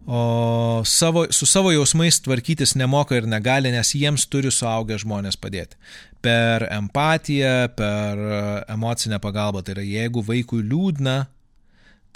o 0.09 0.81
savo, 0.85 1.25
su 1.29 1.45
savo 1.45 1.71
jausmais 1.71 2.17
tvarkytis 2.25 2.73
nemoka 2.75 3.17
ir 3.19 3.27
negali, 3.29 3.69
nes 3.69 3.91
jiems 3.93 4.25
turi 4.25 4.49
suaugę 4.49 4.97
žmonės 4.97 5.37
padėti. 5.37 5.77
Per 6.25 6.65
empatiją, 6.73 7.69
per 7.77 8.23
emocinę 8.73 9.19
pagalbą. 9.21 9.61
Tai 9.61 9.75
yra, 9.77 9.85
jeigu 9.85 10.23
vaikui 10.25 10.63
liūdna, 10.65 11.17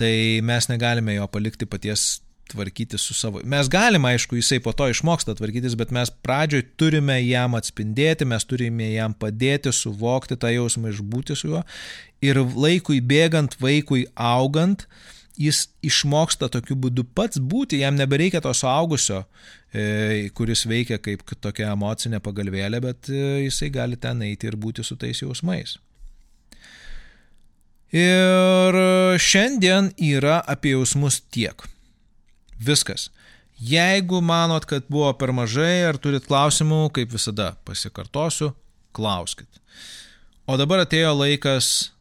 tai 0.02 0.16
mes 0.42 0.70
negalime 0.72 1.20
jo 1.20 1.28
palikti 1.30 1.70
paties 1.70 2.24
tvarkytis 2.52 3.02
su 3.02 3.14
savo. 3.14 3.42
Mes 3.44 3.70
galime, 3.70 4.14
aišku, 4.14 4.36
jisai 4.36 4.60
po 4.64 4.74
to 4.76 4.88
išmoksta 4.92 5.36
tvarkytis, 5.38 5.76
bet 5.80 5.94
mes 5.96 6.12
pradžioj 6.26 6.66
turime 6.78 7.18
jam 7.24 7.56
atspindėti, 7.58 8.28
mes 8.30 8.46
turime 8.46 8.92
jam 8.94 9.16
padėti 9.18 9.74
suvokti 9.74 10.38
tą 10.40 10.52
jausmą, 10.54 10.92
išbūti 10.94 11.38
su 11.40 11.54
juo. 11.54 11.64
Ir 12.24 12.40
laikui 12.44 13.00
bėgant, 13.04 13.58
vaikui 13.64 14.06
augant, 14.16 14.86
jis 15.40 15.66
išmoksta 15.86 16.50
tokiu 16.54 16.78
būdu 16.78 17.08
pats 17.16 17.42
būti, 17.42 17.82
jam 17.82 17.98
nebereikia 17.98 18.42
to 18.44 18.54
suaugusio, 18.54 19.24
e, 19.74 20.30
kuris 20.38 20.68
veikia 20.70 21.00
kaip 21.02 21.26
tokia 21.42 21.72
emocinė 21.74 22.22
pagalvėlė, 22.24 22.84
bet 22.84 23.10
e, 23.10 23.24
jisai 23.48 23.72
gali 23.74 23.98
ten 23.98 24.22
eiti 24.22 24.52
ir 24.52 24.60
būti 24.60 24.86
su 24.86 25.00
tais 25.00 25.24
jausmais. 25.24 25.80
Ir 27.94 28.78
šiandien 29.22 29.92
yra 30.02 30.40
apie 30.50 30.72
jausmus 30.74 31.20
tiek. 31.30 31.62
Viskas. 32.64 33.10
Jeigu 33.64 34.22
manot, 34.22 34.66
kad 34.66 34.88
buvo 34.90 35.12
per 35.18 35.32
mažai 35.36 35.84
ar 35.88 36.00
turit 36.02 36.26
klausimų, 36.28 36.88
kaip 36.96 37.12
visada 37.14 37.54
pasikartosiu, 37.68 38.52
klauskit. 38.96 39.48
O 40.50 40.58
dabar 40.60 40.84
atėjo 40.84 41.14
laikas 41.16 41.94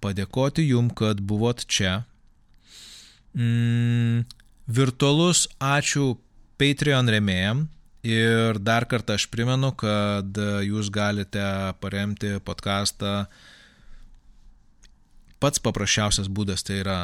padėkoti 0.00 0.68
jum, 0.70 0.88
kad 0.94 1.20
buvot 1.20 1.64
čia. 1.66 2.04
Mm, 3.36 4.24
virtualus 4.70 5.46
ačiū 5.60 6.14
Patreon 6.58 7.10
remėjam 7.12 7.66
ir 8.06 8.58
dar 8.62 8.86
kartą 8.88 9.18
aš 9.18 9.28
primenu, 9.30 9.74
kad 9.78 10.38
jūs 10.64 10.88
galite 10.94 11.44
paremti 11.82 12.38
podcastą. 12.46 13.26
Pats 15.38 15.62
paprasčiausias 15.62 16.30
būdas 16.30 16.64
tai 16.66 16.80
yra 16.82 16.98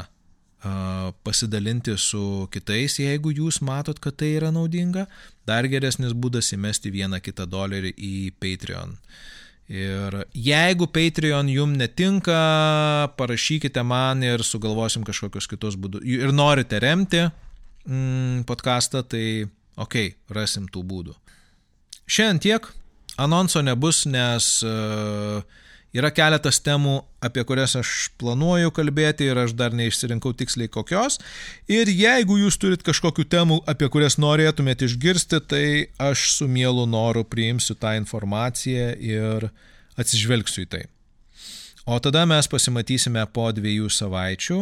pasidalinti 1.24 1.96
su 2.00 2.48
kitais, 2.52 2.98
jeigu 2.98 3.32
jūs 3.34 3.60
matot, 3.64 3.98
kad 4.00 4.16
tai 4.20 4.34
yra 4.38 4.50
naudinga. 4.54 5.06
Dar 5.46 5.68
geresnis 5.68 6.14
būdas 6.16 6.52
įmesti 6.56 6.92
vieną 6.94 7.20
kitą 7.24 7.46
dolerį 7.50 7.92
į 7.94 8.14
Patreon. 8.40 8.96
Ir 9.68 10.18
jeigu 10.36 10.88
Patreon 10.92 11.48
jum 11.48 11.72
netinka, 11.76 12.36
parašykite 13.16 13.84
man 13.84 14.22
ir 14.24 14.44
sugalvosim 14.44 15.04
kažkokius 15.04 15.48
kitus 15.48 15.76
būdus. 15.80 16.04
Ir 16.04 16.32
norite 16.32 16.80
remti, 16.80 17.22
mm, 17.88 18.44
podcastą, 18.48 19.04
tai 19.08 19.48
ok, 19.76 19.96
rasim 20.36 20.68
tų 20.68 20.84
būdų. 20.84 21.16
Šiandien 22.04 22.40
tiek, 22.44 22.68
anonso 23.16 23.62
nebus, 23.64 24.04
nes 24.04 24.48
uh, 24.68 25.40
yra 25.94 26.10
keletas 26.14 26.58
temų, 26.64 26.98
apie 27.24 27.44
kurias 27.46 27.76
aš 27.78 27.92
planuoju 28.20 28.72
kalbėti 28.74 29.28
ir 29.30 29.38
aš 29.44 29.54
dar 29.58 29.74
neišsirinkau 29.76 30.34
tiksliai 30.36 30.70
kokios. 30.72 31.20
Ir 31.70 31.90
jeigu 31.90 32.38
jūs 32.42 32.58
turit 32.60 32.82
kažkokių 32.86 33.26
temų, 33.30 33.60
apie 33.70 33.88
kurias 33.92 34.18
norėtumėte 34.20 34.88
išgirsti, 34.88 35.40
tai 35.46 35.66
aš 36.02 36.26
su 36.38 36.48
mielu 36.50 36.86
noru 36.90 37.24
priimsiu 37.24 37.78
tą 37.78 37.94
informaciją 38.00 38.90
ir 38.98 39.48
atsižvelgsiu 40.00 40.66
į 40.66 40.70
tai. 40.74 40.84
O 41.86 41.98
tada 42.00 42.24
mes 42.26 42.48
pasimatysime 42.48 43.26
po 43.32 43.50
dviejų 43.52 43.90
savaičių 43.92 44.60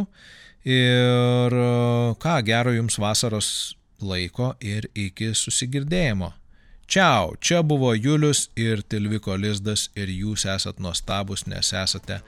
ir 0.69 1.59
ką, 2.23 2.37
gero 2.47 2.75
jums 2.75 2.99
vasaros 2.99 3.49
laiko 4.03 4.53
ir 4.61 4.91
iki 4.99 5.31
susigirdėjimo. 5.39 6.33
Čiau, 6.87 7.37
čia 7.41 7.63
buvo 7.63 7.95
Julius 7.95 8.51
ir 8.57 8.83
Tilviko 8.83 9.37
Lizdas 9.37 9.89
ir 9.97 10.13
jūs 10.13 10.45
esat 10.45 10.81
nuostabus, 10.83 11.47
nes 11.47 11.73
esate 11.73 12.21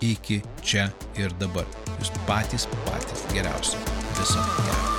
iki 0.00 0.42
čia 0.62 0.90
ir 1.18 1.34
dabar. 1.40 1.66
Jūs 1.98 2.14
patys 2.26 2.68
patys 2.86 3.26
geriausi. 3.34 3.76
Viso 4.18 4.46
gero. 4.64 4.97